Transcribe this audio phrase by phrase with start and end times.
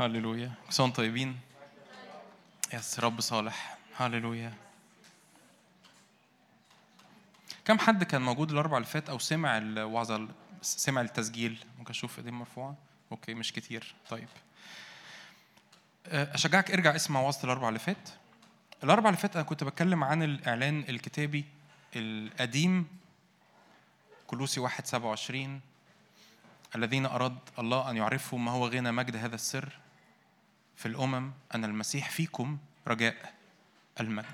[0.00, 0.52] هللويا.
[0.66, 1.38] كل سنة طيبين.
[2.74, 3.78] يسوع رب صالح.
[3.96, 4.52] هللويا.
[7.64, 10.28] كم حد كان موجود الأربع اللي فات أو سمع الوعظه
[10.62, 12.74] سمع التسجيل؟ ممكن أشوف إيدين مرفوعة؟
[13.12, 13.94] okay مش كتير.
[14.10, 14.28] طيب.
[16.06, 18.08] أه، أشجعك ارجع اسمع وعظة الأربع اللي فات.
[18.84, 21.44] الأربع اللي فات أنا كنت بتكلم عن الإعلان الكتابي
[21.96, 22.86] القديم
[24.26, 25.60] كولوسي 1 27
[26.76, 29.80] الذين أراد الله أن يعرفوا ما هو غنى مجد هذا السر.
[30.80, 33.34] في الأمم أن المسيح فيكم رجاء
[34.00, 34.26] المجد.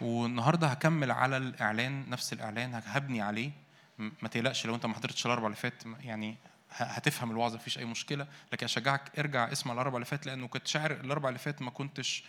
[0.00, 3.50] والنهاردة هكمل على الإعلان نفس الإعلان هبني عليه.
[3.98, 6.36] ما تقلقش لو أنت ما حضرتش الأربع اللي فات يعني
[6.70, 8.26] هتفهم الوعظة مفيش أي مشكلة.
[8.52, 12.24] لكن أشجعك ارجع اسمع الأربع اللي فات لأنه كنت شاعر الأربع اللي فات ما كنتش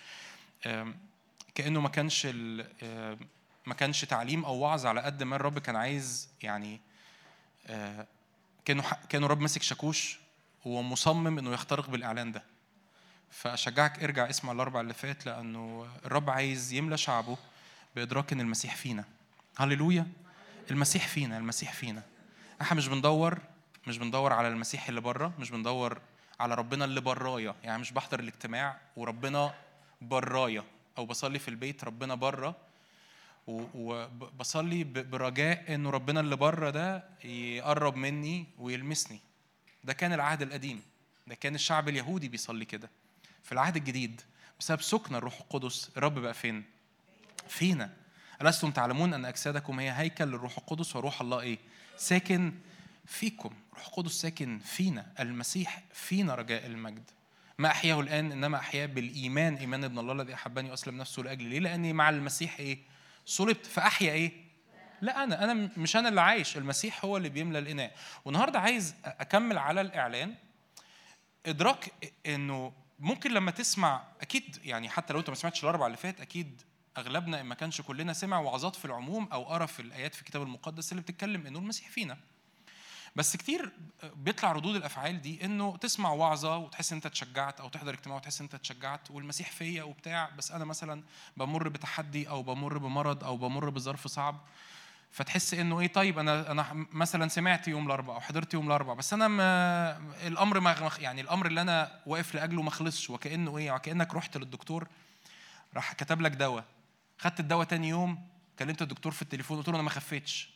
[1.56, 2.26] كأنه ما كانش
[3.66, 6.82] ما كانش تعليم أو وعظ على قد ما الرب كان عايز يعني
[7.68, 8.08] آه،
[8.66, 10.20] كأنه ح- كأنه رب ماسك شاكوش
[10.66, 12.44] ومصمم إنه يخترق بالإعلان ده.
[13.32, 17.38] فأشجعك ارجع اسمع الأربع اللي فات لأنه الرب عايز يملى شعبه
[17.96, 19.06] بإدراك إن المسيح فينا.
[19.58, 20.08] هللويا.
[20.72, 22.04] المسيح فينا المسيح فينا.
[22.62, 23.40] إحنا مش بندور
[23.88, 26.02] مش بندور على المسيح اللي بره مش بندور
[26.40, 27.56] على ربنا اللي برايا.
[27.64, 29.54] يعني مش بحضر الاجتماع وربنا
[30.02, 30.64] برايا.
[30.98, 32.56] أو بصلي في البيت ربنا بره.
[33.48, 39.20] وبصلي برجاء إنه ربنا اللي بره ده يقرب مني ويلمسني.
[39.84, 40.82] ده كان العهد القديم.
[41.28, 42.90] ده كان الشعب اليهودي بيصلي كده.
[43.44, 44.22] في العهد الجديد
[44.60, 46.64] بسبب سكن الروح القدس الرب بقى فين؟
[47.48, 47.94] فينا.
[48.42, 51.58] ألستم تعلمون أن أجسادكم هي هيكل للروح القدس وروح الله إيه؟
[51.98, 52.54] ساكن
[53.06, 53.54] فيكم.
[53.74, 55.06] روح القدس ساكن فينا.
[55.20, 57.04] المسيح فينا رجاء المجد.
[57.58, 59.56] ما أحياه الآن إنما أحياه بالإيمان.
[59.56, 61.50] إيمان ابن الله الذي أحبني وأسلم نفسه لأجلي.
[61.50, 62.80] ليه؟ لأني مع المسيح إيه؟
[63.26, 63.66] صلبت.
[63.66, 64.32] فأحيا إيه؟
[65.02, 66.58] لا أنا أنا مش أنا اللي عايش.
[66.58, 67.96] المسيح هو اللي بيملى الإناء.
[68.26, 70.36] والنهاردة عايز أكمل على الإعلان.
[71.46, 71.92] إدراك
[72.26, 76.62] إنه ممكن لما تسمع أكيد يعني حتى لو أنت ما سمعتش الأربع اللي فات أكيد
[76.98, 80.42] أغلبنا إن ما كانش كلنا سمع وعظات في العموم أو قرأ في الآيات في الكتاب
[80.42, 82.18] المقدس اللي بتتكلم إنه المسيح فينا.
[83.16, 83.72] بس كتير
[84.16, 88.40] بيطلع ردود الأفعال دي إنه تسمع وعظة وتحس إن أنت اتشجعت أو تحضر اجتماع وتحس
[88.42, 90.30] إن أنت اتشجعت والمسيح فيا وبتاع.
[90.38, 91.04] بس أنا مثلا
[91.38, 94.42] بمر بتحدي أو بمر بمرض أو بمر بظرف صعب.
[95.12, 99.14] فتحس إنه إيه طيب أنا أنا مثلا سمعت يوم الأربعاء أو حضرت يوم الأربعاء بس
[99.14, 99.98] أنا ما
[100.28, 104.88] الأمر ما يعني الأمر اللي أنا واقف لأجله ما خلصش وكأنه إيه وكأنك رحت للدكتور
[105.74, 106.66] راح كتب لك دواء.
[107.18, 108.28] خدت الدواء تاني يوم
[108.60, 110.50] كلمت الدكتور في التليفون قلت له أنا ما خفيتش.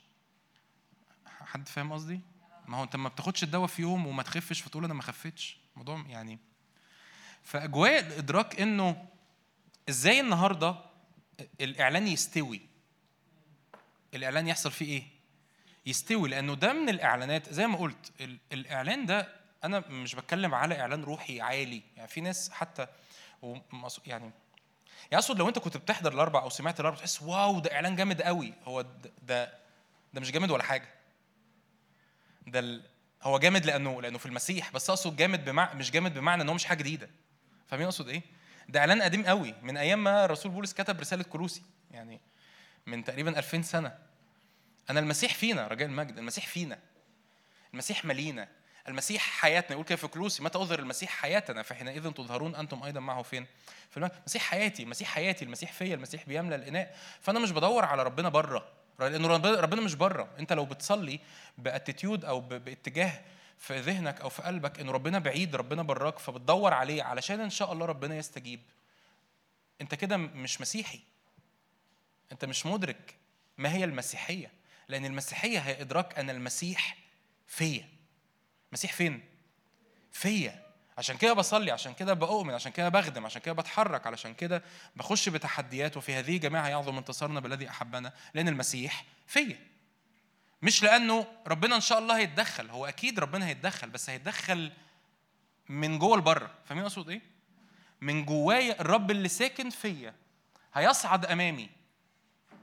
[1.25, 2.19] حد فاهم قصدي؟
[2.67, 5.57] ما هو أنت ما بتاخدش الدواء في يوم وما تخفش فتقول أنا ما خفيتش.
[5.73, 6.39] الموضوع يعني
[7.43, 9.05] فأجواء الإدراك إنه
[9.89, 10.75] إزاي النهارده
[11.61, 12.72] الإعلان يستوي؟
[14.15, 15.03] الإعلان يحصل فيه إيه؟
[15.85, 19.27] يستوي لأنه ده من الإعلانات زي ما قلت ال- الإعلان ده
[19.63, 21.81] أنا مش بتكلم على إعلان روحي عالي.
[21.97, 22.87] يعني في ناس حتى
[23.43, 23.61] يعني
[24.07, 24.31] يعني
[25.13, 28.53] أقصد لو أنت كنت بتحضر الأربع أو سمعت الأربع تحس واو ده إعلان جامد قوي
[28.65, 29.53] هو ده
[30.13, 30.89] ده, مش جامد ولا حاجة.
[32.47, 32.83] ده ال...
[33.21, 35.73] هو جامد لأنه لأنه في المسيح بس أقصد جامد بمع...
[35.73, 37.09] مش جامد بمعنى إن هو مش حاجة جديدة.
[37.67, 38.21] فاهمين أقصد إيه؟
[38.69, 42.19] ده إعلان قديم قوي من أيام ما الرسول بولس كتب رسالة كولوسي يعني
[42.85, 43.97] من تقريبا 2000 سنة.
[44.89, 46.79] أنا المسيح فينا رجاء المجد المسيح فينا.
[47.73, 48.47] المسيح ملينا.
[48.87, 49.71] المسيح حياتنا.
[49.71, 53.45] يقول كده في كلوسي متى اظهر المسيح حياتنا؟ فحينئذ تظهرون أنتم أيضا معه فين؟
[53.89, 56.97] في المجد المسيح حياتي المسيح حياتي المسيح فيا المسيح بيملى الإناء.
[57.21, 61.19] فأنا مش بدور على ربنا بره لأنه ربنا مش بره أنت لو بتصلي
[61.57, 63.21] بأتيتيود أو باتجاه
[63.57, 67.73] في ذهنك أو في قلبك إن ربنا بعيد ربنا براك فبتدور عليه علشان إن شاء
[67.73, 68.61] الله ربنا يستجيب.
[69.81, 70.99] أنت كده مش مسيحي.
[72.33, 73.15] أنت مش مدرك
[73.57, 74.51] ما هي المسيحية
[74.87, 76.97] لأن المسيحية هي إدراك أن المسيح
[77.47, 77.89] فيا.
[78.69, 79.23] المسيح فين؟
[80.11, 80.63] فيا.
[80.97, 84.63] عشان كده بصلي عشان كده بؤمن عشان كده بخدم عشان كده بتحرك علشان كده
[84.95, 89.59] بخش بتحديات وفي هذه جماعة يعظم انتصارنا بالذي أحبنا لأن المسيح فيا.
[90.61, 94.71] مش لأنه ربنا إن شاء الله هيتدخل هو أكيد ربنا هيتدخل بس هيتدخل
[95.69, 96.51] من جوه لبره.
[96.65, 97.21] فاهمين أقصد إيه؟
[98.01, 100.15] من جوايا الرب اللي ساكن فيا
[100.73, 101.69] هيصعد أمامي.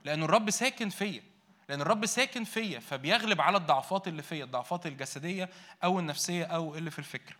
[0.05, 1.23] لأنه الرب ساكن فيا.
[1.69, 5.51] لأن الرب ساكن فيا فبيغلب على الضعفات اللي فيا الضعفات الجسدية
[5.85, 7.37] أو النفسية أو اللي في الفكر.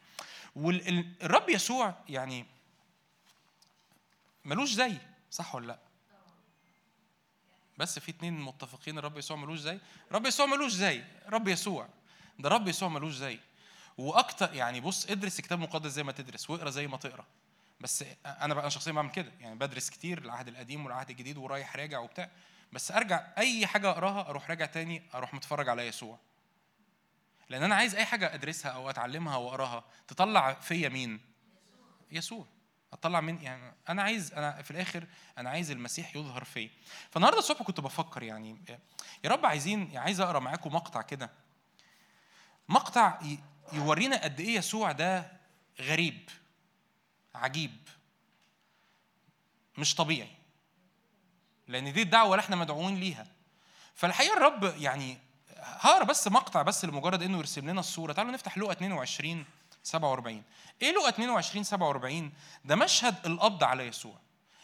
[0.57, 2.47] والرب يسوع يعني
[4.45, 4.97] ملوش زي
[5.31, 5.79] صح ولا لأ؟
[7.79, 9.79] بس في اتنين متفقين الرب يسوع ملوش زي.
[10.11, 11.89] الرب يسوع ملوش زي رب يسوع.
[12.39, 13.39] ده رب يسوع ملوش زي.
[13.99, 17.25] وأكتر يعني بص ادرس الكتاب المقدس زي ما تدرس واقرأ زي ما تقرأ.
[17.81, 19.33] بس أنا بقى شخصيا بعمل كده.
[19.41, 22.31] يعني بدرس كتير العهد القديم والعهد الجديد ورايح راجع وبتاع.
[22.73, 26.19] بس أرجع أي حاجة أقراها أروح راجع تاني أروح متفرج على يسوع.
[27.49, 31.21] لأن أنا عايز أي حاجة أدرسها أو أتعلمها واقراها تطلع فيا مين؟
[32.13, 32.47] يسوع.
[32.93, 35.07] أطلع من يعني أنا عايز أنا في الآخر
[35.39, 36.71] أنا عايز المسيح يظهر فيا.
[37.11, 38.59] فالنهاردة الصبح كنت بفكر يعني
[39.25, 41.31] يا رب عايزين يعني عايز أقرأ معاكم مقطع كده.
[42.69, 43.21] مقطع
[43.73, 45.33] يورينا قد إيه يسوع ده
[45.81, 46.31] غريب.
[47.35, 47.77] عجيب.
[49.79, 50.31] مش طبيعي.
[51.69, 53.27] لأن دي الدعوة اللي إحنا مدعوين ليها.
[53.95, 55.19] فالحقيقة الرب يعني
[55.59, 58.13] هقرأ بس مقطع بس لمجرد إنه يرسم لنا الصورة.
[58.13, 59.45] تعالوا نفتح لقا 22
[59.83, 60.43] 47
[60.83, 62.33] إيه لقا 22 47
[62.65, 64.19] ده مشهد القبض على يسوع.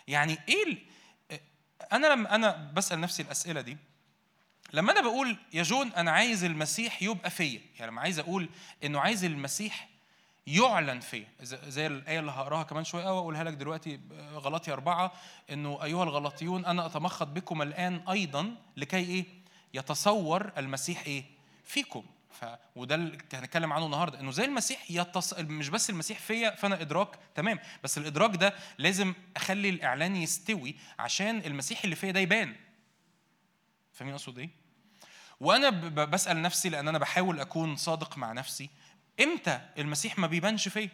[0.08, 0.78] يعني إيه
[1.92, 3.76] أنا لما أنا بسأل نفسي الأسئلة دي.
[4.72, 7.60] لما أنا بقول يا جون أنا عايز المسيح يبقى فيا.
[7.78, 8.48] يعني لما عايز أقول
[8.84, 9.88] إنه عايز المسيح
[10.46, 14.00] يعلن فيا زي الايه اللي هقراها كمان شوية واقولها لك دلوقتي
[14.34, 15.12] غلطي أربعة
[15.50, 19.24] إنه أيها الغلطيون أنا أتمخض بكم الآن أيضا لكي إيه؟
[19.74, 21.24] يتصور المسيح إيه؟
[21.64, 22.04] فيكم.
[22.30, 22.44] ف...
[22.76, 25.34] وده اللي هنتكلم عنه النهارده إنه زي المسيح يتص...
[25.34, 27.58] مش بس المسيح فيا فأنا إدراك تمام.
[27.84, 32.56] بس الإدراك ده لازم أخلي الإعلان يستوي عشان المسيح اللي فيا ده يبان.
[33.92, 34.50] فاهمين أقصد إيه؟
[35.40, 35.94] وأنا ب...
[36.10, 38.70] بسأل نفسي لأن أنا بحاول أكون صادق مع نفسي
[39.20, 40.90] إمتى المسيح ما بيبانش فيا؟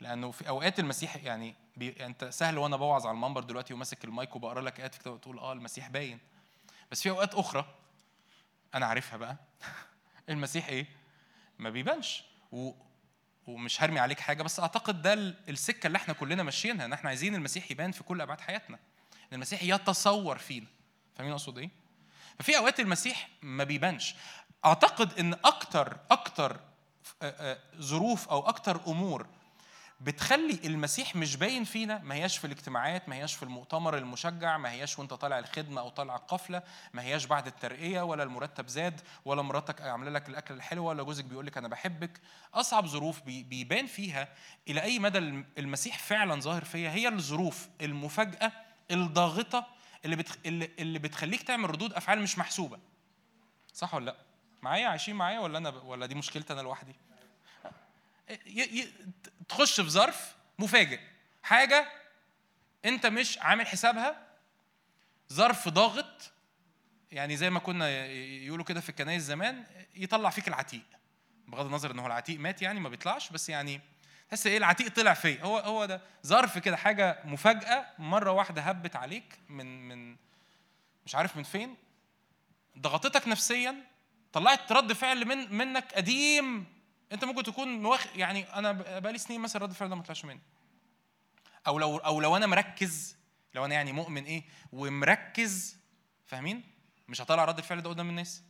[0.00, 2.06] لأنه في أوقات المسيح يعني بي...
[2.06, 5.52] أنت سهل وأنا بوعظ على المنبر دلوقتي وماسك المايك وبقرا لك آيات في وتقول آه
[5.52, 6.18] المسيح باين.
[6.90, 7.74] بس في أوقات أخرى
[8.74, 9.36] أنا عارفها بقى.
[10.28, 10.86] المسيح إيه؟
[11.58, 12.24] ما بيبانش.
[12.52, 12.72] و...
[13.46, 15.14] ومش هرمي عليك حاجة بس أعتقد ده
[15.48, 18.76] السكة اللي إحنا كلنا ماشيينها إن إحنا عايزين المسيح يبان في كل أبعاد حياتنا.
[19.12, 20.66] إن المسيح يتصور فينا.
[21.14, 21.70] فاهمين أقصد إيه؟
[22.38, 24.14] ففي أوقات المسيح ما بيبانش.
[24.64, 26.60] أعتقد إن أكتر أكتر
[27.80, 29.26] ظروف أو أكتر أمور
[30.00, 34.70] بتخلي المسيح مش باين فينا ما هياش في الاجتماعات ما هياش في المؤتمر المشجع ما
[34.70, 36.62] هياش وأنت طالع الخدمة أو طالع القفلة
[36.94, 41.24] ما هياش بعد الترقية ولا المرتب زاد ولا مراتك عاملة لك الأكل الحلو ولا جوزك
[41.24, 42.20] بيقول لك أنا بحبك
[42.54, 44.28] أصعب ظروف بيبان فيها
[44.68, 45.18] إلى أي مدى
[45.58, 48.52] المسيح فعلا ظاهر فيها هي الظروف المفاجأة
[48.90, 49.66] الضاغطة
[50.04, 50.36] اللي بتخ...
[50.46, 52.78] اللي بتخليك تعمل ردود أفعال مش محسوبة
[53.74, 54.16] صح ولا لأ؟
[54.62, 56.94] معايا؟ عايشين معايا ولا أنا ولا دي مشكلتي أنا لوحدي؟
[59.48, 61.00] تخش في ظرف مفاجئ.
[61.42, 61.92] حاجة
[62.84, 64.26] أنت مش عامل حسابها
[65.32, 66.32] ظرف ضاغط
[67.12, 69.64] يعني زي ما كنا يقولوا كده في الكنايس زمان
[69.94, 70.82] يطلع فيك العتيق.
[71.48, 73.80] بغض النظر إن هو العتيق مات يعني ما بيطلعش بس يعني
[74.28, 75.42] تحس إيه العتيق طلع فيا.
[75.42, 80.16] هو هو ده ظرف كده حاجة مفاجأة مرة واحدة هبت عليك من من
[81.06, 81.76] مش عارف من فين
[82.78, 83.74] ضغطتك نفسيا
[84.32, 86.66] طلعت رد فعل من منك قديم.
[87.12, 90.40] انت ممكن تكون مواخ يعني أنا بقالي سنين مثلا رد الفعل ده ما طلعش مني.
[91.66, 93.16] أو لو أو لو أنا مركز
[93.54, 95.76] لو أنا يعني مؤمن إيه ومركز
[96.26, 96.62] فاهمين؟
[97.08, 98.42] مش هطلع رد الفعل ده قدام الناس.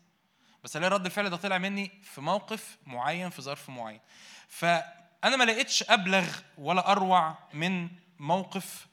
[0.64, 4.00] بس الاقي رد الفعل ده طلع مني في موقف معين في ظرف معين.
[4.48, 7.88] فأنا ما لقيتش أبلغ ولا أروع من
[8.18, 8.86] موقف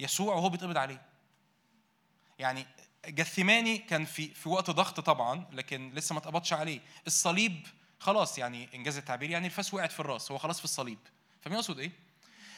[0.00, 1.02] يسوع وهو بيتقبض عليه.
[2.38, 2.66] يعني
[3.08, 6.80] جثماني كان في في وقت ضغط طبعا لكن لسه ما اتقبضش عليه.
[7.06, 7.66] الصليب
[8.00, 10.98] خلاص يعني إنجاز التعبير يعني الفاس وقعت في الراس هو خلاص في الصليب.
[11.42, 11.90] فاهمين اقصد إيه؟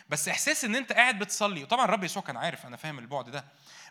[0.08, 3.44] بس إحساس إن أنت قاعد بتصلي وطبعا الرب يسوع كان عارف أنا فاهم البعد ده.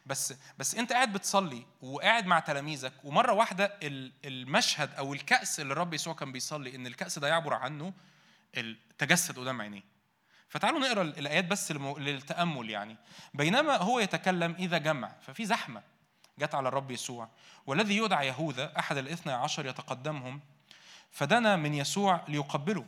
[0.06, 3.80] بس بس أنت قاعد بتصلي وقاعد مع تلاميذك ومرة واحدة
[4.26, 7.94] المشهد أو الكأس اللي الرب يسوع كان بيصلي إن الكأس ده يعبر عنه
[8.58, 9.84] التجسد قدام عينيه.
[10.50, 12.98] فتعالوا نقرأ الآيات بس للتأمل يعني.
[13.34, 15.95] بينما هو يتكلم إذا جمع ففي زحمة.
[16.40, 17.30] جت على الرب يسوع.
[17.68, 20.42] والذي يدعى يهوذا أحد الاثنى عشر يتقدمهم
[21.12, 22.86] فدنا من يسوع ليقبله.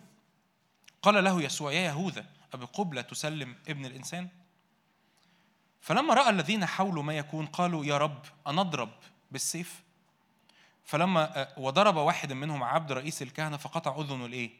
[1.01, 4.27] قال له يسوع يا يهوذا أبقبلة تسلم ابن الإنسان؟
[5.82, 8.89] فلما رأى الذين حولوا ما يكون قالوا يا رب أنضرب
[9.32, 9.84] بالسيف؟
[10.86, 14.51] فلما وضرب واحد منهم عبد رئيس الكهنة فقطع أذنه الإيه؟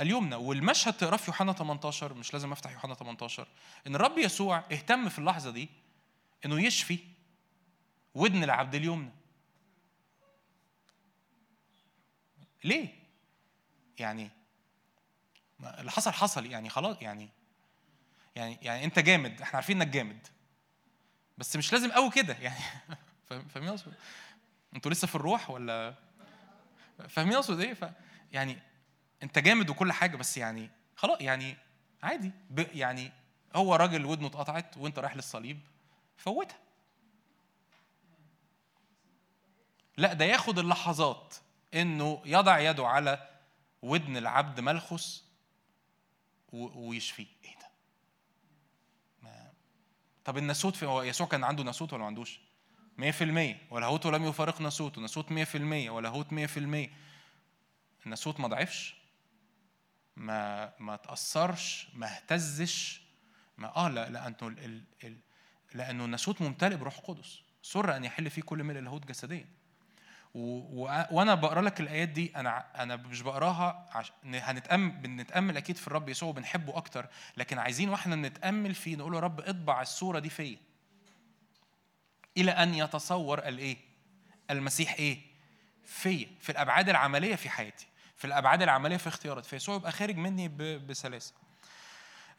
[0.00, 0.34] اليمنى.
[0.34, 3.46] والمشهد تقراه في يوحنا 18 مش لازم أفتح يوحنا 18
[3.86, 5.68] إن الرب يسوع اهتم في اللحظة دي
[6.44, 6.98] إنه يشفي
[8.14, 9.10] ودن العبد اليمنى.
[12.64, 12.88] ليه؟
[13.98, 14.30] يعني
[15.78, 17.28] اللي حصل حصل يعني خلاص يعني
[18.36, 20.26] يعني يعني انت جامد إحنا عارفين انك جامد.
[21.38, 22.64] بس مش لازم قوي كده يعني
[23.50, 23.94] فاهمين اقصد
[24.74, 25.94] أنتوا لسه في الروح ولا؟
[27.08, 27.90] فاهمين اقصد إيه؟ ف...
[28.32, 28.58] يعني
[29.22, 31.56] انت جامد وكل حاجة بس يعني خلاص يعني
[32.02, 32.32] عادي.
[32.50, 32.58] ب...
[32.74, 33.12] يعني
[33.56, 35.60] هو راجل ودنه اتقطعت وانت رايح للصليب
[36.16, 36.58] فوتها.
[39.96, 41.34] لا ده ياخد اللحظات
[41.74, 43.28] إنه يضع يده على
[43.82, 45.24] ودن العبد ملخص
[46.52, 47.26] ويشفيه.
[47.44, 47.70] إيه ده؟
[49.22, 49.52] ما
[50.24, 52.40] طب الناسوت في هو يسوع كان عنده ناسوت ولا ما عندوش؟
[52.98, 53.02] 100%
[53.70, 55.56] ولاهوت لم يفارق ناسوت ناسوت 100%
[55.90, 56.88] ولاهوت 100%
[58.06, 58.94] الناسوت ما ضعفش.
[60.16, 61.88] ما ما تأثرش.
[61.94, 63.02] ما اهتزش.
[63.58, 65.16] ما آه لا لأنه ال ال
[65.74, 67.40] لأنه الناسوت ممتلئ بروح القدس.
[67.62, 69.59] سر أن يحل فيه كل ملء اللاهوت جسديا.
[70.34, 76.08] وأنا بقرأ لك الآيات دي أنا أنا مش بقراها عشان هنتامل بنتأمل أكيد في الرب
[76.08, 77.06] يسوع وبنحبه أكتر
[77.36, 80.56] لكن عايزين وإحنا نتأمل فيه نقول يا رب اطبع الصورة دي فيا.
[82.36, 83.76] إلى أن يتصور الإيه؟
[84.50, 85.18] المسيح إيه؟
[85.84, 89.48] فيا في الأبعاد العملية في حياتي في الأبعاد العملية في اختياراتي.
[89.48, 91.34] فيسوع يبقى خارج مني بسلاسة.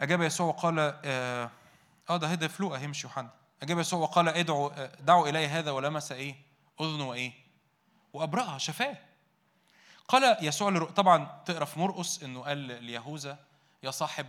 [0.01, 1.51] أجاب يسوع وقال آه,
[2.09, 3.29] آه ده هدى فلوقه هيمشي يوحنا.
[3.63, 6.35] أجاب يسوع وقال ادعوا آه، دعوا إلي هذا ولمس إيه؟
[6.81, 7.50] اذنه وإيه؟
[8.13, 8.97] وأبرأها شفاه.
[10.07, 13.39] قال يسوع طبعا تقرأ في مرقس إنه قال ليهوذا
[13.83, 14.27] يا صاحب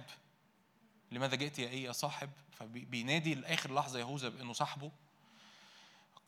[1.13, 4.91] لماذا جئت يا إيه يا صاحب؟ فبينادي لآخر لحظة يهوذا بإنه صاحبه.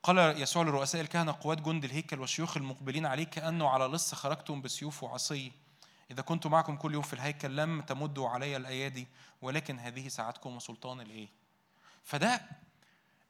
[0.02, 5.02] قال يسوع لرؤساء الكهنة قوات جند الهيكل والشيوخ المقبلين عليه كأنه على لص خرجتم بسيوف
[5.02, 5.52] وعصي.
[6.10, 9.08] إذا كنت معكم كل يوم في الهيكل لم تمدوا علي الأيادي
[9.42, 11.28] ولكن هذه ساعتكم وسلطان الإيه؟
[12.04, 12.40] فده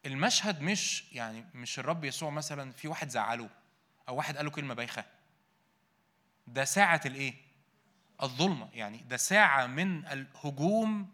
[0.06, 3.50] المشهد مش يعني مش الرب يسوع مثلا في واحد زعله.
[4.08, 5.04] أو واحد قال له كلمة بايخة
[6.46, 7.34] ده ساعة الإيه؟
[8.22, 11.10] الظلمة يعني ده ساعة من الهجوم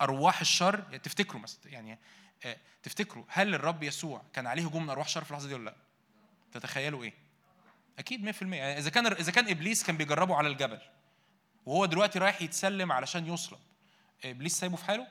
[0.00, 1.98] أرواح الشر تفتكروا مثلا يعني
[2.44, 5.64] آه، تفتكروا هل الرب يسوع كان عليه هجوم من أرواح شر في اللحظة دي ولا
[5.64, 5.76] لأ؟
[6.52, 7.12] تتخيلوا إيه؟
[7.98, 10.80] أكيد 100% يعني إذا كان إذا كان إبليس كان بيجربه على الجبل
[11.66, 13.58] وهو دلوقتي رايح يتسلم علشان يصلب
[14.24, 15.06] إبليس سايبه في حاله؟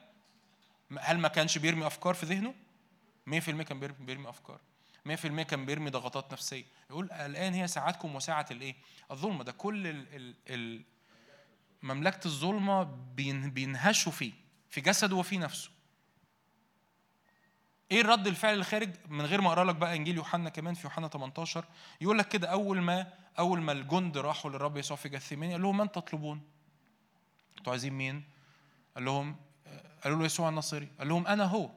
[1.00, 2.53] هل ما كانش بيرمي أفكار في ذهنه؟
[3.29, 4.59] 100% كان بيرمي أفكار
[5.10, 8.75] 100% كان بيرمي ضغطات نفسية يقول الآن هي ساعتكم وساعة الإيه؟
[9.12, 10.84] الظلمة ده كل ال ال ال
[11.84, 12.84] مملكة الظلمة
[13.50, 14.31] بينهشوا فيه
[14.70, 15.70] في جسده وفي نفسه
[17.91, 21.08] إيه الرد الفعل الخارج من غير ما أقرأ لك بقى إنجيل يوحنا كمان في يوحنا
[21.08, 21.65] 18
[22.01, 25.77] يقول لك كده أول ما أول ما الجند راحوا للرب يسوع في جثيماني قال لهم
[25.77, 26.41] من تطلبون؟
[27.58, 28.24] أنتوا عايزين مين؟
[28.96, 29.36] قال لهم
[30.03, 31.70] قالوا له يسوع الناصري قال لهم أنا هو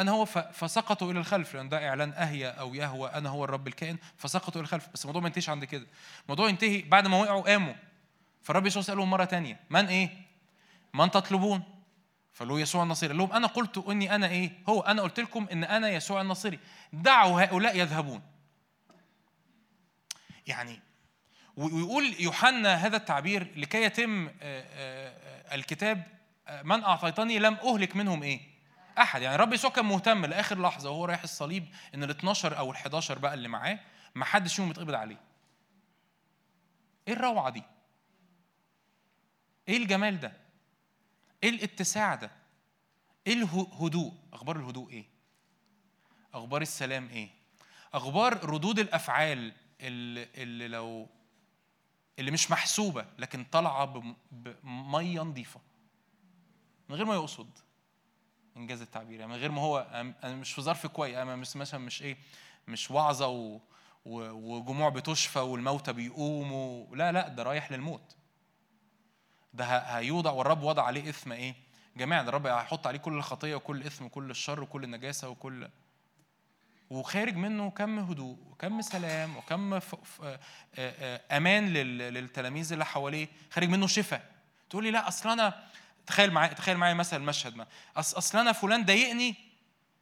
[0.00, 3.98] أنا هو فسقطوا إلى الخلف لأن ده إعلان اهيا أو يهوى أنا هو الرب الكائن
[4.16, 4.88] فسقطوا إلى الخلف.
[4.94, 5.86] بس الموضوع ما ينتهيش عند كده.
[6.24, 7.74] الموضوع ينتهي بعد ما وقعوا قاموا.
[8.42, 10.10] فالرب يسوع سألهم مرة ثانية من إيه؟
[10.94, 11.62] من تطلبون؟
[12.32, 15.64] فقالوا يسوع النصيري قال لهم أنا قلت إني أنا إيه؟ هو أنا قلت لكم إن
[15.64, 16.58] أنا يسوع النصيري
[16.92, 18.22] دعوا هؤلاء يذهبون.
[20.46, 20.80] يعني
[21.56, 24.30] ويقول يوحنا هذا التعبير لكي يتم
[25.52, 26.02] الكتاب
[26.62, 28.40] من أعطيتني لم أهلك منهم إيه؟
[29.02, 29.22] أحد.
[29.22, 32.76] يعني رب يسوع كان مهتم لآخر لحظة وهو رايح الصليب إن ال 12 أو ال
[32.76, 33.78] 11 بقى اللي معاه
[34.14, 35.20] ما حدش فيهم يتقبض عليه.
[37.08, 37.62] إيه الروعة دي؟
[39.68, 40.32] إيه الجمال ده؟
[41.42, 42.30] إيه الاتساع ده؟
[43.26, 45.04] إيه الهدوء أخبار الهدوء إيه؟
[46.34, 47.28] أخبار السلام إيه؟
[47.94, 51.08] أخبار ردود الأفعال اللي, اللي لو
[52.18, 55.60] اللي مش محسوبة لكن طالعة بمية نظيفة
[56.88, 57.50] من غير ما يقصد.
[58.58, 59.20] إنجاز التعبير.
[59.20, 59.78] يعني من غير ما هو
[60.24, 61.16] أنا مش في ظرف كويس.
[61.16, 62.16] أنا مش مثلا مش إيه
[62.68, 63.60] مش وعظة و
[64.04, 66.96] وجموع بتشفى والموتى بيقوموا.
[66.96, 68.16] لا لا ده رايح للموت.
[69.54, 71.54] ده هيوضع والرب وضع عليه إثم إيه؟
[71.96, 75.68] جماعة الرب هيحط عليه كل الخطية وكل الإثم وكل الشر وكل النجاسة وكل
[76.90, 79.94] وخارج منه كم هدوء وكم سلام وكم ف...
[79.94, 80.22] ف...
[81.32, 83.28] أمان للتلاميذ اللي حواليه.
[83.50, 84.30] خارج منه شفاء.
[84.70, 85.64] تقول لي لا أصل أنا
[86.08, 87.66] تخيل معايا تخيل معايا مثلا المشهد ما.
[87.96, 89.34] أصل أنا فلان ضايقني.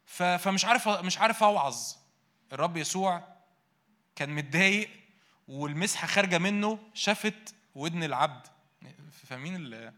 [0.06, 1.94] فمش عارف مش عارف أوعظ.
[2.52, 3.28] الرب يسوع
[4.16, 4.90] كان متضايق
[5.48, 8.46] والمسحة خارجة منه شافت ودن العبد.
[9.28, 9.92] فاهمين ال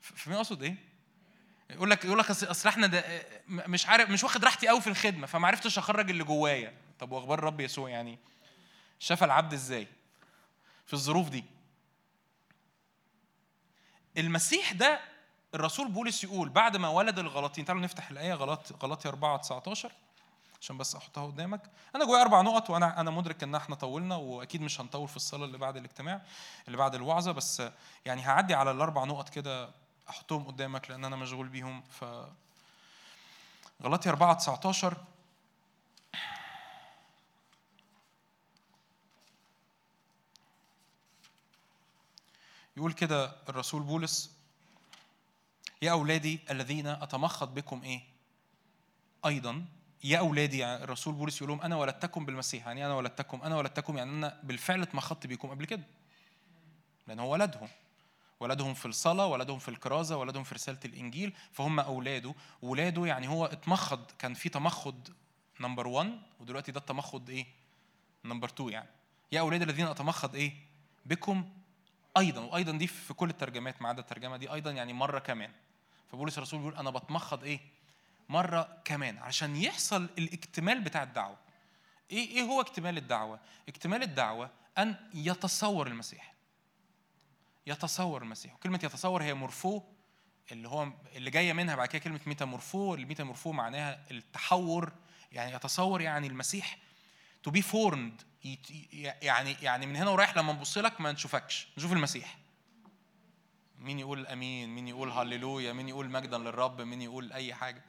[0.00, 0.76] فاهمين أقصد إيه؟
[1.70, 3.02] يقول لك يقول لك أصل إحنا
[3.48, 6.74] مش عارف مش واخد راحتي قوي في الخدمة فما عرفتش أخرج اللي جوايا.
[6.98, 8.18] طب وأخبار الرب يسوع يعني؟
[8.98, 9.86] شاف العبد إزاي
[10.86, 11.44] في الظروف دي؟
[14.18, 15.00] المسيح ده
[15.54, 19.92] الرسول بولس يقول بعد ما ولد الغلاطين تعالوا نفتح الآية غلط غلطي 4 19
[20.60, 21.60] عشان بس أحطها قدامك.
[21.96, 25.44] أنا جوايا أربع نقط وأنا أنا مدرك إن إحنا طولنا وأكيد مش هنطول في الصلاة
[25.44, 26.22] اللي بعد الاجتماع
[26.66, 27.62] اللي بعد الوعظة بس
[28.04, 29.70] يعني هعدي على الأربع نقط كده
[30.08, 31.82] أحطهم قدامك لأن أنا مشغول بيهم.
[31.82, 32.04] ف
[33.82, 34.96] غلطي 4 19
[42.88, 44.36] يقول كده الرسول بولس
[45.82, 48.00] يا أولادي الذين أتمخض بكم إيه؟
[49.26, 49.64] أيضا
[50.04, 53.96] يا أولادي يعني الرسول بولس يقول لهم أنا ولدتكم بالمسيح يعني أنا ولدتكم؟ أنا ولدتكم
[53.96, 55.82] يعني أنا بالفعل اتمخضت بيكم قبل كده.
[57.06, 57.68] لأن هو ولدهم.
[58.40, 62.34] ولدهم في الصلاة ولدهم في الكرازة ولدهم في رسالة الإنجيل فهم أولاده.
[62.62, 65.08] ولاده يعني هو اتمخض كان في تمخض
[65.60, 67.46] نمبر 1 ودلوقتي ده التمخض إيه؟
[68.24, 68.88] number 2 يعني.
[69.32, 70.52] يا أولاد الذين أتمخض إيه؟
[71.06, 71.57] بكم؟
[72.18, 75.50] أيضا وأيضا دي في كل الترجمات ما عدا الترجمة دي أيضا يعني مرة كمان.
[76.12, 77.60] فبولس الرسول بيقول أنا بتمخض إيه؟
[78.28, 81.36] مرة كمان عشان يحصل الاكتمال بتاع الدعوة.
[82.10, 86.34] إيه إيه هو اكتمال الدعوة؟ اكتمال الدعوة أن يتصور المسيح.
[87.66, 88.56] يتصور المسيح.
[88.56, 89.82] كلمه يتصور هي مورفو
[90.52, 94.92] اللي هو اللي جاية منها بعد كده كلمة ميتامورفو الميتامورفو معناها التحور
[95.32, 96.78] يعني يتصور يعني المسيح
[97.42, 98.22] to be formed
[99.22, 101.68] يعني يعني من هنا ورايح لما نبص لك ما نشوفكش.
[101.78, 102.38] نشوف المسيح.
[103.78, 107.82] مين يقول آمين؟ مين يقول هللويا؟ مين يقول مجدا للرب؟ مين يقول أي حاجة؟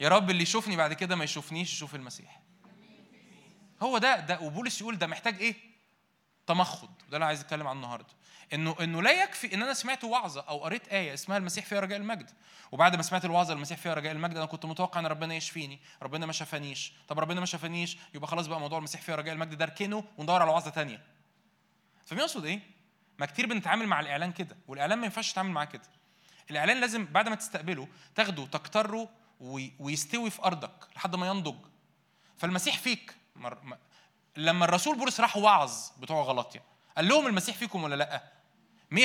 [0.00, 2.40] يا رب اللي يشوفني بعد كده ما يشوفنيش يشوف المسيح.
[3.82, 5.54] هو ده ده وبولس يقول ده محتاج إيه؟
[6.46, 6.90] تمخض.
[7.10, 8.14] ده اللي عايز اتكلم عنه النهارده.
[8.54, 11.98] انه إنه لا يكفي إن أنا سمعت وعظة أو قريت آية اسمها المسيح فيها رجاء
[11.98, 12.30] المجد.
[12.72, 15.80] وبعد ما سمعت الوعظة المسيح فيها رجاء المجد أنا كنت متوقع إن ربنا يشفيني.
[16.02, 16.92] ربنا ما شفانيش.
[17.08, 20.42] طب ربنا ما شفانيش يبقى خلاص بقى موضوع المسيح فيها رجاء المجد ده اركنه وندور
[20.42, 21.02] على وعظة ثانية
[22.06, 22.60] فمين يقصد إيه؟
[23.18, 25.82] ما كتير بنتعامل مع الإعلان كده والإعلان ما ينفعش تتعامل معاه كده.
[26.50, 29.08] الإعلان لازم بعد ما تستقبله تاخده تكتره
[29.78, 31.56] ويستوي في أرضك لحد ما ينضج.
[32.38, 33.14] فالمسيح فيك.
[34.36, 36.62] لما الرسول بولس راح وعظ بتوع غلطيا
[36.96, 38.35] قال لهم المسيح فيكم ولا لأ؟
[38.90, 38.96] 100%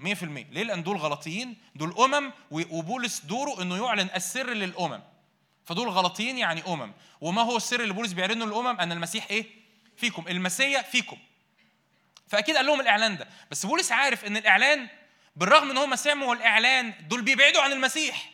[0.00, 5.00] 100% ليه؟ لأن دول غلطيين دول أمم وبولس دوره إنه يعلن السر للأمم.
[5.64, 6.92] فدول غلطيين يعني أمم.
[7.20, 9.46] وما هو السر اللي بولس بيعلنه للأمم؟ أن المسيح إيه؟
[9.96, 10.28] فيكم.
[10.28, 11.16] المسيا فيكم.
[12.28, 13.28] فأكيد قال لهم الإعلان ده.
[13.50, 14.88] بس بولس عارف إن الإعلان
[15.36, 18.32] بالرغم إن هم سمعوا الإعلان دول بيبعدوا عن المسيح.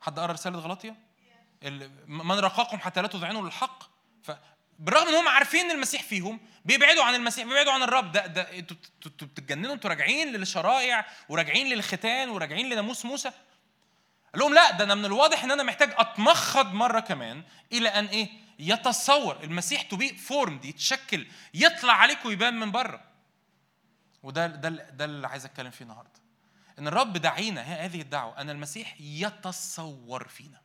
[0.00, 0.96] حد قرأ رسالة غلطية؟
[2.06, 3.82] من رقاكم حتى لا تذعنوا للحق؟
[4.82, 8.12] بالرغم إن هم عارفين إن المسيح فيهم بيبعدوا عن المسيح بيبعدوا عن الرب.
[8.12, 13.28] ده ده أنتوا بتتجننوا أنتوا راجعين للشرائع وراجعين للختان وراجعين لناموس موسى.
[14.32, 18.06] قال لهم لا ده أنا من الواضح إن أنا محتاج أتمخض مرة كمان إلى أن
[18.06, 23.04] إيه؟ يتصور المسيح to be formed يتشكل يطلع عليك ويبان من بره.
[24.22, 26.20] وده ده ده اللي عايز أتكلم فيه النهارده.
[26.78, 30.60] إن الرب دعينا هذه الدعوة أن المسيح يتصور فينا.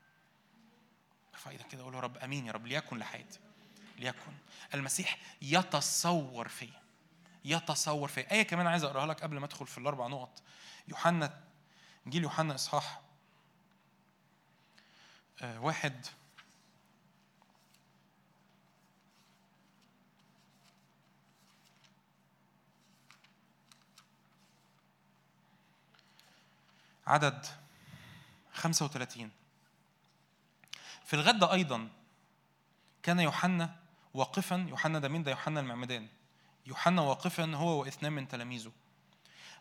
[1.33, 3.39] فايدة كده أقول يا رب آمين يا رب ليكن لحياتي.
[3.97, 4.33] ليكن.
[4.73, 6.81] المسيح يتصور فيا
[7.45, 8.31] يتصور فيا.
[8.31, 10.41] آية كمان عايز أقراها لك قبل ما أدخل في الأربع نقط.
[10.87, 11.41] يوحنا
[12.05, 13.01] إنجيل يوحنا إصحاح
[15.41, 16.05] آه، واحد.
[27.07, 27.45] عدد
[28.53, 29.31] 35
[31.05, 31.89] في الغد أيضا
[33.03, 33.75] كان يوحنا
[34.17, 36.07] واقفا يوحنا ده مين ده؟ يوحنا المعمدان.
[36.65, 38.71] يوحنا واقفا هو واثنان من تلاميذه.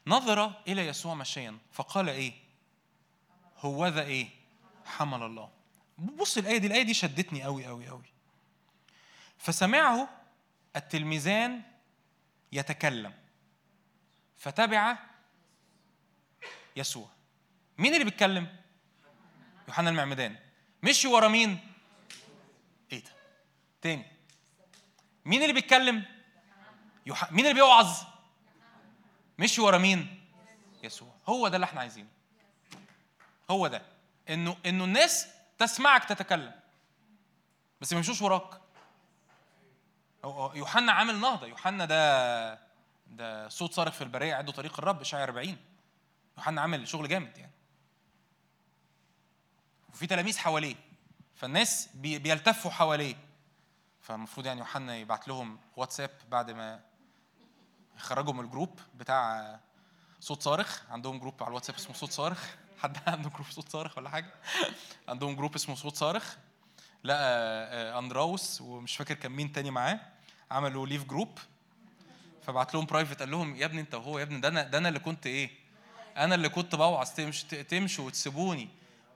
[0.07, 2.33] نظر إلى يسوع مشيا فقال إيه؟
[3.59, 4.29] هو ذا إيه؟
[4.85, 5.51] حمل الله.
[5.99, 8.05] بص الآية دي الآية دي شدتني قوي قوي قوي
[9.38, 10.09] فسمعه
[10.77, 11.62] التلميذان
[12.53, 13.14] يتكلم.
[14.37, 14.99] فتبع
[16.77, 17.09] يسوع.
[17.79, 18.57] مين اللي بيتكلم؟
[19.69, 20.37] يوحنا المعمدان.
[20.83, 21.73] مشي ورا مين؟
[22.92, 23.11] إيه ده
[23.83, 24.16] تاني.
[25.27, 26.05] مين اللي بيتكلم؟
[27.07, 27.33] يوح...
[27.33, 28.03] مين اللي بيوعظ؟
[29.39, 30.25] مشي ورا مين؟
[30.83, 31.15] يسوع.
[31.27, 32.09] هو ده اللي إحنا عايزينه.
[33.51, 33.83] هو ده.
[34.31, 35.27] انه انه الناس
[35.59, 36.55] تسمعك تتكلم
[37.81, 38.61] بس ما يمشوش وراك.
[40.55, 41.47] يوحنا عامل نهضة.
[41.47, 42.55] يوحنا ده
[43.07, 45.57] ده صوت صارخ في البرية أعدوا طريق الرب اشعيا 40
[46.39, 47.53] يوحنا عامل شغل جامد يعني.
[49.89, 50.77] وفي تلاميذ حواليه.
[51.35, 53.26] فالناس بيلتفوا حواليه.
[54.07, 56.81] فالمفروض يعني يوحنا يبعت لهم واتساب بعد ما
[57.97, 59.61] يخرجوا من ال group بتاع
[60.21, 60.83] صوت صارخ.
[60.90, 62.55] عندهم group على الواتساب اسمه صوت صارخ.
[62.83, 64.35] حد عنده group صوت صارخ ولا حاجة؟
[65.09, 66.37] عندهم group اسمه صوت صارخ.
[67.05, 70.01] لقى آه، أندراوس ومش فاكر كان مين تاني معاه.
[70.51, 71.39] عملوا leave group
[72.42, 74.88] فبعت لهم private قال لهم يا ابني انت وهو يا ابني ده أنا ده أنا
[74.88, 75.51] اللي كنت إيه؟
[76.16, 78.69] أنا اللي كنت بوعظ تمشوا تمشوا وتسيبوني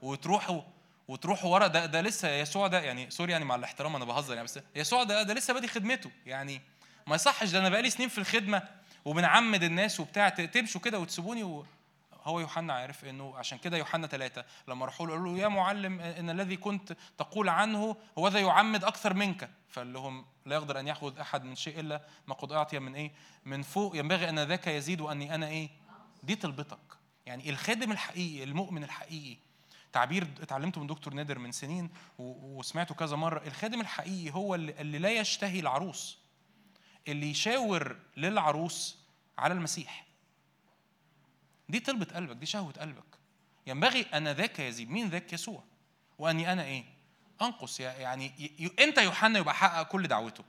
[0.03, 0.63] وتروحوا.
[1.11, 4.45] وتروحوا ورا ده ده لسه يسوع ده يعني sorry يعني مع الاحترام أنا بهزر يعني
[4.45, 6.11] بس يسوع ده ده لسه بادي خدمته.
[6.27, 6.61] يعني
[7.07, 8.63] ما يصحش ده أنا بقالي سنين في الخدمة
[9.05, 11.65] وبنعمد الناس وبتاع تمشوا كده وتسيبوني.
[12.25, 16.01] هو يوحنا عارف إنه عشان كده يوحنا ثلاثة لما راحوا له قالوا له يا معلم
[16.01, 19.51] إن الذي كنت تقول عنه هو ذا يعمد أكثر منك.
[19.69, 23.13] فقال لهم لا يقدر أن يأخذ أحد من شيء إلا ما قد أعطي من إيه؟
[23.45, 23.97] من فوق.
[23.97, 25.69] ينبغي أن ذاك يزيد وأني أنا إيه؟
[26.23, 26.79] دي طلبتك
[27.27, 29.50] يعني الخادم الحقيقي المؤمن الحقيقي
[29.93, 33.43] تعبير اتعلمته من دكتور نادر من سنين وسمعته كذا مرة.
[33.47, 36.19] الخادم الحقيقي هو اللي لا يشتهي العروس.
[37.09, 38.99] اللي يشاور للعروس
[39.39, 40.07] على المسيح.
[41.69, 43.05] دي طلبة قلبك دي شهوة قلبك.
[43.67, 45.65] ينبغي أن ذاك يزيد مين ذاك؟ يسوع.
[46.19, 46.85] وأني أنا إيه؟
[47.43, 48.33] أنقص يعني
[48.81, 50.45] أنت يوحنا يبقى حقق كل دعوته.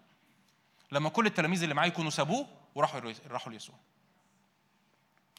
[0.91, 3.75] لما كل التلاميذ اللي معاه يكونوا سابوه وراحوا راحوا ليسوع.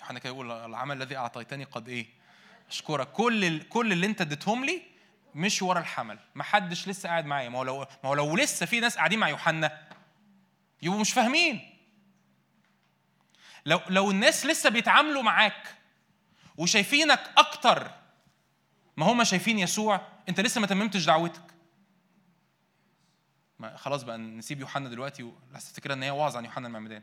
[0.00, 2.21] يوحنا كده يقول العمل الذي أعطيتني قد إيه؟
[2.72, 3.12] اشكرك.
[3.12, 4.82] كل كل اللي انت اديتهم لي
[5.34, 6.18] مش ورا الحمل.
[6.34, 7.48] ما حدش لسه قاعد معايا.
[7.48, 9.88] ما هو لو ما هو لو لسه في ناس قاعدين مع يوحنا
[10.82, 11.68] يبقوا مش فاهمين.
[13.66, 15.74] لو لو الناس لسه بيتعاملوا معاك
[16.56, 17.90] وشايفينك أكتر
[18.96, 21.42] ما هم شايفين يسوع أنت لسه ما تممتش دعوتك.
[23.58, 27.02] ما خلاص بقى نسيب يوحنا دلوقتي لسه تفتكر إن هي وعظ عن يوحنا المعمدان.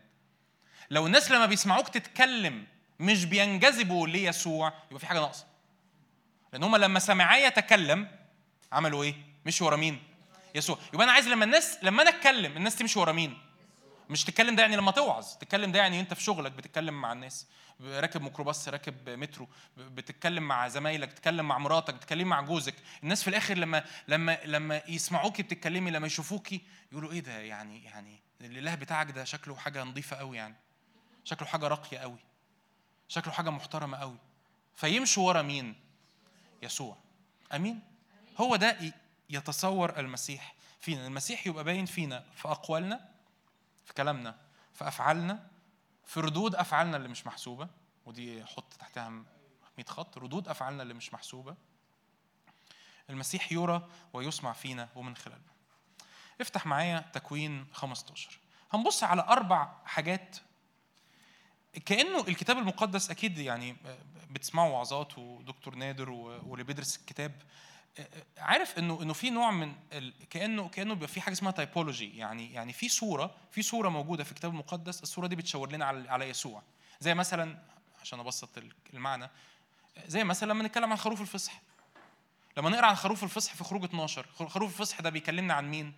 [0.90, 2.68] لو الناس لما بيسمعوك تتكلم
[3.00, 5.49] مش بينجذبوا ليسوع يبقى في حاجة ناقصة.
[6.54, 8.08] لأن هم لما سمعاه يتكلم
[8.72, 10.04] عملوا إيه؟ مشوا ورا مين؟
[10.56, 10.78] يسوع.
[10.94, 13.38] يبقى أنا عايز لما الناس لما أنا أتكلم الناس تمشي ورا مين؟
[14.10, 17.48] مش تتكلم ده يعني لما توعظ تتكلم ده يعني أنت في شغلك بتتكلم مع الناس.
[17.82, 22.74] راكب ميكروباص راكب مترو بتتكلم مع زمايلك بتتكلم مع مراتك بتتكلم مع جوزك.
[23.04, 28.22] الناس في الآخر لما لما لما يسمعوكي بتتكلمي لما يشوفوكي يقولوا إيه ده؟ يعني يعني
[28.42, 30.56] الإله بتاعك ده شكله حاجة نظيفة قوي يعني.
[31.24, 32.20] شكله حاجة راقية قوي
[33.08, 34.18] شكله حاجة محترمة قوي
[34.76, 35.76] فيمشوا ورا مين؟
[36.64, 36.98] يسوع.
[37.54, 37.82] آمين.
[38.38, 38.78] هو ده
[39.30, 41.08] يتصور المسيح فينا.
[41.08, 43.10] المسيح يبقى باين فينا في أقوالنا
[43.86, 44.38] في كلامنا
[44.74, 45.50] في أفعالنا
[46.06, 47.68] في ردود أفعالنا اللي مش محسوبة.
[48.06, 49.26] ودي حط تحتها 100
[49.88, 50.18] خط.
[50.18, 51.56] ردود أفعالنا اللي مش محسوبة.
[53.10, 55.52] المسيح يرى ويسمع فينا ومن خلالنا.
[56.42, 58.40] افتح معايا تكوين 15
[58.72, 60.38] هنبص على أربع حاجات
[61.86, 63.76] كأنه الكتاب المقدس أكيد يعني
[64.32, 67.32] بتسمعوا وعظات ودكتور نادر واللي بيدرس الكتاب.
[68.38, 70.14] عارف إنه إنه في نوع من ال...
[70.30, 74.32] كأنه كأنه بيبقى في حاجة اسمها تايبولوجي يعني يعني في صورة في صورة موجودة في
[74.32, 76.64] الكتاب المقدس الصورة دي بتشاور لنا على على يسوع.
[77.00, 77.58] زي مثلا
[78.02, 78.50] عشان أبسط
[78.94, 79.30] المعنى
[80.08, 81.62] زي مثلا لما نتكلم عن خروف الفصح.
[82.58, 85.94] لما نقرأ عن خروف الفصح في خروج 12 خروف الفصح ده بيكلمنا عن مين؟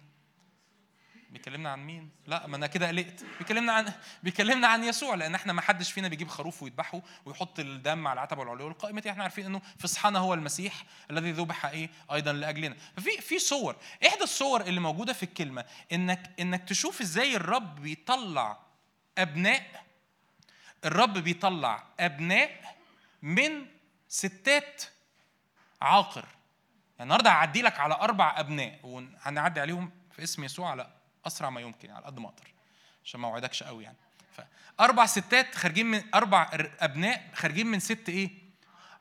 [1.31, 5.53] بيكلمنا عن مين؟ لا ما أنا كده قلقت بيكلمنا عن بيكلمنا عن يسوع لأن إحنا
[5.53, 9.61] ما حدش فينا بيجيب خروف ويذبحه ويحط الدم على العتبة العليا والقائمة إحنا عارفين إنه
[9.79, 12.75] فصحنا هو المسيح الذي ذبح إيه؟ أيضا لأجلنا.
[12.97, 13.75] ففي في صور،
[14.07, 18.59] إحدى الصور اللي موجودة في الكلمة انك إنك تشوف إزاي الرب بيطلع
[19.17, 19.83] أبناء
[20.85, 22.75] الرب بيطلع أبناء
[23.21, 23.65] من
[24.07, 24.83] ستات
[25.81, 26.25] عاقر.
[26.99, 31.62] يعني النهارده هعدي لك على أربع أبناء وهنعدي عليهم في اسم يسوع على أسرع ما
[31.62, 32.53] يمكن يعني على قد ما أقدر
[33.05, 33.97] عشان ما أوعدكش قوي يعني.
[34.77, 38.29] فاربع ستات خارجين من أربع أبناء خارجين من ست إيه؟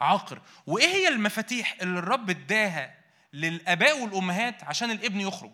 [0.01, 0.43] عاقر.
[0.67, 2.95] وإيه هي المفاتيح اللي الرب اداها
[3.33, 5.53] للآباء والأمهات عشان الابن يخرج؟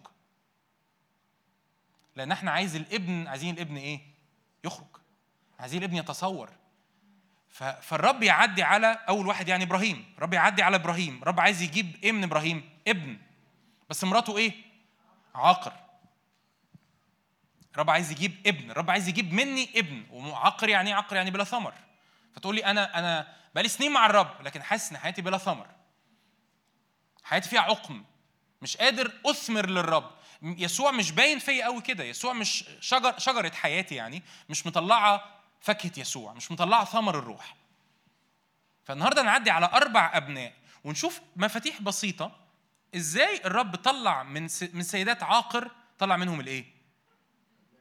[2.16, 4.00] لأن إحنا عايز الابن عايزين الابن إيه؟
[4.64, 4.96] يخرج.
[5.60, 6.50] عايزين الابن يتصور.
[7.80, 10.14] فالرب يعدي على أول واحد يعني إبراهيم.
[10.18, 11.22] الرب يعدي على إبراهيم.
[11.22, 13.18] الرب عايز يجيب إيه من إبراهيم؟ ابن.
[13.90, 14.52] بس مراته إيه؟
[15.34, 15.72] عاقر.
[17.76, 21.44] الرب عايز يجيب ابن الرب عايز يجيب مني ابن وعقر يعني إيه عقر يعني بلا
[21.44, 21.74] ثمر.
[22.34, 25.66] فتقول لي أنا أنا بقالي سنين مع الرب لكن حاسس إن حياتي بلا ثمر.
[27.24, 28.04] حياتي فيها عقم.
[28.62, 30.10] مش قادر أثمر للرب.
[30.42, 32.04] يسوع مش باين فيا قوي كده.
[32.04, 34.22] يسوع مش شجر شجرة حياتي يعني.
[34.48, 35.24] مش مطلعة
[35.60, 36.32] فاكهة يسوع.
[36.32, 37.56] مش مطلعة ثمر الروح.
[38.84, 40.52] فالنهاردة نعدي على أربع أبناء
[40.84, 42.36] ونشوف مفاتيح بسيطة
[42.96, 46.75] إزاي الرب طلع من من سيدات عاقر طلع منهم الإيه؟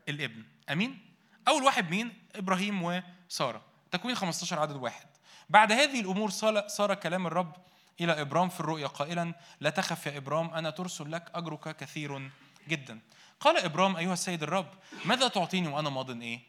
[0.09, 0.43] الابن.
[0.71, 0.99] أمين؟
[1.47, 3.61] أول واحد مين؟ إبراهيم وسارة.
[3.91, 5.07] تكوين 15 عدد واحد.
[5.49, 6.29] بعد هذه الأمور
[6.67, 7.55] صار كلام الرب
[8.01, 12.31] إلى إبرام في الرؤيا قائلا لا تخف يا إبرام أنا ترسل لك أجرك كثير
[12.67, 12.99] جدا.
[13.39, 14.69] قال إبرام أيها السيد الرب
[15.05, 16.39] ماذا تعطيني وأنا ماض إيه؟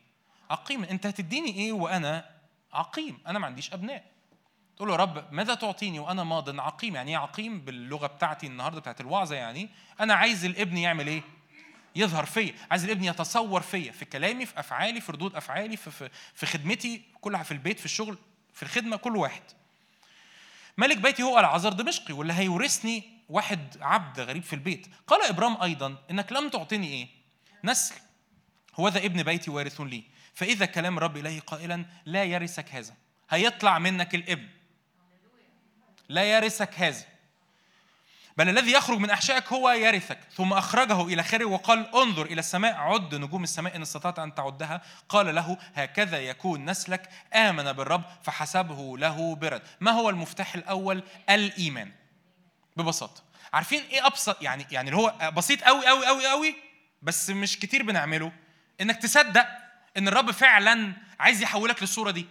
[0.50, 2.30] عقيم أنت هتديني إيه وأنا
[2.72, 4.04] عقيم؟ أنا ما عنديش أبناء.
[4.76, 8.80] تقول له يا رب ماذا تعطيني وأنا ماض عقيم؟ يعني إيه عقيم؟ باللغة بتاعتي النهارده
[8.80, 9.68] بتاعت الوعظة يعني.
[10.00, 11.22] أنا عايز الابن يعمل إيه؟
[11.96, 16.10] يظهر فيا عايز الابن يتصور فيا في كلامي في أفعالي في ردود أفعالي في, في,
[16.34, 18.18] في خدمتي كلها في البيت في الشغل
[18.54, 19.42] في الخدمة كل واحد.
[20.78, 24.86] ملك بيتي هو العذر دمشقي واللي هيورثني واحد عبد غريب في البيت.
[25.06, 27.08] قال ابرام أيضا إنك لم تعطني إيه؟
[27.64, 27.94] نسل.
[28.74, 30.04] هو ذا ابن بيتي وارث لي.
[30.34, 32.94] فإذا كلام الرب اليه قائلا لا يرثك هذا.
[33.30, 34.48] هيطلع منك الإبن.
[36.08, 37.04] لا يرثك هذا.
[38.36, 40.18] بل الذي يخرج من أحشائك هو يرثك.
[40.36, 44.82] ثم أخرجه إلى خارج وقال انظر إلى السماء عد نجوم السماء إن استطعت أن تعدها.
[45.08, 47.08] قال له هكذا يكون نسلك.
[47.34, 49.62] آمن بالرب فحسبه له برد.
[49.80, 51.92] ما هو المفتاح الأول؟ الإيمان.
[52.76, 53.22] ببساطة.
[53.52, 56.54] عارفين إيه أبسط؟ يعني يعني اللي هو بسيط قوي قوي قوي قوي
[57.02, 58.32] بس مش كتير بنعمله.
[58.80, 59.46] إنك تصدق
[59.96, 62.26] إن الرب فعلا عايز يحولك للصورة دي.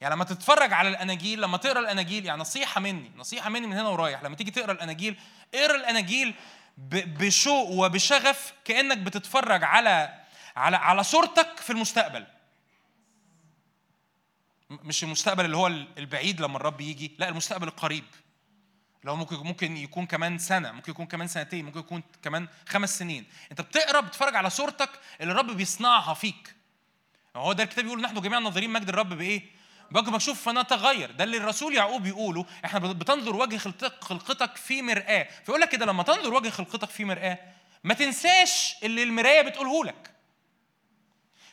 [0.00, 3.88] يعني لما تتفرج على الأناجيل لما تقرأ الأناجيل يعني نصيحة مني نصيحة مني من هنا
[3.88, 5.20] ورايح لما تيجي تقرأ الأناجيل
[5.54, 6.34] اقرأ الأناجيل
[6.78, 10.24] بشوق وبشغف كأنك بتتفرج على
[10.56, 12.26] على على صورتك في المستقبل.
[14.70, 18.04] مش المستقبل اللي هو البعيد لما الرب يجي لا المستقبل القريب.
[19.04, 23.26] لو ممكن ممكن يكون كمان سنة ممكن يكون كمان سنتين ممكن يكون كمان خمس سنين.
[23.50, 26.54] انت بتقرأ بتتفرج على صورتك اللي الرب بيصنعها فيك.
[27.36, 29.57] هو ده الكتاب بيقول نحن جميعا ناظرين مجد الرب بإيه؟
[29.90, 32.46] بوجه مكشوف فنتغير ده اللي الرسول يعقوب بيقوله.
[32.64, 33.56] إحنا بتنظر وجه
[34.00, 35.28] خلقتك في مرآة.
[35.44, 37.38] فيقول لك كده لما تنظر وجه خلقتك في مرآة
[37.84, 40.10] ما تنساش اللي المراية بتقوله لك.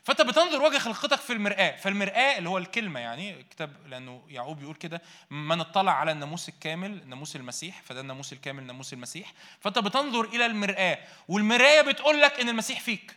[0.04, 1.76] فأنت بتنظر وجه خلقتك في المرآة.
[1.76, 7.10] فالمرآة اللي هو الكلمة يعني الكتاب لأنه يعقوب بيقول كده من اطلع على الناموس الكامل
[7.10, 7.82] ناموس المسيح.
[7.82, 9.34] فده الناموس الكامل ناموس المسيح.
[9.60, 13.16] فأنت بتنظر إلى المرآة والمراية بتقول لك إن المسيح فيك.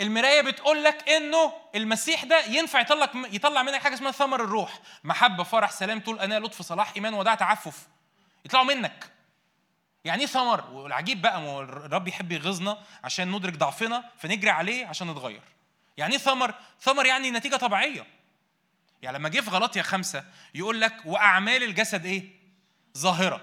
[0.00, 4.78] المراية بتقول لك إنه المسيح ده ينفع يطلع يطلع منك حاجة اسمها ثمر الروح.
[5.04, 7.88] محبة فرح سلام طول اناء لطف صلاح إيمان وداع تعفف.
[8.44, 9.10] يطلعوا منك.
[10.04, 15.10] يعني إيه ثمر؟ والعجيب بقى ما الرب يحب يغيظنا عشان ندرك ضعفنا فنجري عليه عشان
[15.10, 15.42] نتغير.
[15.96, 18.06] يعني إيه ثمر؟ ثمر يعني نتيجة طبيعية.
[19.02, 22.24] يعني لما جه في غلطيا خمسة يقول لك وأعمال الجسد إيه؟
[22.98, 23.40] ظاهرة.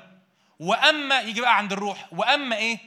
[0.59, 2.79] وأما يجي بقى عند الروح وأما إيه؟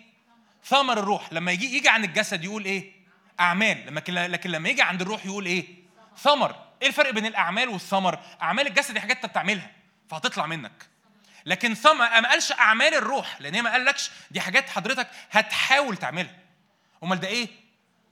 [0.64, 1.32] ثمر الروح.
[1.32, 2.99] لما يجي يجي عن الجسد يقول إيه؟
[3.40, 3.86] أعمال.
[3.86, 5.66] لما لكن لما يجي عند الروح يقول إيه؟
[6.18, 6.56] ثمر.
[6.82, 9.70] إيه الفرق بين الأعمال والثمر؟ أعمال الجسد دي حاجات أنت بتعملها
[10.08, 10.88] فهتطلع منك.
[11.46, 14.10] لكن ثمر ما قالش أعمال الروح لأن هي ما قالكش.
[14.30, 16.36] دي حاجات حضرتك هتحاول تعملها.
[17.02, 17.48] أمال ده إيه؟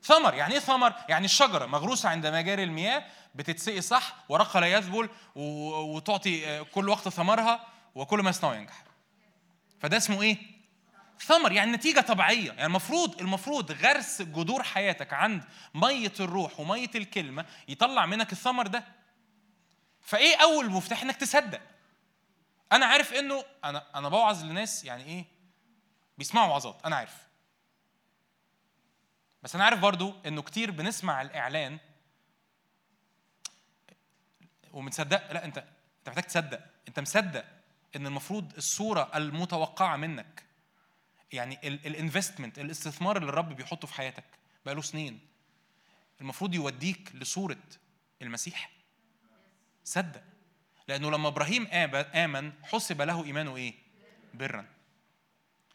[0.02, 0.34] ثمر.
[0.34, 6.64] يعني إيه ثمر؟ يعني الشجرة مغروسة عند مجاري المياه بتتسقي صح ورقها لا يذبل وتعطي
[6.64, 8.82] كل وقت ثمرها وكل ما يصنعه ينجح.
[9.80, 10.57] فده اسمه إيه؟
[11.20, 12.48] ثمر يعني نتيجة طبيعية.
[12.48, 18.84] يعني المفروض المفروض غرس جذور حياتك عند مية الروح ومية الكلمة يطلع منك الثمر ده.
[20.00, 21.60] فإيه أول مفتاح؟ إنك تصدق.
[22.72, 25.24] أنا عارف إنه أنا أنا بوعظ لناس يعني إيه؟
[26.18, 27.16] بيسمعوا وعظات أنا عارف.
[29.42, 31.78] بس أنا عارف برضو إنه كتير بنسمع الإعلان
[34.72, 35.32] ومتصدق.
[35.32, 36.60] لا أنت أنت محتاج تصدق.
[36.88, 37.44] أنت مصدق
[37.96, 40.47] إن المفروض الصورة المتوقعة منك
[41.32, 44.24] يعني الانفستمنت الاستثمار اللي الرب بيحطه في حياتك
[44.66, 45.20] بقاله سنين
[46.20, 47.56] المفروض يوديك لصورة
[48.22, 48.70] المسيح.
[49.84, 50.22] صدق.
[50.88, 51.66] لأنه لما إبراهيم
[52.14, 53.74] آمن حسب له إيمانه إيه؟
[54.34, 54.66] برا.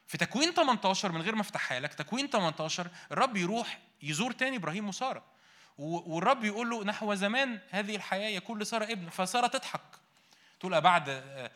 [0.07, 4.89] في تكوين 18 من غير ما أفتحها لك تكوين 18 الرب يروح يزور تاني إبراهيم
[4.89, 5.23] وسارة.
[5.77, 9.81] والرب يقول له نحو زمان هذه الحياة يكون لسارة ابن فسارة تضحك.
[10.59, 11.51] تقول بعد آه،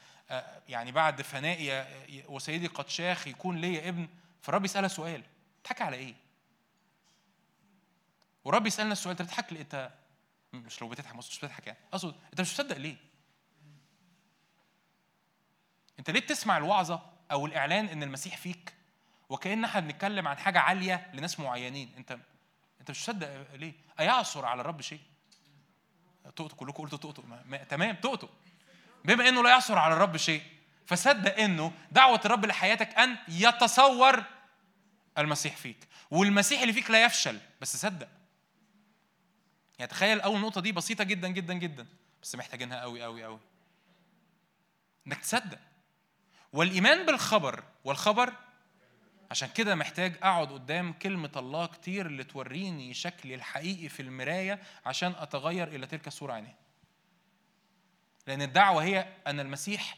[0.70, 1.86] يعني بعد فنائي
[2.28, 4.08] وسيدي قد شاخ يكون ليا ابن
[4.42, 5.24] فالرب يسألها سؤال
[5.62, 6.16] بتضحك على إيه؟
[8.46, 9.92] ورب يسألنا السؤال أنت بتضحك ليه؟ أنت
[10.54, 12.96] مش لو بتضحك مش بتضحك يعني أقصد أنت مش مصدق ليه؟
[16.00, 18.74] أنت ليه بتسمع الوعظة أو الإعلان إن المسيح فيك
[19.30, 22.18] وكأن إحنا بنتكلم عن حاجة عالية لناس معينين أنت
[22.82, 25.00] أنت مش مصدق ليه؟ أيعصر على الرب شيء؟
[26.24, 27.24] تقطق كلكم قلتوا تقطق
[27.70, 28.30] تمام تقطق
[29.08, 30.42] بما إنه لا يعثر على الرب شيء
[30.86, 34.24] فصدق إنه دعوة الرب لحياتك أن يتصور
[35.18, 35.88] المسيح فيك.
[36.12, 38.08] والمسيح اللي فيك لا يفشل بس صدق.
[39.80, 41.88] يعني تخيل أول نقطة دي بسيطة جدا جدا جدا
[42.22, 43.40] بس محتاجينها قوي قوي قوي.
[45.08, 45.60] إنك تصدق.
[46.54, 48.34] والإيمان بالخبر والخبر
[49.32, 55.14] عشان كده محتاج أقعد قدام كلمة الله كتير اللي توريني شكلي الحقيقي في المراية عشان
[55.18, 56.56] أتغير إلى تلك الصورة عينيه
[58.28, 59.98] لأن الدعوة هي أن المسيح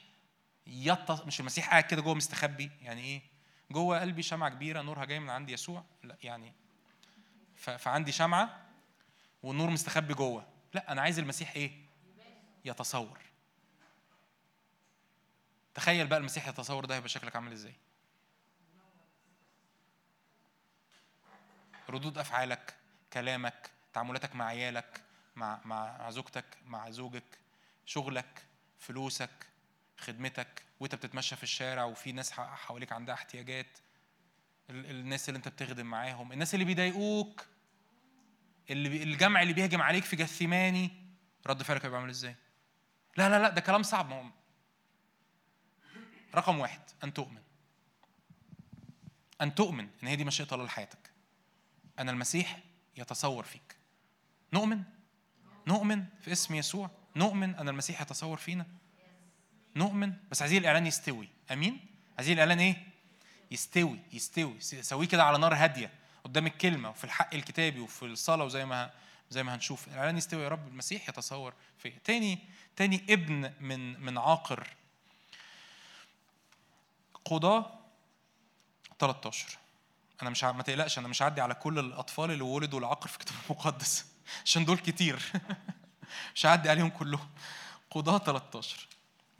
[0.67, 1.21] يتص...
[1.21, 3.21] مش المسيح قاعد كده جوه مستخبي يعني إيه؟
[3.71, 6.53] جوه قلبي شمعة كبيرة نورها جاي من عند يسوع لا يعني
[7.55, 7.69] ف...
[7.69, 8.65] فعندي شمعة
[9.43, 11.71] والنور مستخبي جوه لا أنا عايز المسيح إيه؟
[12.65, 13.19] يتصور
[15.73, 17.73] تخيل بقى المسيح يتصور ده هيبقى شكلك عامل إزاي
[21.89, 22.73] ردود أفعالك
[23.13, 25.01] كلامك تعاملاتك مع عيالك
[25.35, 27.23] مع مع زوجتك مع زوجك
[27.89, 28.45] شغلك
[28.79, 29.47] فلوسك
[29.97, 33.77] خدمتك وانت بتتمشى في الشارع وفي ناس حواليك عندها احتياجات
[34.69, 37.45] الناس اللي انت بتخدم معاهم الناس اللي بيضايقوك
[38.69, 40.91] اللي الجمع اللي بيهجم عليك في جثماني
[41.47, 42.35] رد فعلك هيبقى عامل إزاي؟
[43.17, 44.31] لا لا لا ده كلام صعب ما
[46.35, 47.41] رقم واحد أن تؤمن.
[49.41, 51.11] أن تؤمن إن هي دي مشيئة الله لحياتك.
[51.99, 52.59] أن المسيح
[52.97, 53.77] يتصور فيك.
[54.53, 54.83] نؤمن؟
[55.67, 56.98] نؤمن في اسم يسوع.
[57.19, 58.65] نؤمن أن المسيح يتصور فينا؟
[59.75, 60.13] نؤمن.
[60.31, 61.29] بس عايزين الإعلان يستوي.
[61.51, 61.79] أمين؟
[62.17, 62.87] عايزين الإعلان إيه؟
[63.51, 64.61] يستوي يستوي.
[64.61, 65.91] سويه كده على نار هادية
[66.23, 68.91] قدام الكلمة وفي الحق الكتابي وفي الصلاة وزي ما
[69.29, 69.87] زي ما هنشوف.
[69.87, 70.67] الإعلان يستوي يا رب.
[70.67, 72.39] المسيح يتصور فيه تاني
[72.75, 74.67] تاني ابن من من عاقر.
[77.25, 77.79] قضاة
[78.99, 79.57] 13
[80.21, 83.15] أنا مش ع- ما تقلقش أنا مش هعدي على كل الأطفال اللي ولدوا العقر في
[83.15, 84.05] الكتاب المقدس.
[84.45, 85.21] عشان دول كتير.
[86.35, 87.29] مش هعدي عليهم كلهم.
[87.91, 88.87] قضاة 13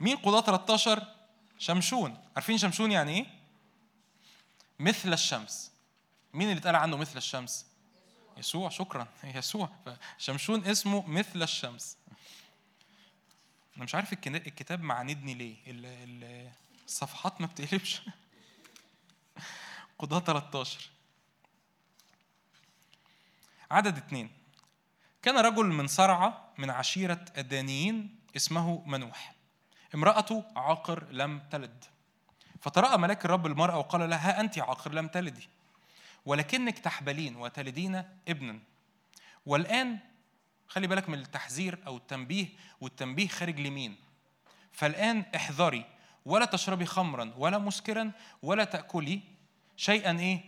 [0.00, 1.14] مين قضاة 13
[1.58, 2.18] شمشون.
[2.36, 3.26] عارفين شمشون يعني إيه؟
[4.78, 5.72] مثل الشمس.
[6.34, 7.66] مين اللي اتقال عنه مثل الشمس؟
[8.36, 8.68] يسوع.
[8.68, 9.06] شكرا.
[9.24, 9.68] يسوع.
[10.18, 11.96] شمشون اسمه مثل الشمس.
[13.76, 15.56] أنا مش عارف الكتاب معاندني ليه.
[15.66, 16.50] ال- ال-
[16.86, 18.02] الصفحات ما بتقلبش.
[19.98, 20.90] قضاة 13
[23.70, 24.30] عدد اثنين
[25.22, 29.34] كان رجل من صرعة من عشيرة الدانيين اسمه منوح.
[29.94, 31.84] امرأته عاقر لم تلد.
[32.60, 35.48] فترأى ملاك الرب المرأة وقال لها ها أنت عاقر لم تلدي
[36.26, 38.58] ولكنك تحبلين وتلدين ابنا.
[39.46, 39.98] والآن
[40.68, 42.46] خلي بالك من التحذير أو التنبيه
[42.80, 43.96] والتنبيه خارج لمين
[44.72, 45.84] فالآن احذري
[46.24, 49.20] ولا تشربي خمرا ولا مسكرا ولا تأكلي
[49.76, 50.44] شيئا إيه؟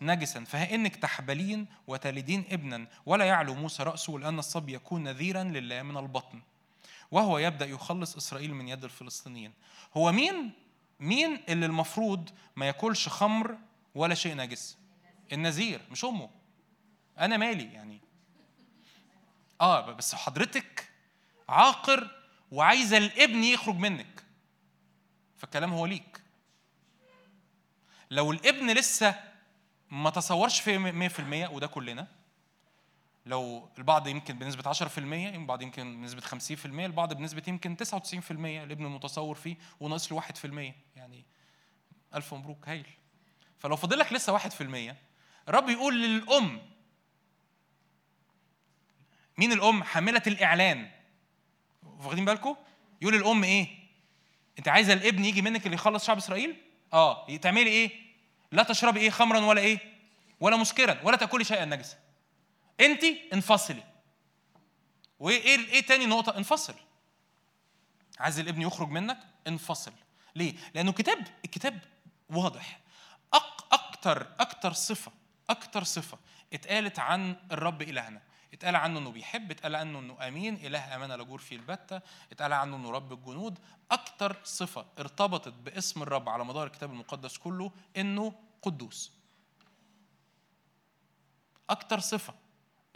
[0.00, 5.96] نجسا فإنك تحبلين وتلدين ابنا ولا يعلو موسى رأسه لأن الصبي يكون نذيرا لله من
[5.96, 6.42] البطن.
[7.10, 9.52] وهو يبدأ يخلص إسرائيل من يد الفلسطينيين.
[9.96, 10.52] هو مين؟
[11.00, 13.58] مين اللي المفروض ما ياكلش خمر
[13.94, 14.78] ولا شيء نجس؟
[15.32, 16.30] النذير مش أمه.
[17.18, 18.00] أنا مالي يعني.
[19.60, 20.88] آه بس حضرتك
[21.48, 22.10] عاقر
[22.52, 24.24] وعايزه الابن يخرج منك.
[25.36, 26.20] فالكلام هو ليك.
[28.10, 29.29] لو الابن لسه
[29.90, 31.08] ما تصورش في
[31.48, 32.06] 100% وده كلنا
[33.26, 39.34] لو البعض يمكن بنسبة 10% البعض يمكن بنسبة 50% البعض بنسبة يمكن 99% الابن المتصور
[39.34, 40.24] فيه وناقص له 1%
[40.96, 41.24] يعني
[42.14, 42.86] ألف مبروك هايل
[43.58, 44.42] فلو فاضل لك لسه 1%
[45.48, 46.60] الرب يقول للأم
[49.38, 50.90] مين الأم؟ حاملة الإعلان
[51.82, 52.56] واخدين بالكم؟
[53.02, 53.68] يقول للأم إيه؟
[54.58, 56.56] أنت عايزة الابن يجي منك اللي يخلص شعب إسرائيل؟
[56.92, 58.09] آه تعملي إيه؟
[58.52, 59.78] لا تشربي إيه خمرا ولا إيه؟
[60.40, 61.96] ولا مسكرا ولا تأكلي شيئا نجسا.
[62.80, 63.84] انت انفصلي.
[65.18, 66.74] وإيه إيه إيه تاني نقطة؟ انفصل.
[68.18, 69.92] عايز الابن يخرج منك؟ انفصل.
[70.36, 71.78] ليه؟ لأنه الكتاب الكتاب
[72.30, 72.80] واضح.
[73.34, 75.12] أك أكتر أكتر صفة
[75.50, 76.18] أكتر صفة
[76.52, 78.22] اتقالت عن الرب إلهنا.
[78.54, 82.00] اتقال عنه إنه بيحب اتقال عنه إنه أمين إله أمانة لا جور فيه البتة
[82.32, 83.58] اتقال عنه إنه رب الجنود.
[83.90, 89.12] أكتر صفة ارتبطت باسم الرب على مدار الكتاب المقدس كله إنه قدوس.
[91.70, 92.34] أكتر صفة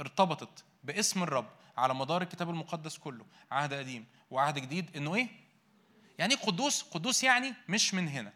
[0.00, 5.28] ارتبطت باسم الرب على مدار الكتاب المقدس كله عهد قديم وعهد جديد إنه إيه؟
[6.18, 8.32] يعني قدوس قدوس يعني مش من هنا.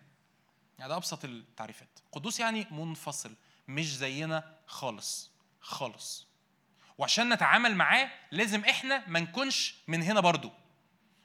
[0.79, 1.89] يعني ده أبسط التعريفات.
[2.13, 3.35] قدوس يعني منفصل
[3.69, 6.28] مش زينا خالص خالص.
[6.99, 10.53] وعشان نتعامل معاه لازم إحنا ما نكونش من هنا برضو.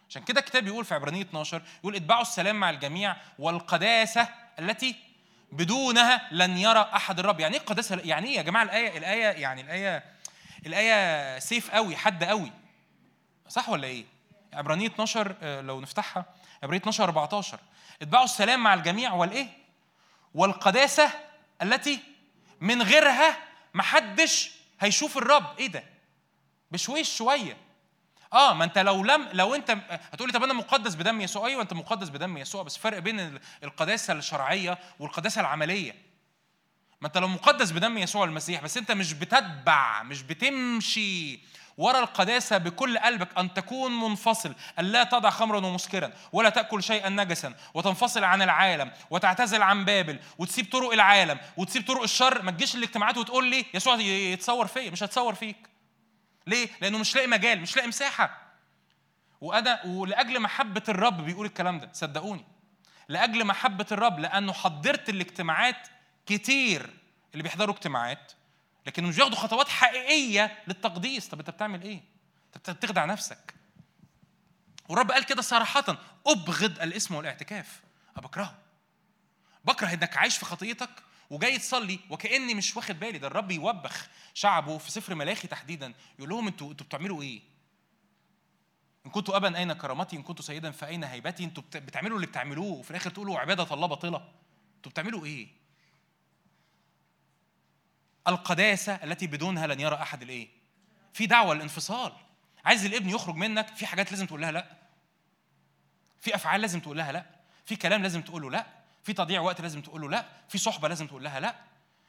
[0.10, 4.28] عشان كده الكتاب بيقول في عبرانية 12 يقول اتبعوا السلام مع الجميع والقداسة
[4.60, 4.96] التي
[5.52, 7.40] بدونها لن يرى أحد الرب.
[7.40, 10.04] يعني إيه القداسة؟ يعني إيه يا جماعة الآية الآية يعني الآية
[10.66, 12.52] الآية سيف قوي حد قوي.
[13.50, 14.06] صح ولا إيه؟
[14.54, 16.26] عبرانية 12 آه، لو نفتحها.
[16.64, 17.60] عبرانية 12 14
[18.02, 19.48] اتبعوا السلام مع الجميع والإيه؟
[20.34, 21.12] والقداسة
[21.62, 22.00] التي
[22.62, 23.38] من غيرها
[23.74, 24.52] محدش
[24.84, 25.58] هيشوف الرب.
[25.60, 25.84] إيه ده؟
[26.72, 27.58] بشويش شوية.
[28.34, 31.74] آه ما أنت لو لم لو أنت هتقولي طب أنا مقدس بدم يسوع؟ أيوه أنت
[31.74, 35.96] مقدس بدم يسوع بس فرق بين ال- القداسة الشرعية والقداسة العملية.
[37.02, 41.40] ما أنت لو مقدس بدم يسوع المسيح بس أنت مش بتتبع مش بتمشي
[41.78, 47.54] ورا القداسة بكل قلبك أن تكون منفصل ألا تضع خمرا ومسكرا ولا تأكل شيئا نجسا
[47.74, 52.42] وتنفصل عن العالم وتعتزل عن بابل وتسيب طرق العالم وتسيب طرق الشر.
[52.42, 55.70] ما تجيش الاجتماعات وتقول لي يسوع يتصور فيا مش هتصور فيك.
[56.48, 58.38] ليه؟ لأنه مش لاقي مجال مش لاقي مساحة.
[59.42, 62.46] وأنا ولأجل محبة الرب بيقول الكلام ده صدقوني.
[63.10, 65.88] لأجل محبة الرب لأنه حضرت الاجتماعات
[66.26, 66.90] كتير
[67.34, 68.32] اللي بيحضروا اجتماعات
[68.88, 71.28] لكن مش بياخدوا خطوات حقيقية للتقديس.
[71.28, 72.02] طب أنت بتعمل إيه؟
[72.56, 73.54] أنت بتخدع نفسك.
[74.90, 77.82] والرب قال كده صراحة أبغض الاسم والاعتكاف.
[78.16, 78.58] بكرهه
[79.66, 80.90] بكره إنك عايش في خطيتك
[81.30, 83.18] وجاي تصلي وكأني مش واخد بالي.
[83.18, 85.94] ده الرب يوبخ شعبه في سفر ملاخي تحديدا.
[86.20, 87.42] يقول لهم أنتوا أنتوا بتعملوا إيه؟
[89.06, 92.72] إن كنتوا ابا أين كرامتي؟ إن كنتوا سيدا فأين هيبتي؟ إنتوا بت- بتعملوا اللي بتعملوه.
[92.72, 94.30] وفي الآخر تقولوا عبادة الله باطلة.
[94.78, 95.48] أنتوا بتعملوا إيه؟
[98.28, 100.50] القداسة التي بدونها لن يرى أحد الإيه؟
[101.14, 102.14] في دعوة للانفصال.
[102.66, 104.66] عايز الابن يخرج منك في حاجات لازم تقول لها لأ.
[106.22, 107.26] في أفعال لازم تقول لها لأ.
[107.66, 108.66] في كلام لازم تقول له لأ.
[109.04, 110.26] في تضييع وقت لازم تقول له لأ.
[110.50, 111.56] في صحبة لازم تقول لها لأ.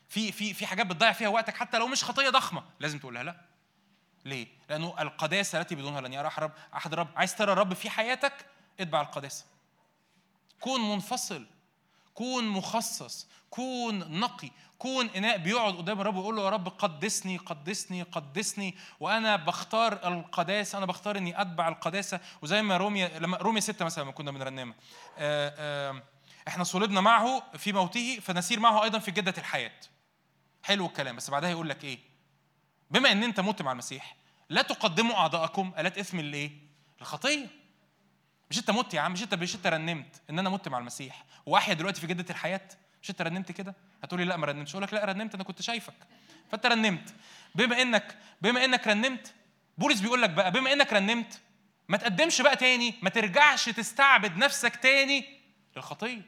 [0.08, 3.22] في في في حاجات بتضيع فيها وقتك حتى لو مش خطية ضخمة لازم تقول لها
[3.22, 3.40] لأ.
[4.24, 8.46] ليه؟ لأنه القداسة التي بدونها لن يرى أحد أحد الرب، عايز ترى الرب في حياتك؟
[8.80, 9.44] اتبع القداسة.
[10.60, 11.46] كون منفصل،
[12.14, 18.02] كون مخصص كون نقي كون إناء بيقعد قدام الرب ويقول له يا رب قدسني قدسني
[18.02, 22.20] قدسني وأنا بختار القداسة أنا بختار إني أتبع القداسة.
[22.42, 24.74] وزي ما روميا لما روميا ستة مثلا لما كنا بنرنمها.
[25.18, 26.02] آه، آه،
[26.48, 29.80] إحنا صلبنا معه في موته فنسير معه أيضا في جدة الحياة.
[30.62, 31.98] حلو الكلام بس بعدها يقول لك إيه؟
[32.90, 34.16] بما إن أنت مت مع المسيح
[34.48, 36.50] لا تقدموا أعضاءكم آلات إثم الايه
[37.00, 37.46] الخطيه
[38.54, 41.24] مش انت مت يا عم مش انت مش انت رنمت ان أنا مت مع المسيح.
[41.46, 42.60] واحيا دلوقتي في جدة الحياة
[43.02, 44.70] مش انت رنمت كده؟ هتقولي لا ما رنمتش.
[44.70, 45.94] أقول لك لا رنمت أنا كنت شايفك.
[46.50, 47.14] فانت رنمت.
[47.54, 49.34] بما انك بما انك رنمت
[49.78, 51.40] بولس بيقول لك بقى بما انك رنمت
[51.88, 55.40] ما تقدمش بقى تاني ما ترجعش تستعبد نفسك تاني
[55.76, 56.22] للخطية.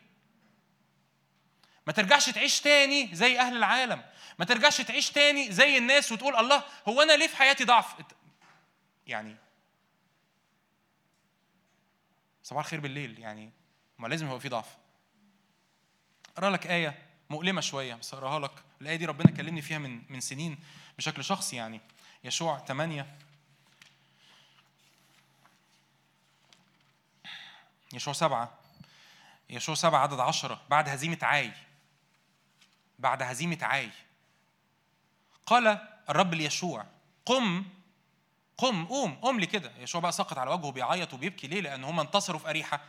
[1.86, 4.02] ما ترجعش تعيش تاني زي أهل العالم.
[4.38, 7.94] ما ترجعش تعيش تاني زي الناس وتقول الله هو أنا ليه في حياتي ضعف؟
[9.06, 9.36] يعني
[12.46, 13.50] صباح الخير بالليل يعني
[13.98, 14.76] ما لازم يبقى في ضعف.
[16.36, 16.98] اقرا لك آية
[17.30, 18.52] مؤلمة شوية بس أقراها لك.
[18.80, 20.58] الآية دي ربنا كلمني فيها من من سنين
[20.98, 21.80] بشكل شخصي يعني.
[22.24, 23.16] يشوع 8
[27.92, 28.58] يشوع سبعة.
[29.50, 30.62] يشوع سبعة عدد عشرة.
[30.70, 31.52] بعد هزيمة عاي.
[32.98, 33.90] بعد هزيمة عاي.
[35.46, 36.86] قال الرب ليشوع
[37.24, 37.64] قم
[38.58, 39.72] قم قوم قوم لي كده.
[39.78, 42.80] يشوع بقى سقط على وجهه بيعيط وبيبكي ليه؟ لأن هم انتصروا في أريحة.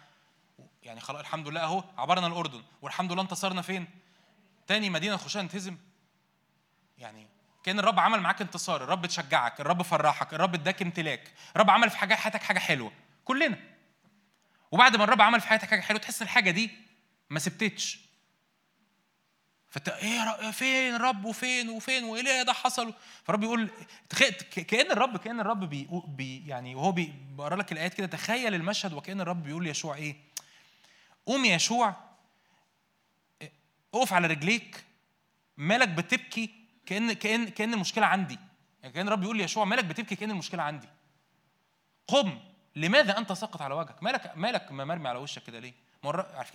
[0.83, 2.63] يعني خلاص الحمد لله أهو عبرنا الأردن.
[2.81, 3.87] والحمد لله انتصرنا فين؟
[4.67, 5.77] تاني مدينة نخشها نتهزم
[6.97, 7.27] يعني
[7.63, 8.83] كأن الرب عمل معاك انتصار.
[8.83, 11.33] الرب تشجعك الرب فرحك الرب اداك امتلاك.
[11.55, 12.91] الرب عمل في حاجة حياتك حاجة حلوة.
[13.25, 13.57] كلنا.
[14.71, 16.71] وبعد ما الرب عمل في حياتك حاجة حلوة تحس الحاجة دي
[17.29, 18.06] ما سبتتش.
[19.69, 22.93] فانت إيه فين الرب وفين وفين وإيه ده حصل؟
[23.23, 23.69] فالرب يقول
[24.67, 29.21] كأن الرب كأن الرب بي, بي يعني وهو بيقرأ لك الآيات كده تخيل المشهد وكأن
[29.21, 30.15] الرب بيقول ليشوع إيه؟
[31.25, 31.95] قوم يا يشوع
[33.93, 34.85] اقف على رجليك
[35.57, 36.49] مالك بتبكي
[36.85, 38.39] كان كان كأن المشكلة عندي.
[38.81, 40.87] يعني كأن الرب يقول ليشوع مالك بتبكي كأن المشكلة عندي.
[42.07, 42.39] قم
[42.75, 45.73] لماذا أنت ساقط على وجهك؟ مالك مالك مرمي على وشك كده ليه؟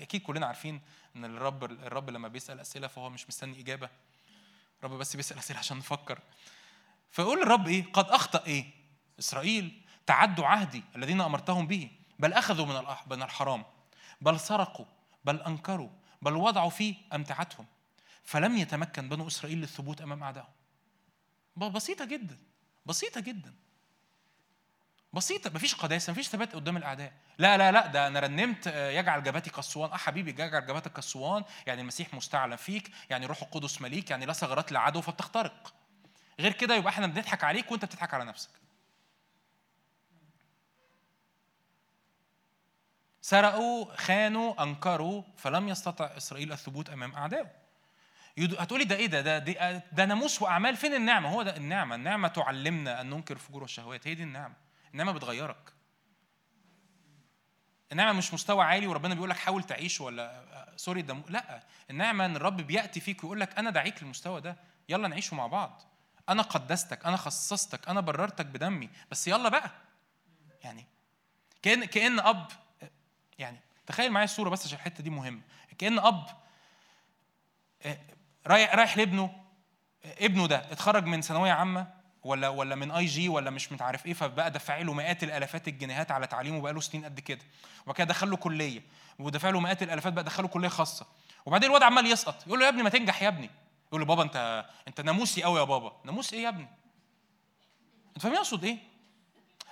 [0.01, 0.80] أكيد كلنا عارفين
[1.16, 3.90] إن الرب الرب لما بيسأل أسئلة فهو مش مستني إجابة.
[4.78, 6.18] الرب بس بيسأل أسئلة عشان نفكر.
[7.11, 8.70] فيقول الرب إيه؟ قد أخطأ إيه؟
[9.18, 13.64] إسرائيل تعدوا عهدي الذين أمرتهم به بل أخذوا من من الحرام
[14.20, 14.86] بل سرقوا
[15.24, 15.90] بل أنكروا
[16.22, 17.66] بل وضعوا فيه أمتعتهم.
[18.22, 20.53] فلم يتمكن بنو إسرائيل للثبوت أمام أعدائهم.
[21.57, 22.38] بسيطة جدا
[22.86, 23.55] بسيطة جدا.
[25.12, 27.12] بسيطة مفيش قداسة مفيش ثبات قدام الأعداء.
[27.38, 31.44] لا لا لا ده أنا رنمت آه، يجعل جبهتي كالصوان أه حبيبي يجعل جبهتك كالصوان
[31.66, 35.74] يعني المسيح مستعلن فيك يعني روح القدس مليك يعني لا ثغرات لعدو فبتخترق.
[36.40, 38.50] غير كده يبقى إحنا بنضحك عليك وأنت بتضحك على نفسك.
[43.22, 47.50] سرقوا خانوا أنكروا فلم يستطع إسرائيل الثبوت أمام أعدائه.
[48.38, 50.76] هتقولي ده إيه ده؟ ده ده, ده ناموس وأعمال.
[50.76, 51.94] فين النعمة؟ هو ده النعمة.
[51.94, 54.61] النعمة تعلمنا أن ننكر الفجور والشهوات هي دي النعمة.
[54.93, 55.72] النعمة بتغيرك.
[57.93, 61.62] النعمة مش مستوى عالي وربنا بيقول لك حاول تعيش ولا سوري ده لا.
[61.90, 64.57] النعمة إن الرب بيأتي فيك ويقول لك أنا دعيك للمستوى ده
[64.88, 65.82] يلا نعيشه مع بعض.
[66.28, 68.90] أنا قدستك أنا خصصتك أنا بررتك بدمي.
[69.11, 69.70] بس يلا بقى.
[70.64, 70.86] يعني
[71.62, 72.47] كأن كأن أب
[73.38, 75.40] يعني تخيل معايا الصورة بس عشان الحتة دي مهمة.
[75.78, 76.26] كأن أب
[77.82, 77.99] آه،
[78.47, 79.45] رايح رايح لابنه
[80.05, 84.12] ابنه ده اتخرج من ثانوية عامة ولا ولا من اي جي ولا مش متعرف إيه
[84.14, 87.41] فبقى دفع له مئات الآلافات الجنيهات على تعليمه بقى له سنين قد كده.
[87.83, 88.83] وبعد كده دخل له كلية
[89.18, 91.07] ودفع له مئات الآلافات بقى دخله كلية خاصة.
[91.47, 93.51] وبعدين الواد عمال يسقط يقول له يا ابني ما تنجح يا ابني.
[93.89, 95.93] يقول له بابا أنت أنت ناموسي قوي يا بابا.
[96.05, 96.68] ناموس إيه يا ابني؟
[98.09, 98.79] أنت فاهم يقصد إيه؟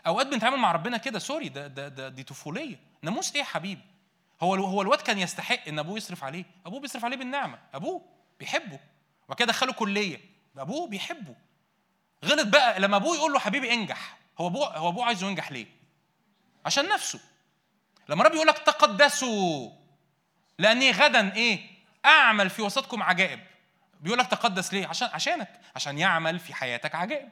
[0.06, 2.76] أوقات بنتعامل مع ربنا كده سوري ده ده, ده دي طفولية.
[3.02, 3.82] ناموس إيه يا حبيبي؟
[4.42, 6.44] هو هو الواد كان يستحق إن أبوه يصرف عليه.
[6.66, 7.58] أبوه بيصرف عليه بالنعمة.
[7.74, 8.02] أبوه
[8.38, 8.80] بيحبه.
[9.26, 10.20] وبعد كده دخله كلية.
[10.58, 11.34] أبوه بيحبه.
[12.24, 14.18] غلط بقى لما أبوه يقول له حبيبي انجح.
[14.38, 15.66] هو ابوه هو أبوه عايزه ينجح ليه؟
[16.66, 17.20] عشان نفسه.
[18.08, 19.70] لما ربي يقول لك تقدسوا
[20.58, 21.70] لأني غدا إيه؟
[22.06, 23.40] أعمل في وسطكم عجائب.
[24.00, 25.60] بيقول لك تقدس ليه؟ عشان عشانك.
[25.76, 27.30] عشان يعمل في حياتك عجائب.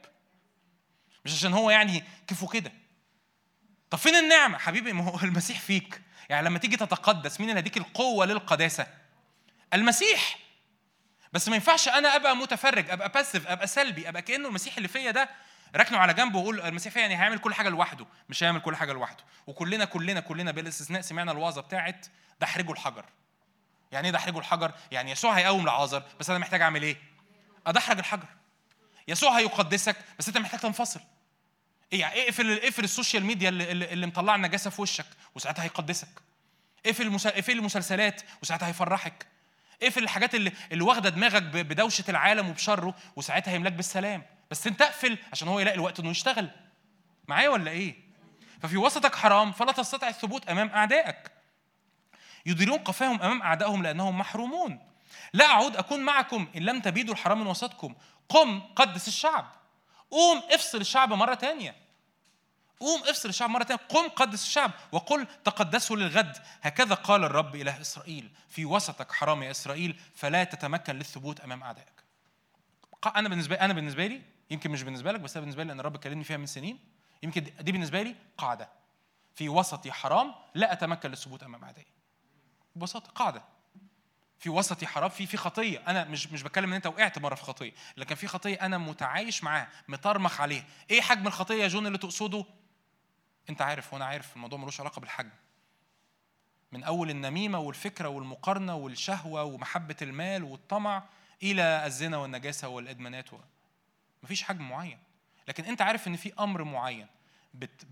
[1.25, 2.71] مش عشان هو يعني كيفه كده.
[3.89, 6.01] طب فين النعمة؟ حبيبي ما هو المسيح فيك.
[6.29, 8.87] يعني لما تيجي تتقدس مين اللي هيديك القوة للقداسة؟
[9.73, 10.37] المسيح.
[11.33, 15.11] بس ما ينفعش أنا أبقى متفرج أبقى باسيف أبقى سلبي أبقى كأنه المسيح اللي فيا
[15.11, 15.29] ده
[15.75, 19.23] ركنه على جنب وقول المسيح يعني هيعمل كل حاجة لوحده مش هيعمل كل حاجة لوحده.
[19.47, 22.07] وكلنا كلنا كلنا بلا استثناء سمعنا الوعظة بتاعت
[22.41, 23.05] دحرجوا الحجر.
[23.91, 26.97] يعني إيه دحرجوا الحجر؟ يعني يسوع هيقوم لعازر بس أنا محتاج أعمل إيه؟
[27.67, 28.27] أدحرج الحجر.
[29.07, 30.99] يسوع هيقدسك بس أنت محتاج تنفصل.
[31.93, 35.05] إيه يعني اقفل اقفل ال social media اللي, اللي مطلع النجاسة في وشك
[35.35, 36.09] وساعتها هيقدسك.
[36.85, 39.25] اقفل اقفل المسلسلات وساعتها هيفرحك.
[39.83, 44.23] اقفل الحاجات اللي اللي واخده دماغك بدوشة العالم وبشره وساعتها هيملاك بالسلام.
[44.51, 46.49] بس انت اقفل عشان هو يلاقي الوقت إنه يشتغل.
[47.27, 47.95] معايا ولا إيه؟
[48.61, 51.31] ففي وسطك حرام فلا تستطع الثبوت أمام أعدائك.
[52.45, 54.79] يديرون قفاهم أمام أعدائهم لأنهم محرومون.
[55.33, 57.95] لا أعود أكون معكم إن لم تبيدوا الحرام من وسطكم.
[58.29, 59.51] قم قدس الشعب.
[60.11, 61.75] قوم افصل الشعب مرة تانية.
[62.79, 63.81] قوم افصل الشعب مرة تانية.
[63.89, 66.37] قم قدس الشعب وقل تقدسوا للغد.
[66.61, 72.03] هكذا قال الرب إله إسرائيل في وسطك حرام يا إسرائيل فلا تتمكن للثبوت أمام أعدائك.
[73.15, 74.21] أنا بالنسبة أنا بالنسبة لي
[74.51, 76.79] يمكن مش بالنسبة لك بس أنا بالنسبة لي لأن الرب كلمني فيها من سنين
[77.23, 78.69] يمكن دي- دي بالنسبة لي قاعدة.
[79.35, 81.87] في وسطي حرام لا أتمكن للثبوت أمام أعدائي.
[82.75, 83.43] ببساطة قاعدة.
[84.39, 85.83] في وسطي حرام في في خطية.
[85.87, 89.43] أنا مش مش بتكلم إن أنت وقعت مرة في خطية لكن في خطية أنا متعايش
[89.43, 90.63] معاها مطرمخ عليها.
[90.91, 92.45] إيه حجم الخطية يا جون اللي تقصده؟
[93.49, 95.29] انت عارف وأنا عارف الموضوع ملوش علاقة بالحجم.
[96.71, 101.03] من أول النميمة والفكرة والمقارنة والشهوة ومحبة المال والطمع
[101.43, 103.37] إلى الزنا والنجاسة والإدمانات و...
[104.23, 104.99] مفيش حجم معين.
[105.47, 107.07] لكن أنت عارف إن في أمر معين
[107.53, 107.85] بت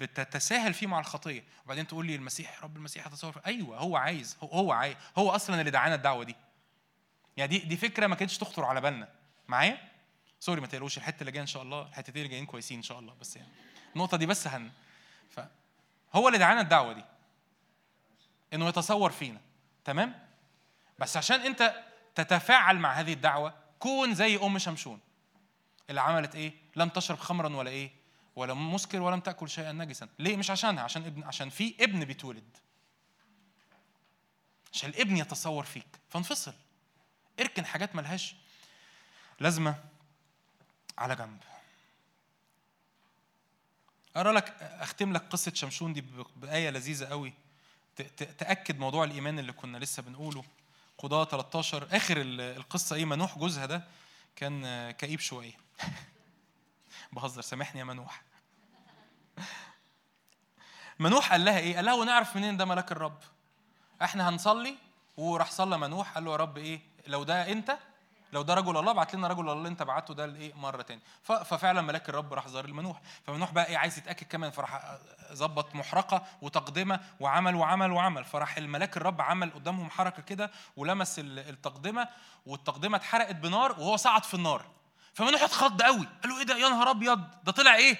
[0.00, 1.44] بتتساهل فيه مع الخطية.
[1.64, 3.32] وبعدين تقول لي المسيح رب المسيح يتصور.
[3.32, 3.40] فيه.
[3.46, 6.36] أيوه هو عايز هو, هو عايز هو أصلا اللي دعانا الدعوة دي.
[7.36, 9.08] يعني دي دي فكرة ما كانتش تخطر على بالنا.
[9.48, 9.78] معايا؟
[10.40, 12.98] سوري ما تقلقوش الحتة اللي جاية إن شاء الله الحتتين اللي جايين كويسين إن شاء
[12.98, 13.14] الله.
[13.20, 13.48] بس يعني
[13.94, 14.70] النقطة دي بس هن
[15.30, 15.40] ف
[16.14, 17.04] هو اللي دعانا الدعوة دي.
[18.52, 19.40] إنه يتصور فينا.
[19.84, 20.26] تمام؟
[20.98, 25.00] بس عشان أنت تتفاعل مع هذه الدعوة كون زي أم شمشون.
[25.90, 27.90] اللي عملت إيه؟ لم تشرب خمرا ولا إيه؟
[28.36, 30.08] ولا مسكر ولم تأكل شيئا نجسا.
[30.18, 32.56] ليه؟ مش عشانها عشان ابن عشان في ابن بيتولد.
[34.72, 35.86] عشان الابن يتصور فيك.
[36.08, 36.54] فانفصل.
[37.40, 38.36] اركن حاجات ملهاش
[39.40, 39.74] لازمة
[40.98, 41.42] على جنب.
[44.16, 47.32] أقرأ لك أختم لك قصة شمشون دي ب- بآية لذيذة قوي.
[47.96, 50.44] ت- ت- تأكد موضوع الإيمان اللي كنا لسه بنقوله.
[50.98, 53.82] قضاة 13 آخر ال- القصة إيه؟ منوح جوزها ده
[54.36, 55.52] كان كئيب شوية.
[57.12, 58.22] بهزر سامحني يا منوح.
[60.98, 63.18] منوح قال لها إيه؟ قال لها ونعرف منين ده ملاك الرب؟
[64.02, 64.76] إحنا هنصلي
[65.16, 67.78] وراح صلى منوح قال له يا رب إيه؟ لو ده أنت
[68.32, 71.00] لو ده رجل الله بعت لنا رجل الله اللي انت بعته ده لإيه؟ مرة تاني.
[71.22, 73.00] ففعلا ملاك الرب راح زار المنوح.
[73.26, 74.96] فمنوح بقى إيه؟ عايز يتأكد كمان فراح
[75.32, 78.24] ظبط محرقة وتقدمة وعمل وعمل وعمل.
[78.24, 82.08] فراح الملاك الرب عمل قدامهم حركة كده ولمس ال- التقدمة
[82.46, 84.66] والتقدمة اتحرقت بنار وهو صعد في النار.
[85.14, 86.08] فمنوح اتخض قوي.
[86.22, 87.24] قال له إيه ده؟ يا نهار أبيض!
[87.44, 87.98] ده طلع إيه؟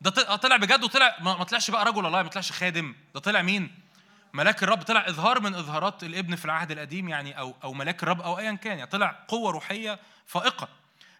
[0.00, 2.94] ده طلع- بجد وطلع ما طلعش بقى رجل الله ما طلعش خادم.
[3.14, 3.83] ده طلع مين؟
[4.34, 8.20] ملاك الرب طلع إظهار من إظهارات الابن في العهد القديم يعني أو أو ملاك الرب
[8.20, 8.90] أو ايا كان يعني.
[8.90, 10.68] طلع قوة روحية فائقة.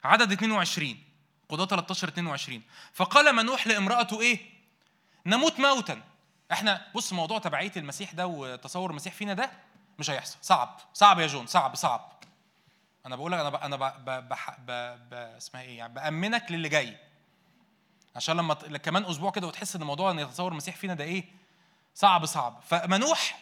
[0.05, 0.99] عدد 22
[1.49, 2.62] قضاة 13 22
[2.93, 4.39] فقال منوح لامرأته إيه؟
[5.27, 6.03] نموت موتا.
[6.53, 9.51] إحنا بص موضوع تبعية المسيح ده وتصور المسيح فينا ده
[9.99, 10.37] مش هيحصل.
[10.43, 10.81] صعب.
[10.95, 11.47] صعب يا جون.
[11.47, 12.12] صعب صعب.
[13.07, 13.67] أنا بقول لك أنا.
[13.67, 15.37] أنا.
[15.37, 16.97] اسمها إيه يعني؟ بأمنك للي جاي.
[18.17, 21.43] عشان لما كمان أسبوع كده وتحس إن موضوع إن يتصور المسيح فينا ده إيه؟
[21.95, 22.61] صعب صعب.
[22.68, 23.38] فمنوح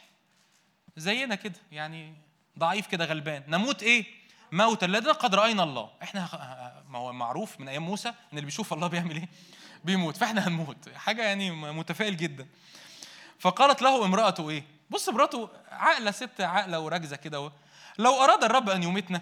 [0.97, 2.15] زينا كده يعني
[2.59, 3.45] ضعيف كده غلبان.
[3.49, 4.05] نموت إيه؟
[4.53, 4.87] موتا.
[4.87, 5.91] الذين قد رأينا الله.
[6.03, 9.29] إحنا ه- ما هو معروف من أيام موسى إن اللي بيشوف الله بيعمل إيه؟
[9.85, 10.17] بيموت.
[10.17, 10.89] فإحنا هنموت.
[10.95, 12.49] حاجة يعني متفائل جدا.
[13.39, 17.53] فقالت له امرأته إيه؟ بص مراته عاقلة ست عاقلة وراكزة كده
[17.99, 19.21] لو أراد الرب أن يميتنا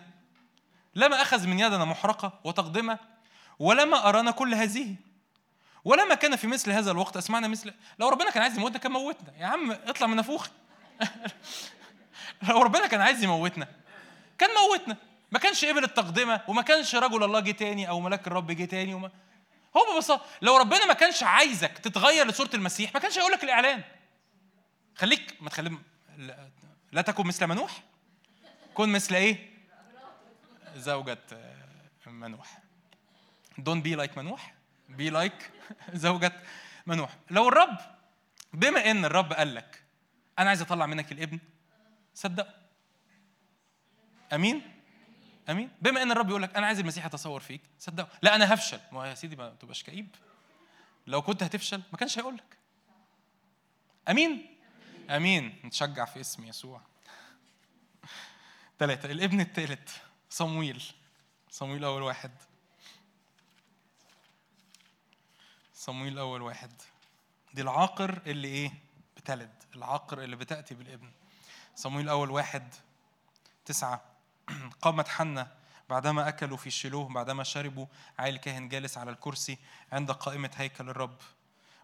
[0.94, 2.98] لما أخذ من يدنا محرقة وتقدمة
[3.58, 4.96] ولما أرانا كل هذه
[5.84, 9.32] ولما كان في مثل هذا الوقت أسمعنا مثل لو ربنا كان عايز يموتنا كان موتنا.
[9.38, 10.50] يا عم اطلع من نافوخي.
[12.48, 13.68] لو ربنا كان عايز يموتنا
[14.38, 14.96] كان موتنا.
[15.32, 18.94] ما كانش قبل التقدمة وما كانش رجل الله جه تاني أو ملاك الرب جه تاني
[18.94, 19.10] وما
[19.76, 23.82] هو ببساطة لو ربنا ما كانش عايزك تتغير لصورة المسيح ما كانش هيقول لك الإعلان.
[24.96, 25.78] خليك ما تخلي
[26.92, 27.82] لا, تكن مثل منوح.
[28.74, 29.50] كن مثل إيه؟
[30.76, 31.18] زوجة
[32.06, 32.58] منوح.
[33.60, 34.54] Don't be like منوح.
[34.98, 35.50] Be like
[35.92, 36.32] زوجة
[36.86, 37.16] منوح.
[37.30, 37.78] لو الرب
[38.52, 39.84] بما إن الرب قال لك
[40.38, 41.38] أنا عايز أطلع منك الابن
[42.14, 42.48] صدق.
[44.32, 44.82] أمين؟
[45.50, 48.80] أمين؟ بما إن الرب يقول لك أنا عايز المسيح يتصور فيك صدقه لا أنا هفشل.
[48.92, 50.16] ما يا سيدي ما تبقاش كئيب.
[51.06, 52.56] لو كنت هتفشل ما كانش هيقول لك.
[54.08, 54.56] أمين؟
[55.10, 55.60] أمين.
[55.64, 56.82] نتشجع في اسم يسوع.
[58.78, 59.96] ثلاثة الابن الثالث
[60.30, 60.84] صمويل.
[61.50, 62.30] صمويل أول واحد.
[65.80, 66.72] صمويل أول واحد.
[67.54, 68.72] دي العاقر اللي إيه؟
[69.16, 69.54] بتلد.
[69.76, 71.10] العاقر اللي بتأتي بالابن.
[71.76, 72.74] صمويل أول واحد
[73.64, 74.02] تسعة.
[74.82, 75.46] قامت حنة.
[75.88, 77.86] بعدما أكلوا في شيلوه بعدما شربوا
[78.18, 79.58] عائل الكاهن جالس على الكرسي
[79.92, 81.16] عند قائمة هيكل الرب.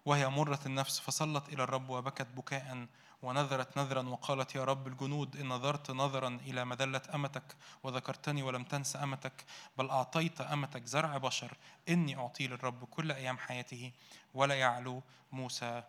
[0.05, 2.87] وهي مرة النفس فصلت إلى الرب وبكت بكاء.
[3.27, 8.97] ونذرت نذرا وقالت يا رب الجنود إن نظرت نظرا إلى مذلة أمتك وذكرتني ولم تنس
[8.97, 9.45] أمتك
[9.79, 11.57] بل أعطيت أمتك زرع بشر
[11.89, 13.93] إني أعطيه للرب كل أيام حياته.
[14.35, 15.03] ولا يعلو
[15.33, 15.83] موسى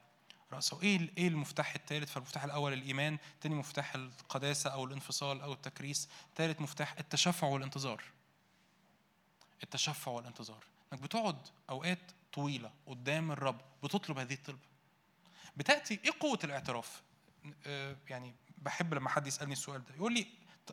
[0.54, 0.82] رأسه.
[0.82, 6.62] إيه إيه المفتاح الثالث فالمفتاح الأول الإيمان تاني مفتاح القداسة أو الانفصال أو التكريس ثالث
[6.62, 8.04] مفتاح التشفع والانتظار.
[9.64, 10.64] التشفع والانتظار.
[10.94, 11.38] إنك بتقعد
[11.70, 14.60] أوقات طويلة قدام الرب بتطلب هذه الطلبه
[15.58, 17.02] بتأتي إيه قوة الاعتراف؟
[18.10, 20.28] يعني بحب لما حد يسألني السؤال ده يقول لي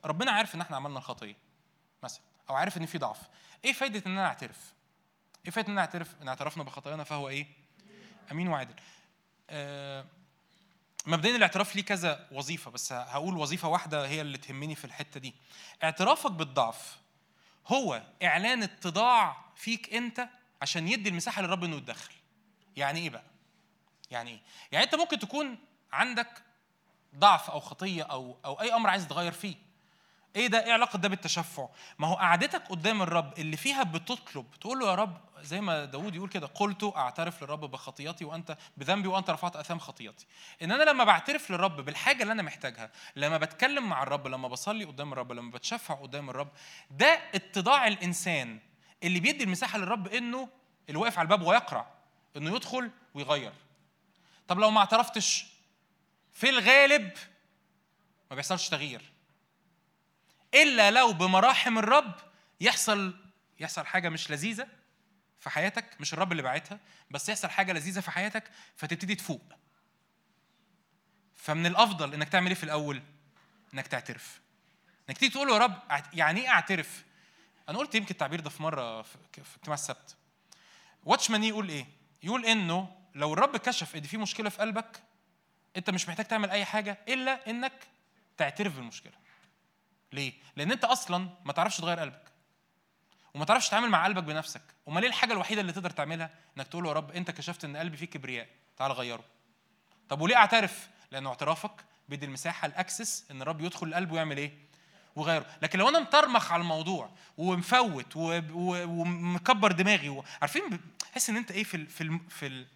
[0.04, 1.36] ربنا عارف إن إحنا عملنا الخطيه
[2.02, 3.20] مثلا أو عارف إن في ضعف.
[3.64, 4.72] إيه فايدة إن أنا أعترف؟
[5.44, 7.46] إيه فايدة إن أنا أعترف؟ إن اعترفنا بخطايانا فهو إيه؟
[8.32, 8.74] أمين وعادل.
[9.50, 10.04] آه
[11.06, 15.34] مبدئيا الاعتراف ليه كذا وظيفة بس هقول وظيفة واحدة هي اللي تهمني في الحتة دي.
[15.82, 16.98] اعترافك بالضعف
[17.66, 20.28] هو إعلان اتضاع فيك أنت
[20.62, 22.14] عشان يدي المساحة للرب إنه يتدخل.
[22.76, 23.24] يعني إيه بقى؟
[24.10, 24.40] يعني إيه؟
[24.72, 25.58] يعني أنت ممكن تكون
[25.92, 26.42] عندك
[27.16, 29.54] ضعف أو خطية أو أو أي أمر عايز تغير فيه.
[30.36, 34.78] إيه ده؟ إيه علاقة ده بالتشفع؟ ما هو قعدتك قدام الرب اللي فيها بتطلب تقول
[34.78, 39.30] له يا رب زي ما داود يقول كده قلت أعترف للرب بخطيئتي وانت بذنبي وأنت
[39.30, 40.26] رفعت أثام خطيئتي
[40.62, 44.84] إن أنا لما بعترف للرب بالحاجة اللي أنا محتاجها لما بتكلم مع الرب لما بصلي
[44.84, 46.48] قدام الرب لما بتشفع قدام الرب
[46.90, 48.58] ده اتضاع الإنسان
[49.02, 50.48] اللي بيدي المساحة للرب إنه
[50.88, 51.86] اللي واقف على الباب ويقرع
[52.36, 53.52] إنه يدخل ويغير.
[54.48, 55.53] طب لو ما اعترفتش
[56.34, 57.12] في الغالب
[58.30, 59.02] ما بيحصلش تغيير.
[60.54, 62.14] إلا لو بمراحم الرب
[62.60, 63.14] يحصل
[63.60, 64.68] يحصل حاجة مش لذيذة
[65.40, 66.78] في حياتك مش الرب اللي باعتها
[67.10, 69.52] بس يحصل حاجة لذيذة في حياتك فتبتدي تفوق.
[71.34, 73.02] فمن الأفضل إنك تعمل إيه في الأول؟
[73.74, 74.40] إنك تعترف.
[75.08, 75.82] إنك تيجي تقول يا رب
[76.12, 77.04] يعني إيه أعترف؟
[77.68, 79.16] أنا قلت يمكن التعبير ده في مرة في
[79.56, 80.16] اجتماع السبت.
[81.04, 81.86] واتشمان يقول إيه؟
[82.22, 85.02] يقول إنه لو الرب كشف إن في مشكلة في قلبك
[85.76, 87.72] انت مش محتاج تعمل اي حاجة إلا إنك
[88.36, 89.12] تعترف بالمشكلة.
[90.12, 92.22] ليه؟ لأن أنت أصلا ما تعرفش تغير قلبك.
[93.34, 94.62] وما تعرفش تتعامل مع قلبك بنفسك.
[94.88, 97.76] امال إيه الحاجة الوحيدة اللي تقدر تعملها؟ إنك تقول له يا رب أنت كشفت إن
[97.76, 98.48] قلبي فيه كبرياء.
[98.76, 99.24] تعال غيره.
[100.08, 104.52] طب وليه أعترف؟ لأنه اعترافك بيدي المساحة الأكسس إن الرب يدخل القلب ويعمل إيه؟
[105.16, 105.46] وغيره.
[105.62, 111.86] لكن لو أنا مطرمخ على الموضوع ومفوت ومكبر دماغي عارفين تحس إن أنت إيه في
[111.86, 112.66] في في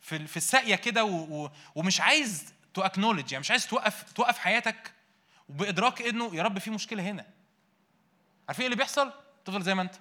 [0.00, 1.04] في, في الساقية كده
[1.74, 4.92] ومش عايز تو يعني مش عايز توقف توقف حياتك
[5.48, 7.26] وبادراك إنه يا رب في مشكلة هنا.
[8.48, 9.12] عارفين إيه اللي بيحصل؟
[9.44, 9.94] تفضل زي ما أنت.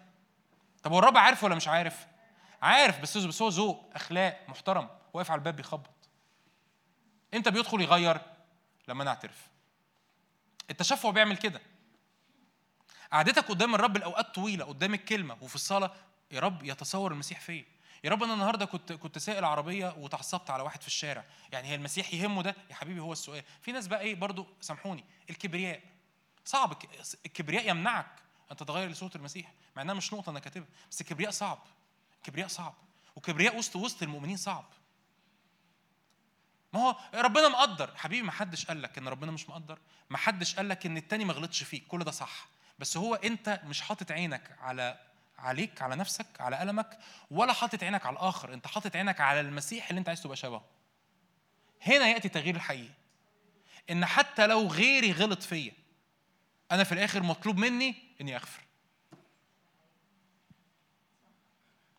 [0.83, 2.07] طب هو الرب عارف ولا مش عارف؟
[2.61, 5.89] عارف بس بس هو ذوق أخلاق محترم واقف على الباب بيخبط.
[7.33, 8.21] انت بيدخل يغير؟
[8.87, 9.47] لما نعترف
[10.69, 11.61] التشفع بيعمل كده.
[13.11, 15.91] قعدتك قدام الرب الاوقات طويلة قدام الكلمة وفي الصلاة
[16.31, 17.65] يا رب يتصور المسيح فيا
[18.05, 21.25] يا رب أنا النهارده كنت كنت سائل عربية وتعصبت على واحد في الشارع.
[21.51, 23.43] يعني هي المسيح يهمه ده؟ يا حبيبي هو السؤال.
[23.61, 25.03] في ناس بقى إيه؟ برضو سامحوني.
[25.29, 25.81] الكبرياء.
[26.45, 26.77] صعب.
[27.25, 28.11] الكبرياء يمنعك
[28.51, 30.67] أن تتغير لصوت المسيح مع إنها مش نقطة أنا كاتبها.
[30.91, 31.59] بس الكبرياء صعب.
[32.17, 32.73] الكبرياء صعب.
[33.15, 34.65] وكبرياء وسط وسط المؤمنين صعب.
[36.73, 37.95] ما هو ربنا مقدر.
[37.95, 39.79] حبيبي ما حدش قال لك إن ربنا مش مقدر.
[40.09, 41.87] ما حدش قال لك إن التاني ما غلطش فيك.
[41.87, 42.47] كل ده صح.
[42.79, 44.99] بس هو أنت مش حاطط عينك على
[45.39, 46.97] عليك على نفسك على ألمك
[47.31, 48.53] ولا حاطط عينك على الآخر.
[48.53, 50.65] أنت حاطط عينك على المسيح اللي أنت عايز تبقى شبهه.
[51.81, 52.93] هنا يأتي تغيير الحقيقي.
[53.89, 55.73] إن حتى لو غيري غلط فيا
[56.71, 58.61] أنا في الآخر مطلوب مني إني أغفر.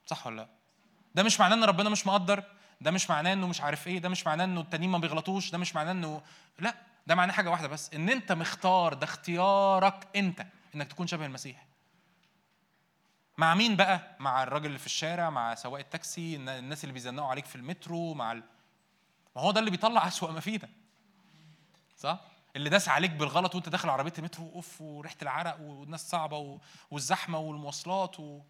[0.06, 0.48] صح ولا لأ؟
[1.14, 2.44] ده مش معناه إن ربنا مش مقدر
[2.80, 5.58] ده مش معناه إنه مش عارف إيه ده مش معناه إنه التانيين ما بيغلطوش ده
[5.58, 6.22] مش معناه إنه
[6.58, 6.74] لأ
[7.06, 7.94] ده معناه حاجة واحدة بس.
[7.94, 11.65] إن أنت مختار ده اختيارك أنت إنك تكون شبه المسيح.
[13.38, 17.46] مع مين بقى؟ مع الراجل اللي في الشارع، مع سواق التاكسي، الناس اللي بيزنقوا عليك
[17.46, 18.42] في المترو، مع ال...
[19.36, 20.68] ما هو ده اللي بيطلع أسوأ ما فينا.
[21.98, 22.20] صح؟
[22.56, 26.58] اللي داس عليك بالغلط وأنت داخل عربية المترو أوف وريحة العرق والناس صعبة و...
[26.90, 28.40] والزحمة والمواصلات و...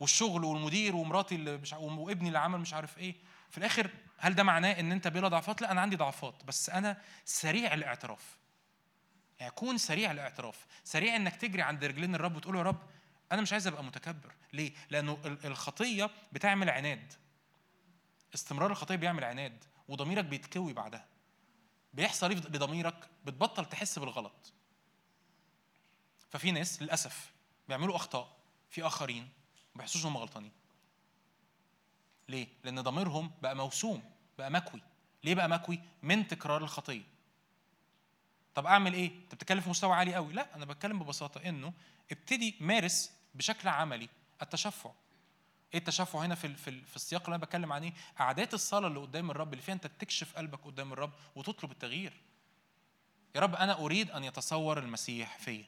[0.00, 3.14] والشغل والمدير ومراتي اللي مش وابني اللي عمل مش عارف إيه
[3.50, 7.00] في الآخر هل ده معناه إن أنت بلا ضعفات لا أنا عندي ضعفات بس أنا
[7.24, 8.38] سريع الاعتراف
[9.40, 12.82] يعني كون سريع الاعتراف سريع إنك تجري عند رجلين الرب وتقول يا رب
[13.34, 14.34] أنا مش عايز أبقى متكبر.
[14.52, 17.12] ليه؟ لأنه الخطية بتعمل عناد.
[18.34, 21.06] استمرار الخطية بيعمل عناد وضميرك بيتكوي بعدها.
[21.94, 24.52] بيحصل إيه لضميرك بتبطل تحس بالغلط.
[26.30, 27.32] ففي ناس للأسف
[27.68, 28.36] بيعملوا أخطاء
[28.70, 29.22] في آخرين
[29.74, 30.52] ما بيحسوش انهم غلطانين.
[32.28, 34.02] ليه؟ لأن ضميرهم بقى موسوم
[34.38, 34.80] بقى مكوي.
[35.24, 37.14] ليه بقى مكوي؟ من تكرار الخطية.
[38.54, 41.72] طب أعمل إيه؟ أنت بتتكلم في مستوى عالي قوي لا أنا بتكلم ببساطة إنه
[42.12, 44.08] ابتدي مارس بشكل عملي
[44.42, 44.90] التشفع.
[45.74, 49.30] إيه التشفع هنا في في في السياق اللي أنا بتكلم عنه؟ قعدات الصلاة اللي قدام
[49.30, 52.12] الرب اللي فيها أنت بتكشف قلبك قدام الرب وتطلب التغيير.
[53.34, 55.64] يا رب أنا أريد أن يتصور المسيح فيا.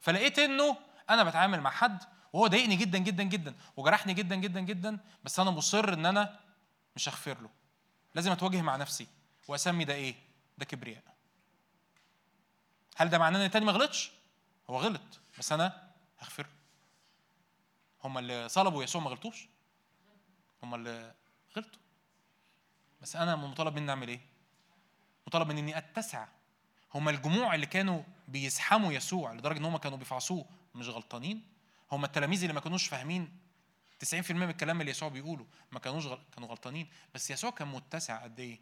[0.00, 0.76] فلقيت إنه
[1.10, 2.02] أنا بتعامل مع حد
[2.32, 6.40] وهو ضايقني جدا جدا جدا وجرحني جدا جدا جدا بس أنا مصر إن أنا
[6.96, 7.50] مش هغفر له.
[8.14, 9.06] لازم اتواجه مع نفسي
[9.48, 10.14] وأسمي ده إيه؟
[10.58, 11.02] ده كبرياء.
[12.96, 14.10] هل ده معناه إن التاني ما غلطش؟
[14.70, 16.46] هو غلط بس أنا هغفر
[18.04, 19.48] هم اللي صلبوا يسوع ما غلطوش؟
[20.62, 21.14] هم اللي
[21.56, 21.80] غلطوا.
[23.02, 24.20] بس أنا مطالب مني أعمل إيه؟
[25.26, 26.28] مطالب مني إني أتسع.
[26.94, 31.42] هم الجموع اللي كانوا بيزحموا يسوع لدرجة إن هم كانوا بيفعصوه مش غلطانين.
[31.92, 33.38] هم التلاميذ اللي ما كانوش فاهمين.
[34.14, 36.18] 90% من الكلام اللي يسوع بيقوله ما كانوش غل...
[36.34, 36.88] كانوا غلطانين.
[37.14, 38.60] بس يسوع كان متسع قد إيه؟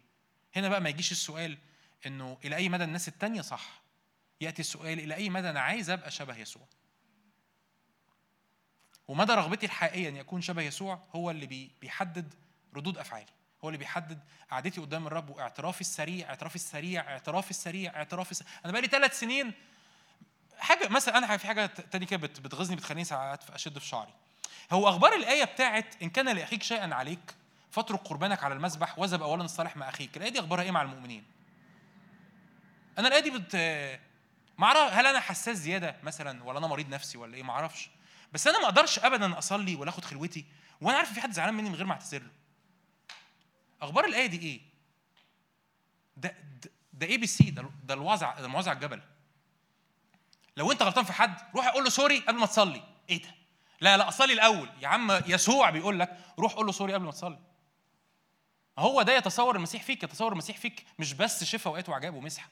[0.55, 1.57] هنا بقى ما يجيش السؤال
[2.05, 3.81] إنه إلى أي مدى الناس التانية صح؟
[4.41, 6.67] يأتي السؤال إلى أي مدى أنا عايز أبقى شبه يسوع؟
[9.07, 12.33] ومدى رغبتي الحقيقية أن اكون شبه يسوع هو اللي بيحدد
[12.75, 13.25] ردود أفعالي.
[13.63, 14.19] هو اللي بيحدد
[14.51, 18.51] قعدتي قدام الرب واعترافي السريع اعترافي السريع اعترافي السريع اعترافي السريع.
[18.65, 19.53] أنا بقالي ثلاث سنين
[20.57, 24.13] حاجة مثلا أنا في حاجة تاني كده بتغيظني بتخليني ساعات أشد في شعري.
[24.71, 27.35] هو أخبار الآية بتاعت إن كان لأخيك شيئا عليك
[27.71, 30.17] فاترك قربانك على المذبح واذهب اولا الصالح مع أخيك.
[30.17, 31.23] الآية دي أخبارها إيه مع المؤمنين؟
[32.97, 33.55] أنا الآية دي بت
[34.57, 37.89] ما هل أنا حساس زيادة مثلا ولا أنا مريض نفسي ولا إيه؟ ما أعرفش.
[38.33, 40.45] بس أنا ما أقدرش ابدا أصلي ولا اخد خلوتي
[40.81, 42.31] وأنا عارف في حد زعلان مني من غير ما أعتذر له.
[43.81, 44.61] أخبار الآية دي إيه؟
[46.17, 46.35] ده
[46.93, 49.01] ده ABC ده ده الوضع ده موعظة الجبل.
[50.57, 52.83] لو أنت غلطان في حد روح قول له sorry قبل ما تصلي.
[53.09, 53.35] إيه ده؟
[53.81, 54.69] لا لا أصلي الأول.
[54.81, 57.39] يا عم يسوع بيقول لك روح قول له sorry قبل ما تصلي.
[58.77, 62.49] هو ده يتصور المسيح فيك يتصور المسيح فيك مش بس شفاء وقوات وعجائب ومسحه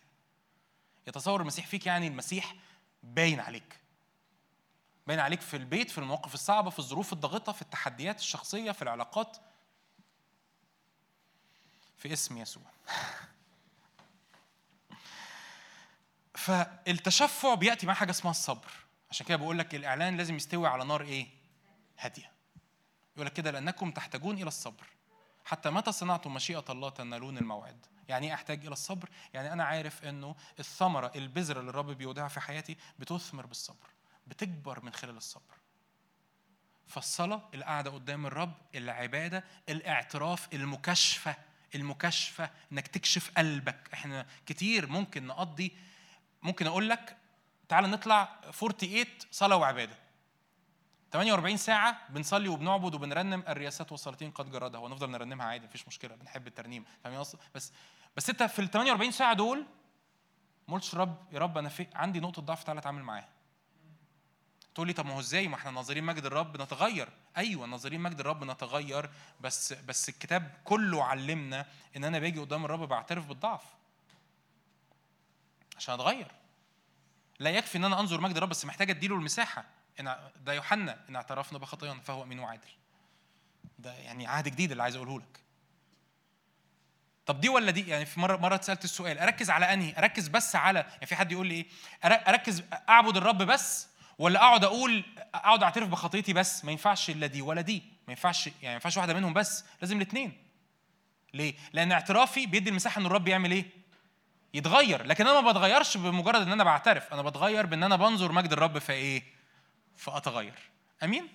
[1.07, 2.55] يتصور المسيح فيك يعني المسيح
[3.03, 3.80] باين عليك.
[5.11, 9.37] باين عليك في البيت في المواقف الصعبة في الظروف الضاغطة في التحديات الشخصية في العلاقات.
[11.97, 12.63] في اسم يسوع.
[16.35, 18.71] فالتشفع بيأتي مع حاجة اسمها الصبر.
[19.09, 21.27] عشان كده بقول لك الإعلان لازم يستوي على نار إيه؟
[21.99, 22.31] هادية.
[23.15, 24.85] يقول لك كده لأنكم تحتاجون إلى الصبر.
[25.45, 30.05] حتى متى صنعتم مشيئة الله تنالون الموعد؟ يعني إيه أحتاج إلى الصبر؟ يعني أنا عارف
[30.05, 33.87] إنه الثمرة البذرة اللي الرب بيودعها في حياتي بتثمر بالصبر.
[34.31, 35.55] بتكبر من خلال الصبر.
[36.87, 41.35] فالصلاة القعدة قدام الرب العبادة الاعتراف المكاشفة
[41.75, 43.89] المكاشفة إنك تكشف قلبك.
[43.93, 45.77] إحنا كتير ممكن نقضي
[46.41, 47.17] ممكن أقول لك
[47.69, 49.95] تعال نطلع 48 صلاة وعبادة.
[51.11, 56.47] 48 ساعة بنصلي وبنعبد وبنرنم الرياسات والسلاطين قد جردها ونفضل نرنمها عادي مفيش مشكلة بنحب
[56.47, 56.85] الترنيم.
[57.03, 57.23] فاهمين
[57.55, 57.73] بس
[58.17, 59.65] بس أنت في ال 48 ساعة دول
[60.67, 63.29] ما قلتش رب يا رب أنا في عندي نقطة ضعف تعالى أتعامل معاها.
[64.75, 67.09] تقول لي طب ما هو إزاي؟ ما إحنا ناظرين مجد الرب نتغير.
[67.37, 69.09] أيوه ناظرين مجد الرب نتغير
[69.41, 71.65] بس بس الكتاب كله علمنا
[71.97, 73.63] إن أنا باجي قدام الرب بعترف بالضعف.
[75.77, 76.31] عشان أتغير.
[77.39, 79.65] لا يكفي إن أنا أنظر مجد الرب بس محتاج أديله المساحة.
[79.99, 80.15] إن
[80.45, 82.69] ده يوحنا إن اعترفنا بخطايانا فهو أمين وعادل.
[83.79, 85.41] ده يعني عهد جديد اللي عايز أقوله لك.
[87.25, 90.55] طب دي ولا دي؟ يعني في مرة مرة اتسألت السؤال أركز على أنهي؟ أركز بس
[90.55, 91.67] على يعني في حد يقول لي إيه؟
[92.03, 93.90] أركز أعبد الرب بس؟
[94.21, 95.03] ولا اقعد أقول
[95.33, 97.83] اقعد اعترف بخطيتي بس؟ ما ينفعش الا دي ولا دي.
[98.07, 100.43] ما ينفعش يعني ما ينفعش واحدة منهم بس لازم الاثنين
[101.33, 103.65] ليه؟ لأن اعترافي بيدي المساحة إن الرب يعمل إيه؟
[104.53, 105.05] يتغير.
[105.05, 107.13] لكن أنا ما بتغيرش بمجرد إن أنا بعترف.
[107.13, 109.23] أنا بتغير بإن أنا بنظر مجد الرب في إيه؟
[109.97, 110.59] فاتغير
[111.03, 111.27] آمين؟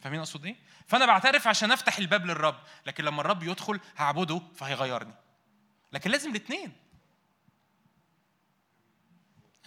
[0.00, 0.56] فاهمين أقصد إيه؟
[0.86, 2.56] فأنا بعترف عشان أفتح الباب للرب.
[2.86, 5.14] لكن لما الرب يدخل هعبده فهيغيرني.
[5.92, 6.72] لكن لازم الاثنين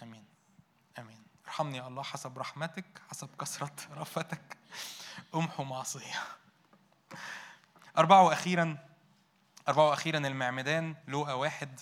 [0.02, 0.24] امين
[0.98, 1.22] امين
[1.60, 4.56] ارحمني يا الله حسب رحمتك حسب كثرة رفتك.
[5.34, 6.14] امحو معصية
[7.98, 8.78] أربعة وأخيرا
[9.68, 11.80] أربعة وأخيرا المعمدان لوقا واحد.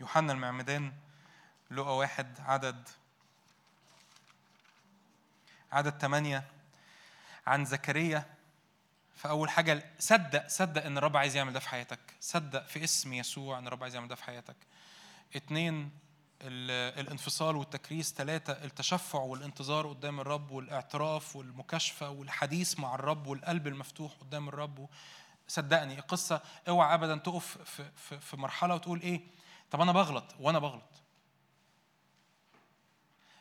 [0.00, 0.92] يوحنا المعمدان
[1.70, 2.88] لقى واحد عدد
[5.72, 6.44] عدد ثمانية
[7.46, 8.34] عن زكريا
[9.16, 12.00] فأول حاجة صدق صدق إن الرب عايز يعمل ده في حياتك.
[12.20, 14.56] صدق في اسم يسوع إن الرب عايز يعمل ده في حياتك.
[15.36, 16.03] اتنين
[16.42, 24.48] الانفصال والتكريس ثلاثة التشفع والانتظار قدام الرب والاعتراف والمكاشفة والحديث مع الرب والقلب المفتوح قدام
[24.48, 24.88] الرب.
[25.48, 27.58] صدقني القصة اوعى أبدا تقف
[27.96, 29.20] في, في مرحلة وتقول إيه؟
[29.70, 30.90] طب أنا بغلط وأنا بغلط.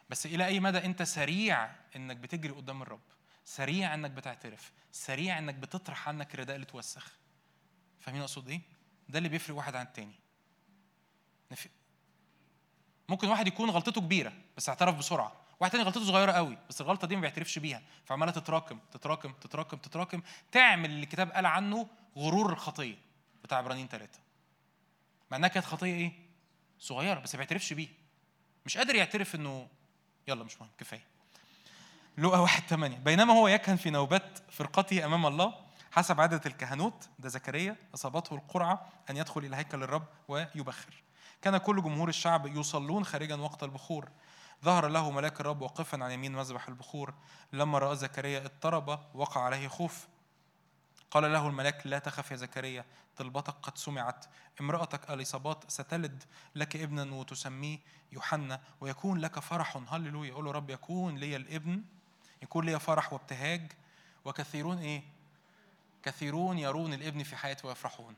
[0.09, 3.01] بس إلى أي مدى أنت سريع إنك بتجري قدام الرب؟
[3.45, 7.11] سريع إنك بتعترف؟ سريع إنك بتطرح عنك الرداء اللي توسخ
[7.99, 8.61] فاهمين أقصد إيه؟
[9.09, 10.19] ده اللي بيفرق واحد عن التاني.
[13.10, 15.32] ممكن واحد يكون غلطته كبيرة بس اعترف بسرعة.
[15.60, 19.78] واحد تاني غلطته صغيرة قوي بس الغلطة دي ما بيعترفش بيها فعمالة تتراكم تتراكم تتراكم
[19.78, 21.88] تتراكم تعمل اللي الكتاب قال عنه
[22.18, 22.95] غرور الخطيه
[23.43, 24.20] بتاع عبرانيين ثلاثة
[25.32, 26.12] مع إنها كانت خطية إيه؟
[26.80, 27.89] صغيرة بس ما بيعترفش بيها.
[28.66, 29.68] مش قادر يعترف إنه
[30.28, 31.06] يلا مش مهم كفاية.
[32.18, 35.54] لقى واحد ثمانية بينما هو يكهن في نوبات فرقته أمام الله
[35.91, 40.93] حسب عادة الكهنوت ده زكريا أصابته القرعة أن يدخل إلى هيكل الرب ويبخر.
[41.43, 44.09] كان كل جمهور الشعب يصلون خارجا وقت البخور.
[44.63, 47.13] ظهر له ملاك الرب واقفا عن يمين مذبح البخور.
[47.53, 50.07] لما رأى زكريا اضطرب وقع عليه خوف.
[51.11, 52.85] قال له الملاك لا تخف يا زكريا
[53.17, 54.25] طلبتك قد سمعت.
[54.61, 56.23] امرأتك أليصابات ستلد
[56.55, 57.79] لك ابنا وتسميه
[58.11, 59.77] يوحنا ويكون لك فرح.
[59.87, 60.29] هللويا.
[60.29, 61.83] يقول رب يكون لي الابن
[62.41, 63.71] يكون لي فرح وابتهاج.
[64.25, 65.03] وكثيرون إيه؟
[66.03, 68.15] كثيرون يرون الابن في حياتي ويفرحون.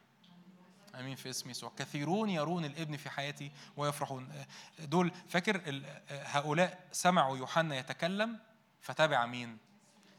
[1.00, 1.72] آمين في اسم يسوع.
[1.78, 4.46] كثيرون يرون الابن في حياتي ويفرحون.
[4.80, 8.40] دول فاكر هؤلاء سمعوا يوحنا يتكلم؟
[8.82, 9.58] فتابع مين؟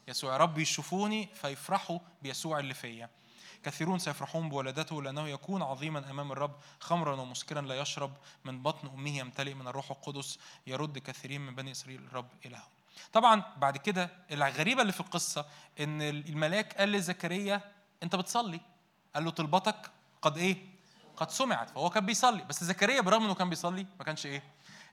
[0.07, 0.33] يسوع.
[0.33, 3.09] يا رب يشوفوني فيفرحوا بيسوع اللي فيا.
[3.63, 8.13] كثيرون سيفرحون بولادته لأنه يكون عظيما أمام الرب خمرا ومسكرا لا يشرب
[8.45, 12.69] من بطن أمه يمتلئ من الروح القدس يرد كثيرين من بني إسرائيل الرب إلههم
[13.13, 15.45] طبعا بعد كده الغريبة اللي في القصة
[15.79, 17.61] إن الملاك قال لزكريا
[18.03, 18.61] أنت بتصلي؟
[19.15, 19.91] قال له طلبتك
[20.21, 20.57] قد إيه؟
[21.17, 21.69] قد سمعت.
[21.69, 22.43] فهو كان بيصلي.
[22.43, 24.43] بس زكريا برغم إنه كان بيصلي ما كانش إيه؟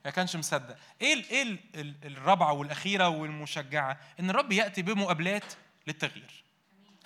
[0.05, 0.77] ما كانش مصدق.
[1.01, 1.43] إيه إيه
[1.75, 5.53] ال الرابعة والأخيرة والمشجعة؟ إن الرب يأتي بمقابلات
[5.87, 6.43] للتغيير.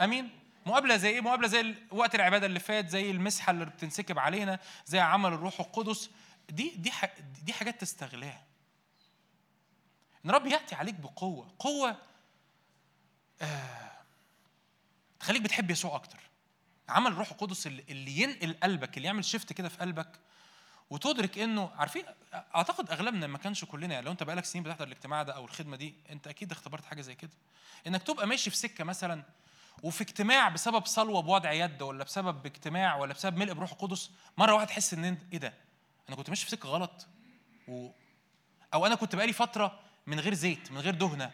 [0.02, 0.30] أمين؟
[0.66, 5.00] مقابلة زي إيه؟ مقابلة زي وقت العبادة اللي فات زي المسحة اللي بتنسكب علينا زي
[5.00, 6.10] عمل الروح القدس.
[6.50, 6.92] دي دي
[7.44, 8.44] دي حاجات تستغلها.
[10.26, 11.54] إن الرب يأتي عليك بقوة.
[11.60, 11.98] قوة
[13.42, 13.92] آه
[15.20, 16.29] تخليك بتحب يسوع أكتر.
[16.90, 20.20] عمل الروح القدس اللي ينقل قلبك اللي يعمل شيفت كده في قلبك
[20.90, 25.24] وتدرك إنه عارفين أعتقد أغلبنا ما كانش كلنا يعني لو أنت بقالك سنين بتحضر الاجتماع
[25.24, 27.32] ده أو الخدمة دي أنت أكيد اختبرت حاجة زي كده.
[27.88, 29.24] إنك تبقى ماشي في سكة مثلا
[29.84, 34.54] وفي اجتماع بسبب صلوة بوضع يد ولا بسبب اجتماع ولا بسبب ملء بروح القدس مرة
[34.54, 35.54] واحد تحس إن إنت إيه ده؟
[36.10, 37.08] أنا كنت ماشي في سكة غلط
[37.68, 37.90] و...
[38.74, 41.32] أو أنا كنت بقالي فترة من غير زيت من غير دهنة.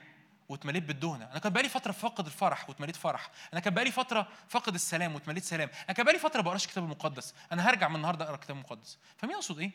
[0.50, 1.32] واتمليت بالدهنة.
[1.32, 3.30] أنا كان بقالي فترة فاقد الفرح واتمليت فرح.
[3.54, 5.70] أنا كان بقالي فترة فاقد السلام واتمليت سلام.
[5.86, 7.34] أنا كان بقالي فترة بقراش الكتاب المقدس.
[7.52, 9.72] أنا هرجع من النهارده أقرأ الكتاب المقدس فمين يقصد إيه؟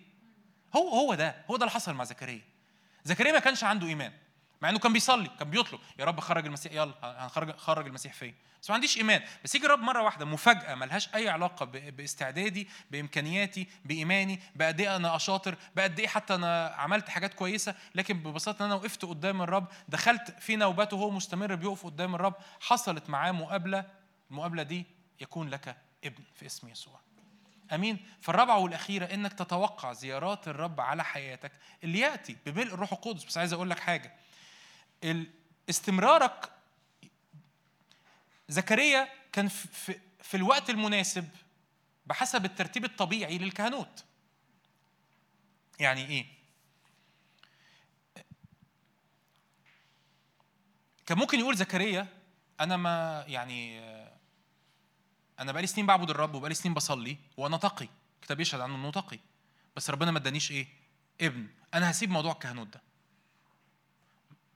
[0.76, 2.42] هو هو ده هو ده اللي حصل مع زكريا.
[3.04, 4.12] زكريا ما كانش عنده إيمان.
[4.62, 5.80] مع إنه كان بيصلي كان بيطلب.
[5.98, 9.22] يا رب خرج المسيح يلا هنخرج خرج المسيح فين؟ بس ما عنديش إيمان.
[9.44, 15.16] بس يجي الرب مرة واحدة مفاجأة ملهاش أي علاقة باستعدادي بإمكانياتي بإيماني بقد إيه أنا
[15.16, 20.30] أشاطر بقد إيه حتى أنا عملت حاجات كويسة لكن ببساطة أنا وقفت قدام الرب دخلت
[20.40, 23.84] في نوبته وهو مستمر بيقف قدام الرب حصلت معاه مقابلة
[24.30, 24.86] المقابلة دي
[25.20, 27.00] يكون لك ابن في اسم يسوع.
[27.72, 31.52] آمين؟ فالرابعه والأخيرة إنك تتوقع زيارات الرب على حياتك
[31.84, 33.24] اللي يأتي بملء الروح القدس.
[33.24, 34.12] بس عايز أقول لك حاجة.
[35.68, 36.52] استمرارك.
[38.48, 41.28] زكريا كان في, في الوقت المناسب
[42.06, 44.04] بحسب الترتيب الطبيعي للكهنوت.
[45.80, 46.26] يعني إيه؟
[51.06, 52.06] كان ممكن يقول زكريا
[52.60, 53.80] أنا ما يعني
[55.38, 59.18] أنا بقالي سنين بعبد الرب وبقالي سنين بصلي وأنا تقي الكتاب يشهد عنه إنه تقي
[59.76, 60.66] بس ربنا ما ادانيش إيه؟
[61.20, 61.48] ابن.
[61.74, 62.82] أنا هسيب موضوع الكهنوت ده.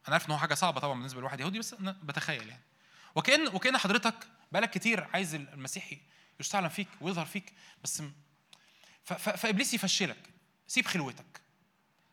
[0.09, 2.63] أنا عارف إن هو حاجة صعبة طبعا بالنسبة لواحد يهودي بس أنا بتخيل يعني.
[3.15, 4.15] وكأن وكأن حضرتك
[4.53, 5.93] بقالك كتير عايز المسيح
[6.41, 7.53] يستعلم فيك ويظهر فيك
[7.85, 8.03] بس
[9.05, 10.31] فإبليس يفشلك.
[10.67, 11.41] سيب خلوتك.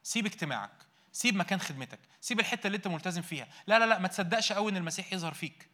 [0.04, 0.72] سيب اجتماعك.
[1.12, 2.00] سيب مكان خدمتك.
[2.22, 3.48] سيب الحتة اللي أنت ملتزم فيها.
[3.68, 5.68] لا لا لا ما تصدقش قوي إن المسيح يظهر فيك.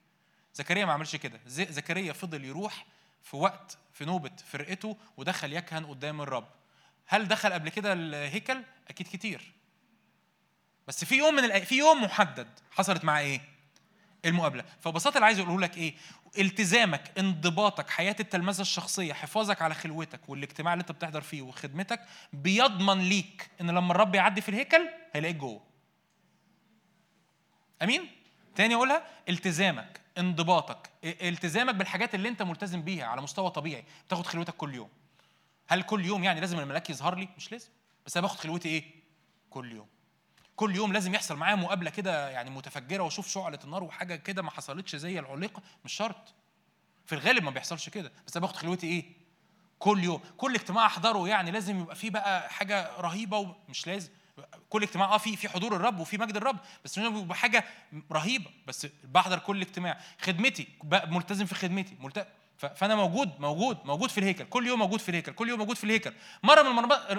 [0.54, 1.40] زكريا ما عملش كده.
[1.48, 2.86] زكريا فضل يروح
[3.24, 6.48] في وقت في نوبة فرقته ودخل يكهن قدام الرب.
[7.06, 9.54] هل دخل قبل كده الهيكل أكيد كتير.
[10.88, 13.42] بس في يوم من في يوم محدد حصلت معاه إيه؟
[14.26, 14.64] المقابلة.
[14.82, 15.96] فببساطة اللي عايز أقوله لك إيه؟
[16.38, 22.02] التزامك انضباطك حياة التلمذة الشخصية حفاظك على خلوتك والاجتماع اللي أنت بتحضر فيه وخدمتك
[22.34, 25.62] بيضمن ليك إن لما الرب يعدي في الهيكل هيلاقيك جوه.
[27.82, 28.08] أمين؟
[28.56, 34.54] تاني أقولها التزامك انضباطك التزامك بالحاجات اللي أنت ملتزم بيها على مستوى طبيعي بتاخد خلوتك
[34.54, 34.90] كل يوم.
[35.68, 37.70] هل كل يوم يعني لازم الملاك يظهر لي؟ مش لازم.
[38.06, 38.84] بس أنا باخد خلوتي إيه؟
[39.50, 39.88] كل يوم.
[40.58, 44.52] كل يوم لازم يحصل معايا مقابلة كده يعني متفجرة وأشوف شعلة النار وحاجة كده ما
[44.52, 46.34] حصلتش زي العليقه مش شرط.
[47.06, 48.12] في الغالب ما بيحصلش كده.
[48.28, 49.06] بس أنا باخد خلوتي إيه؟
[49.80, 50.22] كل يوم.
[50.38, 54.10] كل اجتماع أحضره يعني لازم يبقى فيه بقى حاجة رهيبة ومش لازم.
[54.70, 57.64] كل اجتماع آه في في حضور الرب وفي مجد الرب بس بيبقى حاجة
[58.12, 58.52] رهيبة.
[58.68, 60.00] بس بحضر كل اجتماع.
[60.22, 61.96] خدمتي ملتزم في خدمتي.
[62.00, 62.26] ملتزم
[62.58, 65.84] فأنا موجود موجود موجود في الهيكل كل يوم موجود في الهيكل كل يوم موجود في
[65.84, 66.14] الهيكل.
[66.44, 66.62] مرة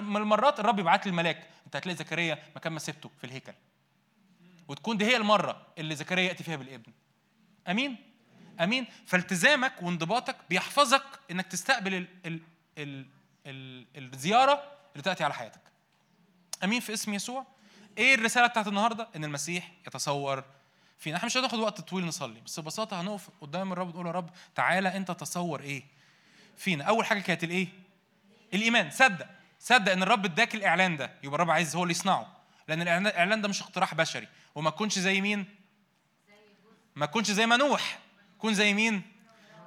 [0.01, 3.53] من المرات الرب يبعت لي الملاك انت هتلاقي زكريا مكان ما سبته في الهيكل.
[4.67, 6.91] وتكون دي هي المرة اللي زكريا يأتي فيها بالابن.
[7.67, 7.95] أمين؟
[8.59, 12.39] أمين؟ فالتزامك وانضباطك بيحفظك إنك تستقبل ال ال
[12.77, 13.05] ال
[13.45, 14.63] ال الزيارة
[14.93, 15.61] اللي تأتي على حياتك.
[16.63, 17.45] أمين في اسم يسوع؟
[17.97, 20.43] إيه الرسالة بتاعت النهارده؟ إن المسيح يتصور
[20.99, 21.17] فينا.
[21.17, 24.97] إحنا مش هناخد وقت طويل نصلي بس ببساطة هنقف قدام الرب نقول يا رب تعالى
[24.97, 25.83] انت تصور إيه
[26.57, 26.83] فينا.
[26.83, 27.67] أول حاجة كانت الايه؟
[28.53, 28.89] الإيمان.
[28.91, 29.27] صدق.
[29.59, 31.11] صدق إن الرب اداك الإعلان ده.
[31.23, 32.37] يبقى الرب عايز هو اللي يصنعه.
[32.67, 34.27] لأن الاعلان ده مش اقتراح بشري.
[34.55, 35.45] وما تكونش زي مين؟
[36.95, 37.99] ما تكونش زي منوح
[38.37, 39.01] كون زي مين؟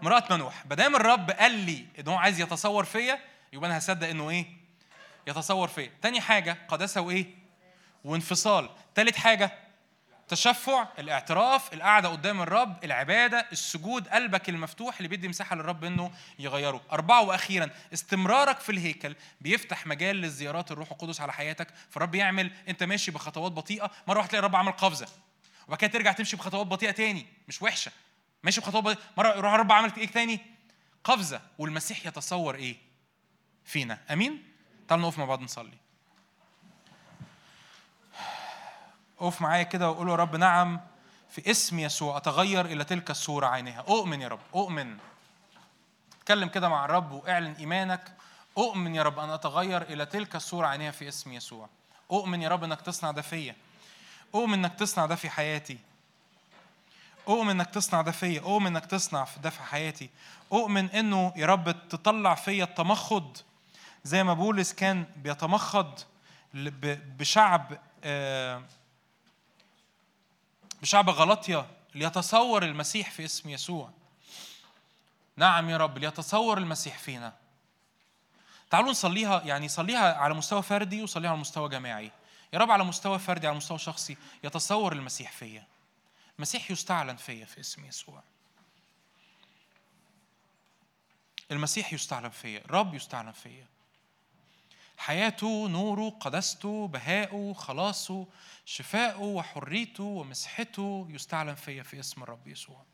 [0.03, 3.19] مرات منوح ما دام الرب قال لي إن هو عايز يتصور فيا
[3.53, 4.47] يبقى أنا هصدق إنه إيه؟
[5.27, 5.91] يتصور فيا.
[6.03, 7.27] تاني حاجة قداسه وايه
[8.05, 8.71] وانفصال.
[8.95, 9.59] تالت حاجة
[10.33, 16.83] تشفع الاعتراف القعدة قدام الرب العبادة السجود قلبك المفتوح اللي بيدي مساحة للرب إنه يغيره.
[16.93, 21.69] أربعة وأخيرا استمرارك في الهيكل بيفتح مجال للزيارات الروح القدس على حياتك.
[21.91, 23.91] فالرب يعمل أنت ماشي بخطوات بطيئة.
[24.09, 25.09] مرة واحدة تلاقي الرب عمل قفزة.
[25.67, 27.93] وبعد كده ترجع تمشي بخطوات بطيئة تاني مش وحشة.
[28.43, 28.99] ماشي بخطوات بطيئة.
[29.17, 30.41] مرة يروح الرب عمل إيه تاني؟
[31.05, 31.41] قفزة.
[31.59, 32.77] والمسيح يتصور إيه
[33.65, 34.43] فينا؟ آمين؟
[34.89, 35.82] تعالوا نقف مع بعض نصلي.
[39.23, 40.81] اقف معايا كده وقول يا رب نعم
[41.31, 44.97] في اسم يسوع أتغير إلى تلك الصورة عينها أؤمن يا رب أؤمن.
[46.19, 48.13] اتكلم كده مع الرب واعلن إيمانك.
[48.59, 51.69] أؤمن يا رب أن أتغير إلى تلك الصورة عينها في اسم يسوع.
[52.11, 53.57] أؤمن يا رب إنك تصنع ده فيا.
[54.35, 55.79] أؤمن إنك تصنع ده في حياتي.
[57.29, 58.41] أؤمن إنك تصنع ده فيا.
[58.41, 60.11] أؤمن إنك تصنع ده في حياتي.
[60.53, 63.37] أؤمن إنه يا رب تطلع فيا التمخض.
[64.05, 65.99] زي ما بولس كان بيتمخض
[66.55, 68.63] بشعب آه
[70.83, 73.91] بشعب غلطية ليتصور المسيح في اسم يسوع.
[75.37, 77.37] نعم يا رب ليتصور المسيح فينا.
[78.71, 82.11] تعالوا نصليها يعني صليها على مستوى فردي وصليها على مستوى جماعي.
[82.53, 85.67] يا رب على مستوى فردي على مستوى شخصي يتصور المسيح فيا.
[86.39, 88.23] المسيح يستعلن فيا في اسم يسوع.
[91.51, 93.67] المسيح يستعلن فيا الرب يستعلن فيا.
[95.03, 98.27] حياته نوره قدسته بهاءه خلاصه
[98.65, 102.87] شفاؤه وحريته ومسحته يستعلن فيا في اسم الرب يسوع.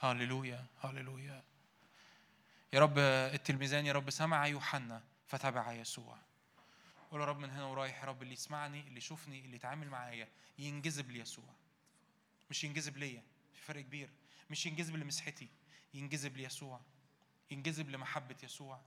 [0.00, 1.44] هللويا هللويا
[2.72, 6.18] يا رب التلميذان يا رب سمع يوحنا فتبع يسوع.
[7.10, 10.28] قول يا رب من هنا ورايح يا رب اللي يسمعني اللي يشوفني اللي يتعامل معايا
[10.58, 11.54] ينجذب ليسوع.
[12.50, 13.22] مش ينجذب ليا
[13.54, 14.10] في فرق كبير.
[14.50, 15.48] مش ينجذب لمسحتي
[15.94, 16.80] ينجذب ليسوع.
[17.50, 18.80] ينجذب لمحبة يسوع.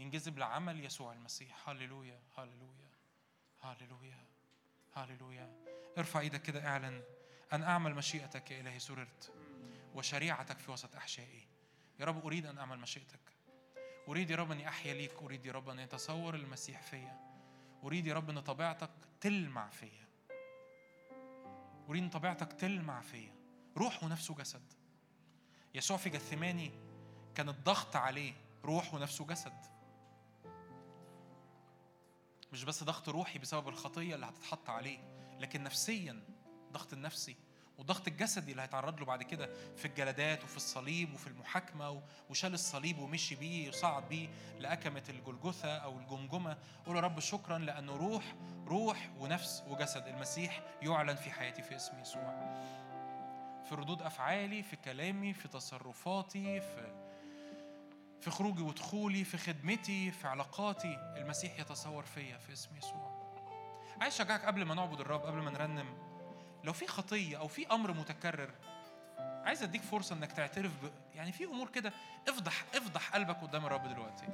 [0.00, 1.68] ينجذب لعمل يسوع المسيح.
[1.68, 2.90] هللويا هللويا
[3.60, 4.24] هللويا
[4.94, 5.64] هللويا.
[5.98, 7.02] ارفع إيدك كده اعلن
[7.52, 9.32] أن أعمل مشيئتك يا إلهي سررت
[9.94, 11.46] وشريعتك في وسط أحشائي.
[12.00, 13.20] يا رب أريد أن أعمل مشيئتك.
[14.08, 15.22] أريد يا رب اني احيا ليك.
[15.22, 17.20] أريد يا رب أن يتصور المسيح فيا.
[17.84, 18.90] أريد يا رب أن طبيعتك
[19.20, 20.08] تلمع فيا.
[21.88, 23.34] أريد أن طبيعتك تلمع فيا.
[23.76, 24.72] روح ونفس وجسد
[25.74, 26.70] يسوع في جثماني
[27.34, 28.32] كان الضغط عليه
[28.64, 29.79] روح ونفس وجسد
[32.52, 34.98] مش بس ضغط روحي بسبب الخطية اللي هتتحط عليه
[35.38, 36.22] لكن نفسيا
[36.72, 37.36] ضغط النفسي
[37.78, 42.98] والضغط الجسدي اللي هيتعرض له بعد كده في الجلدات وفي الصليب وفي المحاكمة وشال الصليب
[42.98, 44.28] ومشي بيه وصعد بيه
[44.58, 46.56] لأكمة الجلجثة أو الجمجمة.
[46.86, 48.34] قول يا رب شكرا لأنه روح
[48.66, 52.54] روح ونفس وجسد المسيح يعلن في حياتي في اسم يسوع.
[53.68, 56.99] في ردود أفعالي في كلامي في تصرفاتي في
[58.20, 63.20] في خروجي ودخولي في خدمتي في علاقاتي المسيح يتصور فيا في اسم يسوع.
[64.00, 65.98] عايز أشجعك قبل ما نعبد الرب قبل ما نرنم
[66.64, 68.50] لو في خطية أو في أمر متكرر
[69.18, 70.90] عايز أديك فرصة إنك تعترف ب...
[71.14, 71.92] يعني في أمور كده
[72.28, 74.26] افضح افضح قلبك قدام الرب دلوقتي.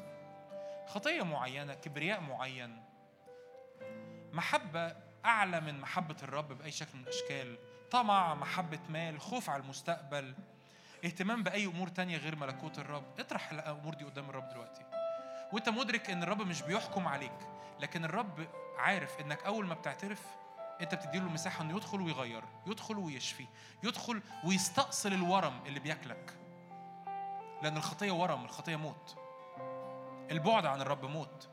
[0.87, 2.83] خطية معينة كبرياء معين.
[4.33, 7.59] محبة أعلى من محبة الرب بأي شكل من الأشكال.
[7.91, 10.35] طمع محبة مال خوف على المستقبل.
[11.07, 13.05] اهتمام بأي أمور تانية غير ملكوت الرب.
[13.19, 14.83] اطرح الأمور دي قدام الرب دلوقتي.
[15.53, 17.39] وأنت مدرك إن الرب مش بيحكم عليك
[17.81, 18.47] لكن الرب
[18.79, 20.23] عارف إنك أول ما بتعترف
[20.81, 23.47] أنت بتدي له المساحة إنه يدخل ويغير يدخل ويشفي
[23.83, 26.35] يدخل ويستأصل الورم اللي بياكلك.
[27.63, 29.17] لأن الخطية ورم الخطية موت.
[30.31, 31.49] البعد عن الرب موت.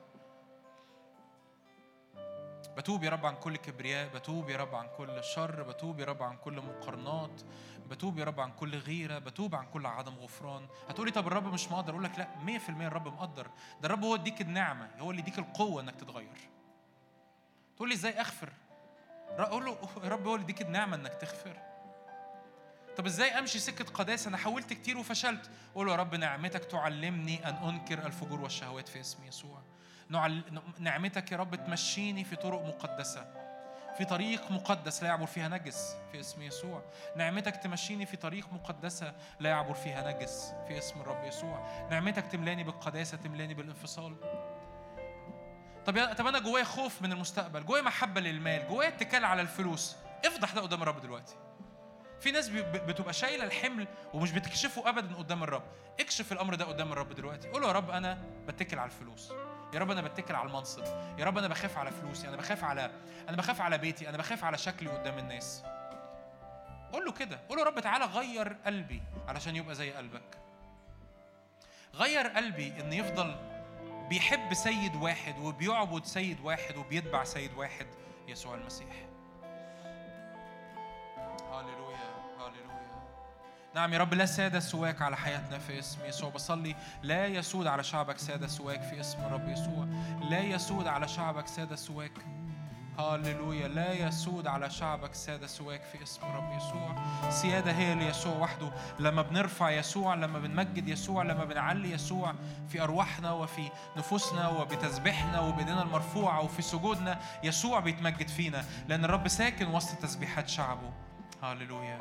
[2.77, 6.23] بتوب يا رب عن كل كبرياء بتوب يا رب عن كل شر بتوب يا رب
[6.23, 7.41] عن كل مقارنات
[7.89, 10.67] بتوب يا رب عن كل غيرة بتوب عن كل عدم غفران.
[10.89, 13.47] هتقولي طب الرب مش مقدر؟ أقول لك لا 100% الرب مقدر.
[13.81, 16.49] ده الرب هو يديك النعمة هو اللي يديك القوة إنك تتغير.
[17.75, 18.49] تقول لي إزاي أغفر؟
[19.29, 21.57] أقول له يا رب هو اللي يديك النعمة إنك تغفر.
[22.97, 25.49] طب إزاي أمشي سكة قداسة؟ أنا حاولت كتير وفشلت.
[25.75, 29.61] قول يا رب نعمتك تعلمني أن أنكر الفجور والشهوات في اسم يسوع.
[30.79, 33.43] نعمتك يا رب تمشيني في طرق مقدسة
[33.97, 36.83] في طريق مقدس لا يعبر فيها نجس في اسم يسوع.
[37.15, 41.87] نعمتك تمشيني في طريق مقدسة لا يعبر فيها نجس في اسم الرب يسوع.
[41.91, 44.15] نعمتك تملاني بالقداسة تملاني بالانفصال.
[45.85, 49.95] طب طب أنا جوايا خوف من المستقبل جوايا محبة للمال جوايا اتكال على الفلوس.
[50.25, 51.35] افضح ده قدام الرب دلوقتي.
[52.19, 55.63] في ناس بتبقى شايلة الحمل ومش بتكشفه ابدا قدام الرب.
[55.99, 57.49] اكشف الأمر ده قدام الرب دلوقتي.
[57.49, 59.33] قول يا رب أنا بتكل على الفلوس.
[59.73, 60.83] يا رب أنا بتكل على المنصب.
[61.17, 62.27] يا رب أنا بخاف على فلوسي.
[62.27, 62.91] أنا بخاف على
[63.29, 64.09] أنا بخاف على بيتي.
[64.09, 65.63] أنا بخاف على شكلي قدام الناس.
[66.93, 67.39] قول له كده.
[67.49, 70.37] قول له رب تعالى غير قلبي علشان يبقى زي قلبك.
[71.93, 73.35] غير قلبي إن يفضل
[74.09, 77.87] بيحب سيد واحد وبيعبد سيد واحد وبيتبع سيد واحد
[78.27, 79.12] يسوع المسيح.
[83.75, 86.29] نعم يا رب لا سادة سواك على حياتنا في اسم يسوع.
[86.29, 89.87] بصلي لا يسود على شعبك سادة سواك في اسم الرب يسوع.
[90.29, 92.11] لا يسود على شعبك سادة سواك
[92.99, 96.95] هللويا لا يسود على شعبك سادة سواك في اسم الرب يسوع.
[97.29, 98.71] سيادة هي ليسوع وحده.
[98.99, 102.33] لما بنرفع يسوع لما بنمجد يسوع لما بنعلي يسوع
[102.69, 108.65] في أرواحنا وفي نفوسنا وبتسبيحنا وبإيدينا المرفوعة وفي سجودنا يسوع بيتمجد فينا.
[108.87, 110.93] لأن الرب ساكن وسط تسبيحات شعبه.
[111.43, 111.99] هللويا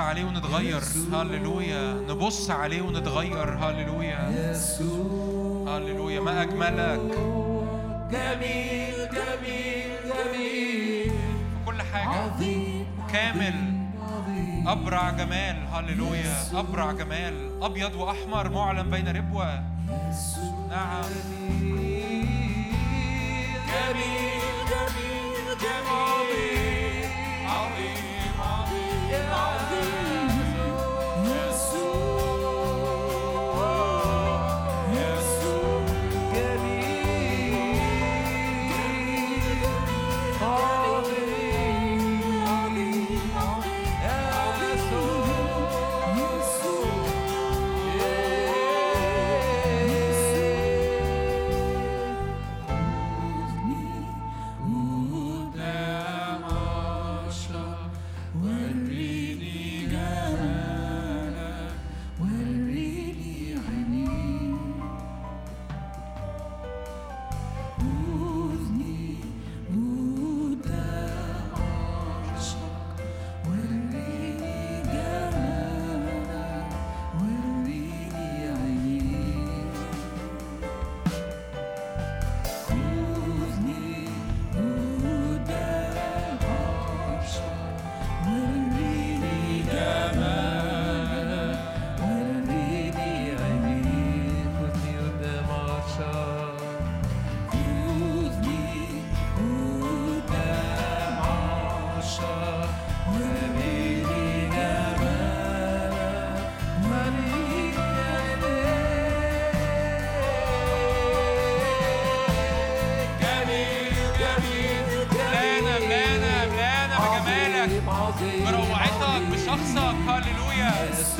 [0.00, 0.82] عليه ونتغير.
[1.12, 1.92] هللويا.
[2.08, 3.48] نبص عليه ونتغير.
[3.58, 4.54] هللويا.
[5.68, 6.20] هللويا.
[6.20, 7.00] ما أجملك.
[8.10, 11.10] جميل جميل جميل.
[11.10, 12.08] في كل حاجة.
[12.08, 13.80] عظيم كامل.
[14.66, 15.56] أبرع جمال.
[15.72, 16.36] هللويا.
[16.54, 17.62] أبرع جمال.
[17.62, 19.62] أبيض وأحمر معلن بين ربوة.
[20.70, 21.79] نعم.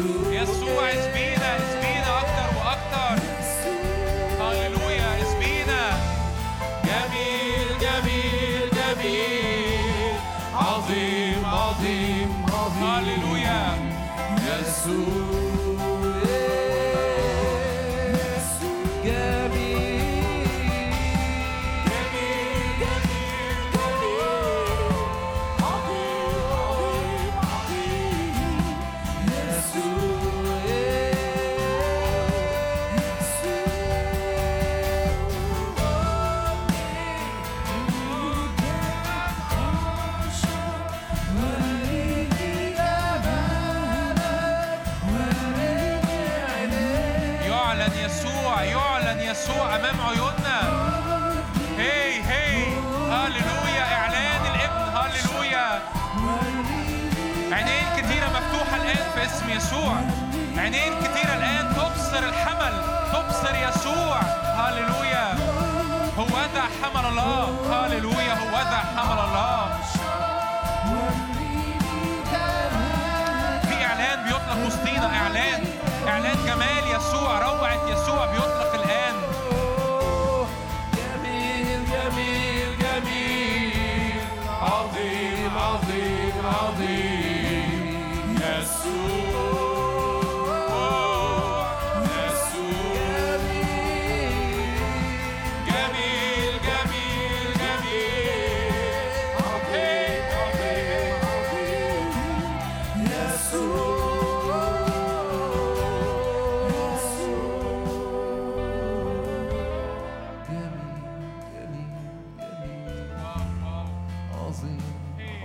[0.01, 0.30] through.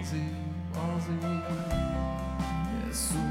[0.05, 0.21] Ozzy,
[0.75, 1.17] Ozzy,
[2.87, 3.25] é sua.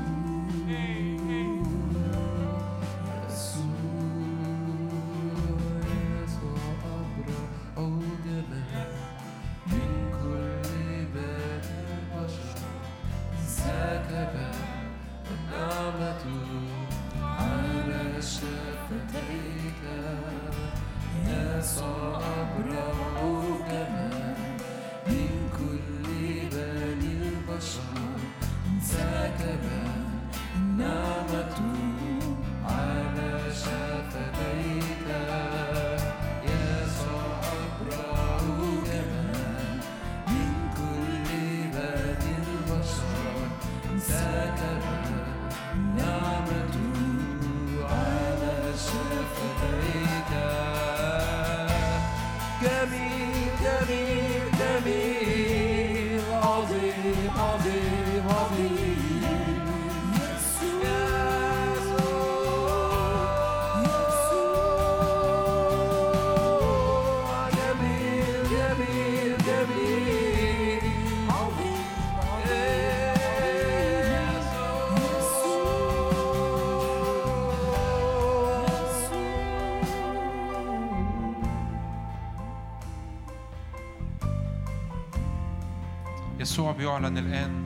[86.78, 87.64] بيعلن الآن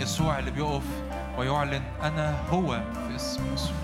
[0.00, 0.82] يسوع اللي بيقف
[1.38, 3.74] ويعلن أنا هو في اسم يسوع.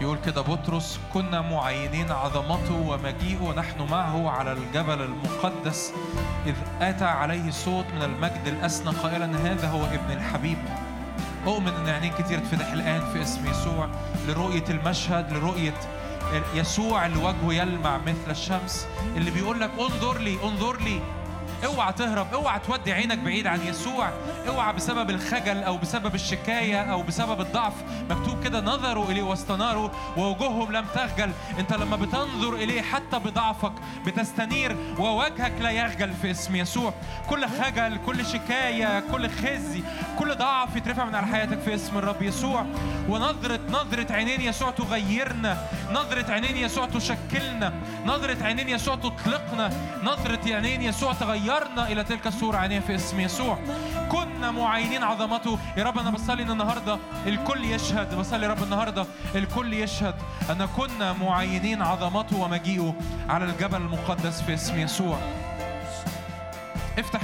[0.00, 5.92] يقول كده بطرس كنا معينين عظمته ومجيئه ونحن معه على الجبل المقدس
[6.46, 10.58] إذ أتى عليه صوت من المجد الأسنى قائلا هذا هو ابن الحبيب.
[11.46, 13.88] أؤمن إن عينين كتير تفتح الآن في اسم يسوع
[14.28, 15.74] لرؤية المشهد لرؤية
[16.54, 18.86] يسوع اللي وجهه يلمع مثل الشمس
[19.16, 21.00] اللي بيقول لك انظر لي انظر لي.
[21.64, 24.10] اوعى تهرب اوعى تودي عينك بعيد عن يسوع.
[24.48, 27.72] اوعى بسبب الخجل أو بسبب الشكاية أو بسبب الضعف.
[28.10, 31.30] مكتوب كده نظروا إليه واستناروا ووجوههم لم تخجل.
[31.58, 33.72] أنت لما بتنظر إليه حتى بضعفك
[34.06, 36.94] بتستنير ووجهك لا يخجل في اسم يسوع.
[37.28, 39.82] كل خجل كل شكاية كل خزي
[40.18, 42.66] كل ضعف يترفع من على حياتك في اسم الرب يسوع.
[43.08, 45.68] ونظرة نظرة عينين يسوع تغيرنا.
[45.94, 47.72] نظرة عينين يسوع تشكلنا
[48.06, 49.70] نظرة عينين يسوع تطلقنا
[50.02, 53.58] نظرة عينين يسوع تغيرنا إلى تلك الصورة عينيها في اسم يسوع.
[54.08, 55.58] كنا معينين عظمته.
[55.76, 60.14] يا رب أنا بصلي إن النهاردة الكل يشهد بصلي يا رب النهاردة الكل يشهد
[60.50, 62.94] أن كنا معينين عظمته ومجيئه
[63.28, 65.18] على الجبل المقدس في اسم يسوع.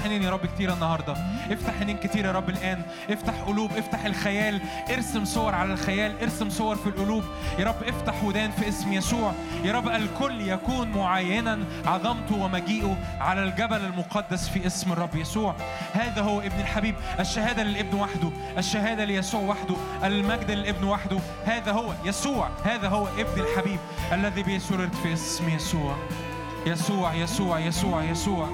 [0.00, 1.12] افتح عينين يا رب كتير النهارده.
[1.50, 2.82] افتح عينين كتير يا رب الآن.
[3.10, 4.60] افتح قلوب افتح الخيال.
[4.90, 7.24] ارسم صور على الخيال ارسم صور في القلوب.
[7.58, 9.32] يا رب افتح ودان في اسم يسوع.
[9.64, 11.58] يا رب الكل يكون معينا.
[11.86, 15.54] عظمته ومجيئه على الجبل المقدس في اسم الرب يسوع.
[15.92, 16.94] هذا هو ابن الحبيب.
[17.20, 18.30] الشهادة للابن وحده.
[18.58, 19.74] الشهادة ليسوع وحده.
[20.04, 21.18] المجد للابن وحده.
[21.46, 22.48] هذا هو يسوع.
[22.64, 23.78] هذا هو ابن الحبيب
[24.12, 25.96] الذي به سررت في اسم يسوع
[26.66, 27.14] يسوع.
[27.14, 28.48] يسوع يسوع يسوع يسوع.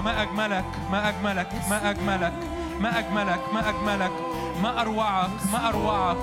[0.00, 2.32] ما أجملك ما أجملك ما أجملك
[2.80, 4.12] ما أجملك ما أجملك.
[4.62, 6.16] ما أروعك ما أروعك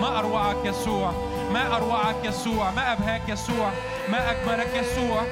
[0.00, 1.12] ما أروعك يسوع
[1.52, 3.70] ما أروعك يسوع ما أبهاك يسوع
[4.10, 5.22] ما أجملك يسوع.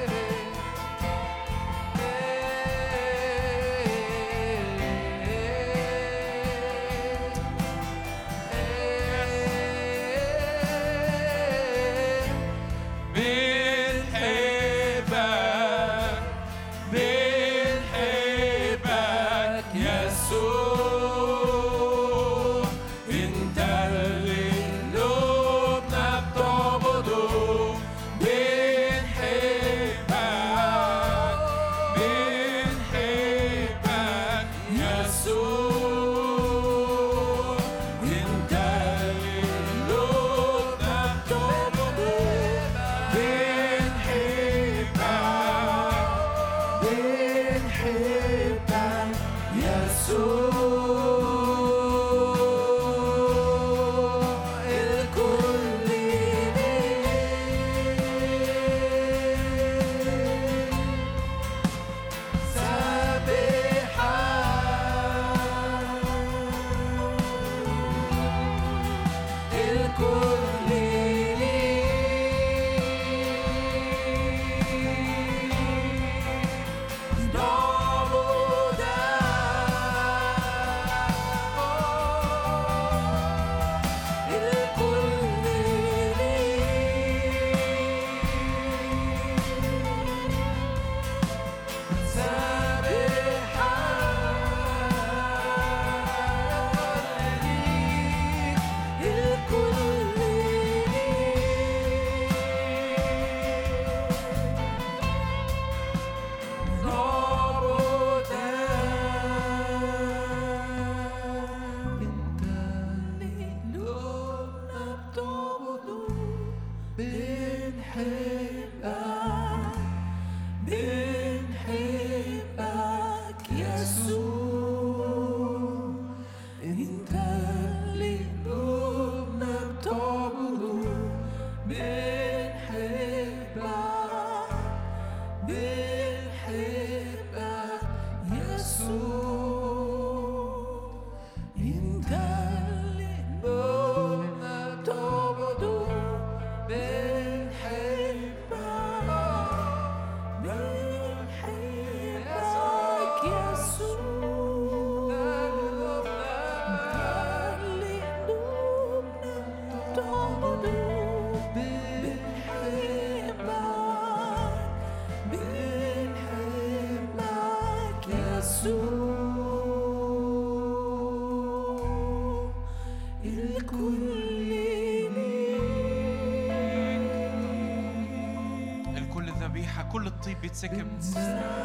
[180.65, 180.87] بتتسكب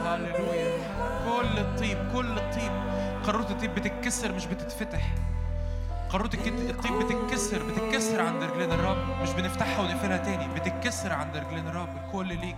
[0.05, 0.79] هللويا
[1.25, 2.73] كل الطيب كل الطيب.
[3.25, 5.15] قارورة الطيب بتتكسر مش بتتفتح.
[6.11, 9.23] قارورة الطيب بتتكسر بتتكسر عند رجلين الرب.
[9.23, 11.97] مش بنفتحها ونقفلها تاني بتتكسر عند رجلين الرب.
[11.97, 12.57] الكل ليك.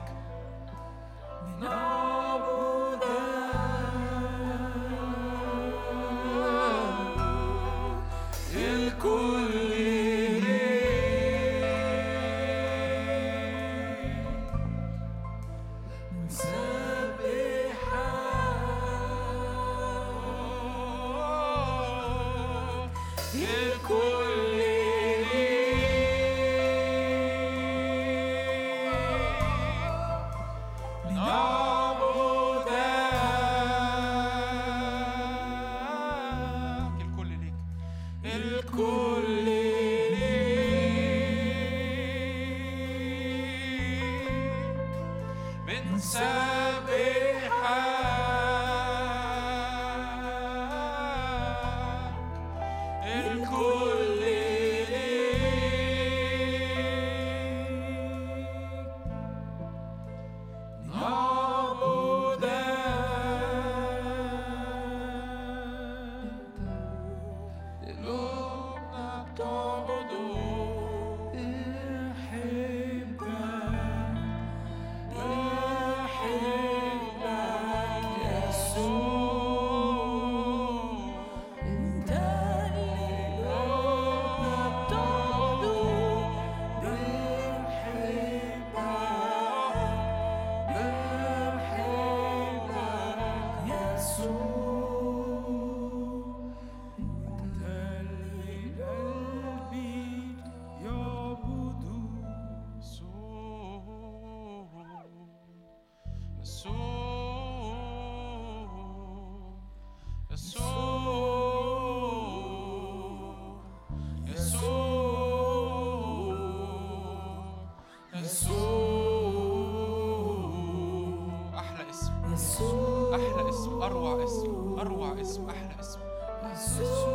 [123.86, 127.13] أروع اسم أروع اسم أحلى اسم.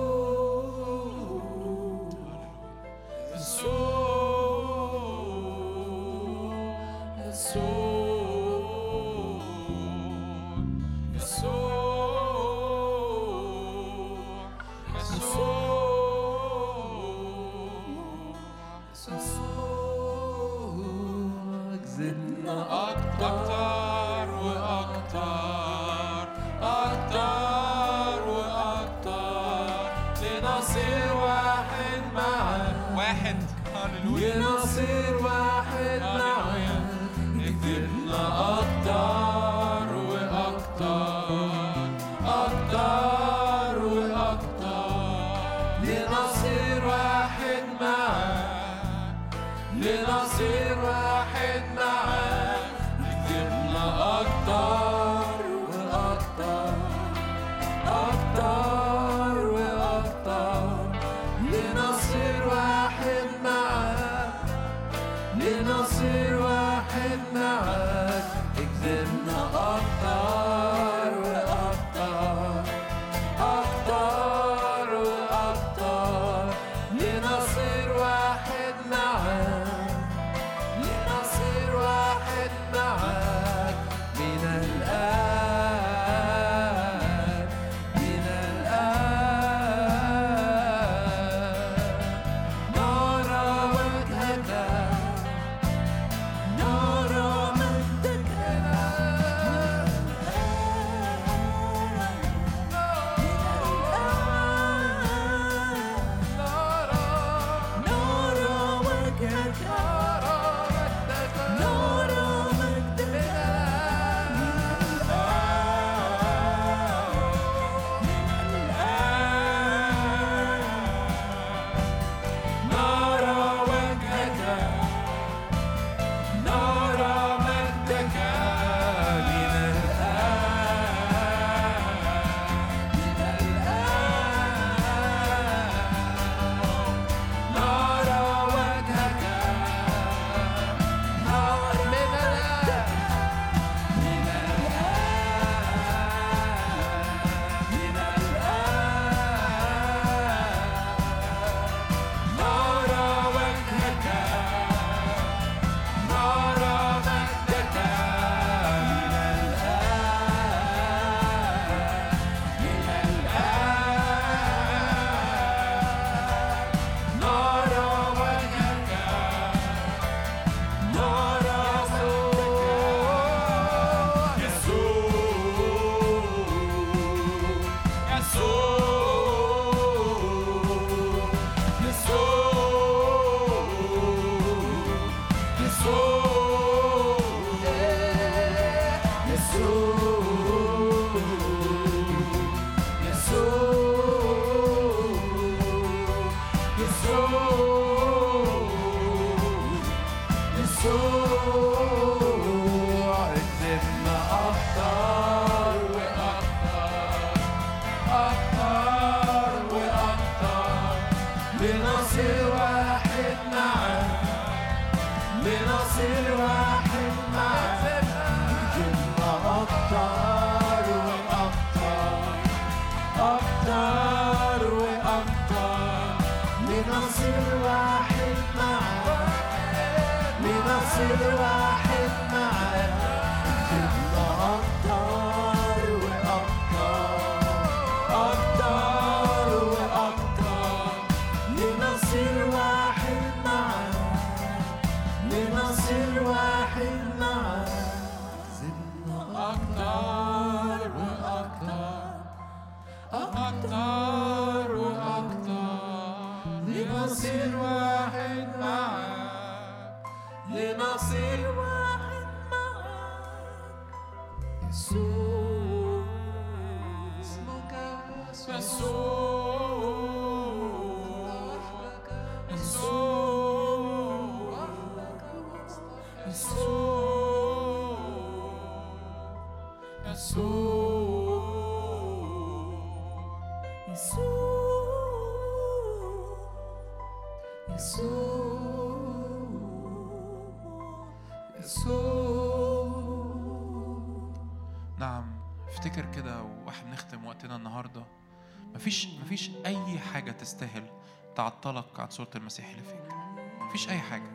[301.39, 303.13] تعطلك عن صورة المسيح اللي فيك.
[303.61, 304.31] مفيش أي حاجة.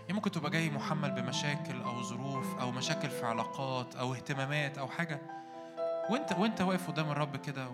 [0.00, 4.88] يعني ممكن تبقى جاي محمل بمشاكل أو ظروف أو مشاكل في علاقات أو اهتمامات أو
[4.88, 5.20] حاجة.
[6.10, 7.68] وأنت وأنت واقف قدام الرب كده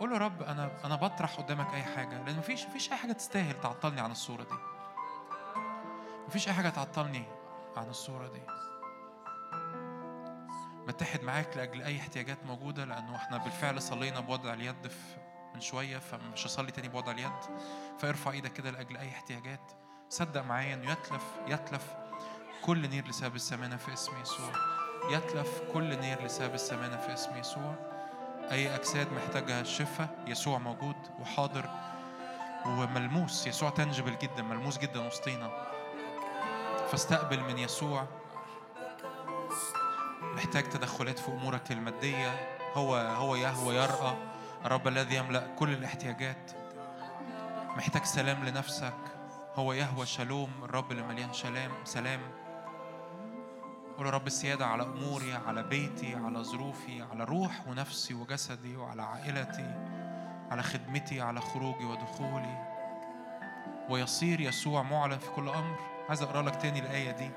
[0.00, 3.60] قول له رب أنا أنا بطرح قدامك أي حاجة لأن مفيش مفيش أي حاجة تستاهل
[3.60, 4.56] تعطلني عن الصورة دي.
[6.28, 7.24] مفيش أي حاجة تعطلني
[7.76, 8.42] عن الصورة دي.
[10.86, 15.21] بتحد معاك لأجل أي احتياجات موجودة لأنه إحنا بالفعل صلينا بوضع اليد في
[15.54, 17.32] من شوية فمش هصلي تاني بوضع اليد.
[17.98, 19.72] فارفع إيدك كده لأجل أي احتياجات.
[20.08, 21.86] صدق معايا إنه يتلف يتلف
[22.62, 24.52] كل نير لسبب السمانة في اسم يسوع.
[25.10, 27.74] يتلف كل نير لسبب السمانة في اسم يسوع.
[28.50, 31.70] أي أجساد محتاجة شفاء يسوع موجود وحاضر
[32.66, 33.46] وملموس.
[33.46, 35.50] يسوع تنجبل جدا ملموس جدا وسطينا.
[36.90, 38.06] فاستقبل من يسوع.
[40.22, 42.58] محتاج تدخلات في أمورك المادية.
[42.74, 44.31] هو هو يهوى يرقى
[44.64, 46.52] الرب الذي يملأ كل الاحتياجات.
[47.76, 48.94] محتاج سلام لنفسك.
[49.54, 52.20] هو يهوى شالوم الرب اللي مليان سلام سلام.
[53.98, 59.74] قول رب السيادة على أموري على بيتي على ظروفي على روح ونفسي وجسدي وعلى عائلتي
[60.50, 62.72] على خدمتي على خروجي ودخولي.
[63.90, 65.78] ويصير يسوع معلن في كل أمر.
[66.08, 67.30] عايز أقرأ لك تاني الآية دي.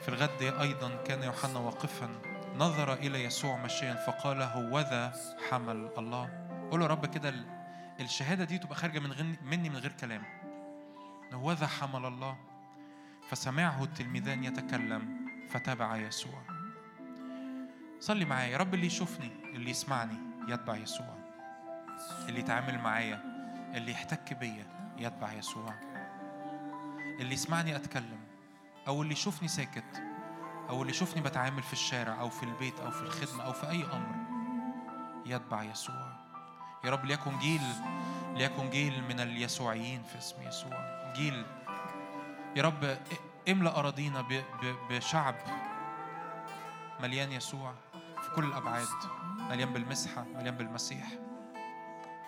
[0.00, 2.08] في الغد أيضا كان يوحنا واقفا.
[2.58, 5.12] نظر إلى يسوع مشيا فقال هوذا
[5.50, 6.48] حمل الله.
[6.70, 7.46] قول يا رب كده ال-
[8.00, 10.22] الشهادة دي تبقى خارجة من غن- مني من غير كلام.
[11.32, 12.36] هوذا حمل الله.
[13.30, 16.42] فسمعه التلميذان يتكلم فتابع يسوع.
[18.00, 18.46] صلي معايا.
[18.52, 20.18] يا رب اللي يشوفني اللي يسمعني
[20.48, 21.14] يتبع يسوع.
[22.28, 23.22] اللي يتعامل معايا
[23.74, 24.66] اللي يحتك بيا
[24.98, 25.74] يتبع يسوع.
[27.20, 28.20] اللي يسمعني أتكلم
[28.88, 30.02] أو اللي يشوفني ساكت
[30.68, 33.84] أو اللي يشوفني بتعامل في الشارع أو في البيت أو في الخدمة أو في أي
[33.84, 34.14] أمر
[35.26, 36.12] يتبع يسوع.
[36.84, 37.62] يا رب ليكن جيل
[38.34, 41.12] ليكن جيل من اليسوعيين في اسم يسوع.
[41.16, 41.46] جيل.
[42.56, 42.98] يا رب
[43.48, 44.24] املأ أراضينا
[44.90, 45.34] بشعب
[47.00, 47.74] مليان يسوع
[48.22, 48.86] في كل الأبعاد.
[49.50, 51.06] مليان بالمسحة مليان بالمسيح.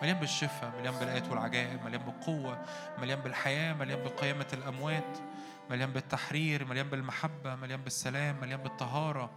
[0.02, 2.64] مليان بالشفاء مليان بالآيات والعجائب مليان بالقوة
[2.98, 5.18] مليان بالحياة مليان بقيامة الأموات.
[5.70, 9.30] مليان بالتحرير مليان بالمحبة مليان بالسلام مليان بالطهارة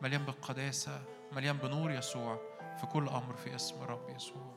[0.00, 1.02] مليان بالقداسة
[1.32, 2.40] مليان بنور يسوع
[2.80, 4.52] في كل أمر في اسم الرب يسوع.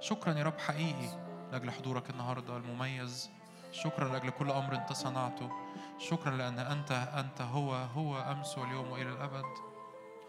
[0.00, 1.22] شكرا يا رب حقيقي
[1.52, 3.30] لأجل حضورك النهاردة المميز.
[3.72, 5.50] شكرا لأجل كل أمر أنت صنعته.
[5.98, 9.44] شكرا لأن أنت أنت هو هو أمس واليوم وإلى الأبد.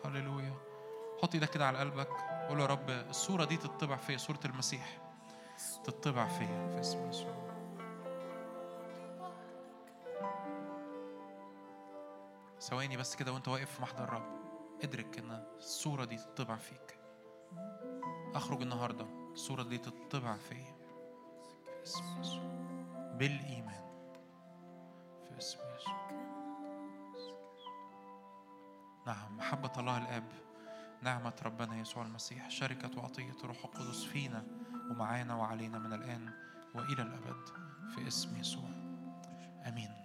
[0.06, 0.54] هللويا.
[1.22, 2.10] حط إيدك كده على قلبك.
[2.50, 5.02] قول يا رب الصورة دي تطبع فيا صورة المسيح
[5.84, 7.53] تطبع فيا في اسم يسوع.
[12.64, 14.40] ثواني بس كده وانت واقف في محضر الرب.
[14.84, 17.00] ادرك إن الصورة دي تطبع فيك.
[18.36, 19.06] أخرج النهارده.
[19.32, 20.76] الصورة دي تطبع فيا
[21.66, 22.44] في اسم يسوع.
[23.20, 23.84] بالإيمان.
[25.24, 26.12] في اسم يسوع.
[29.08, 30.32] نعم محبة الله الآب.
[31.02, 32.50] نعمة ربنا يسوع المسيح.
[32.50, 34.44] شركة وعطية روح القدس فينا
[34.92, 36.34] ومعانا وعلينا من الآن
[36.76, 37.48] وإلى الأبد.
[37.96, 38.70] في اسم يسوع.
[39.68, 40.03] آمين.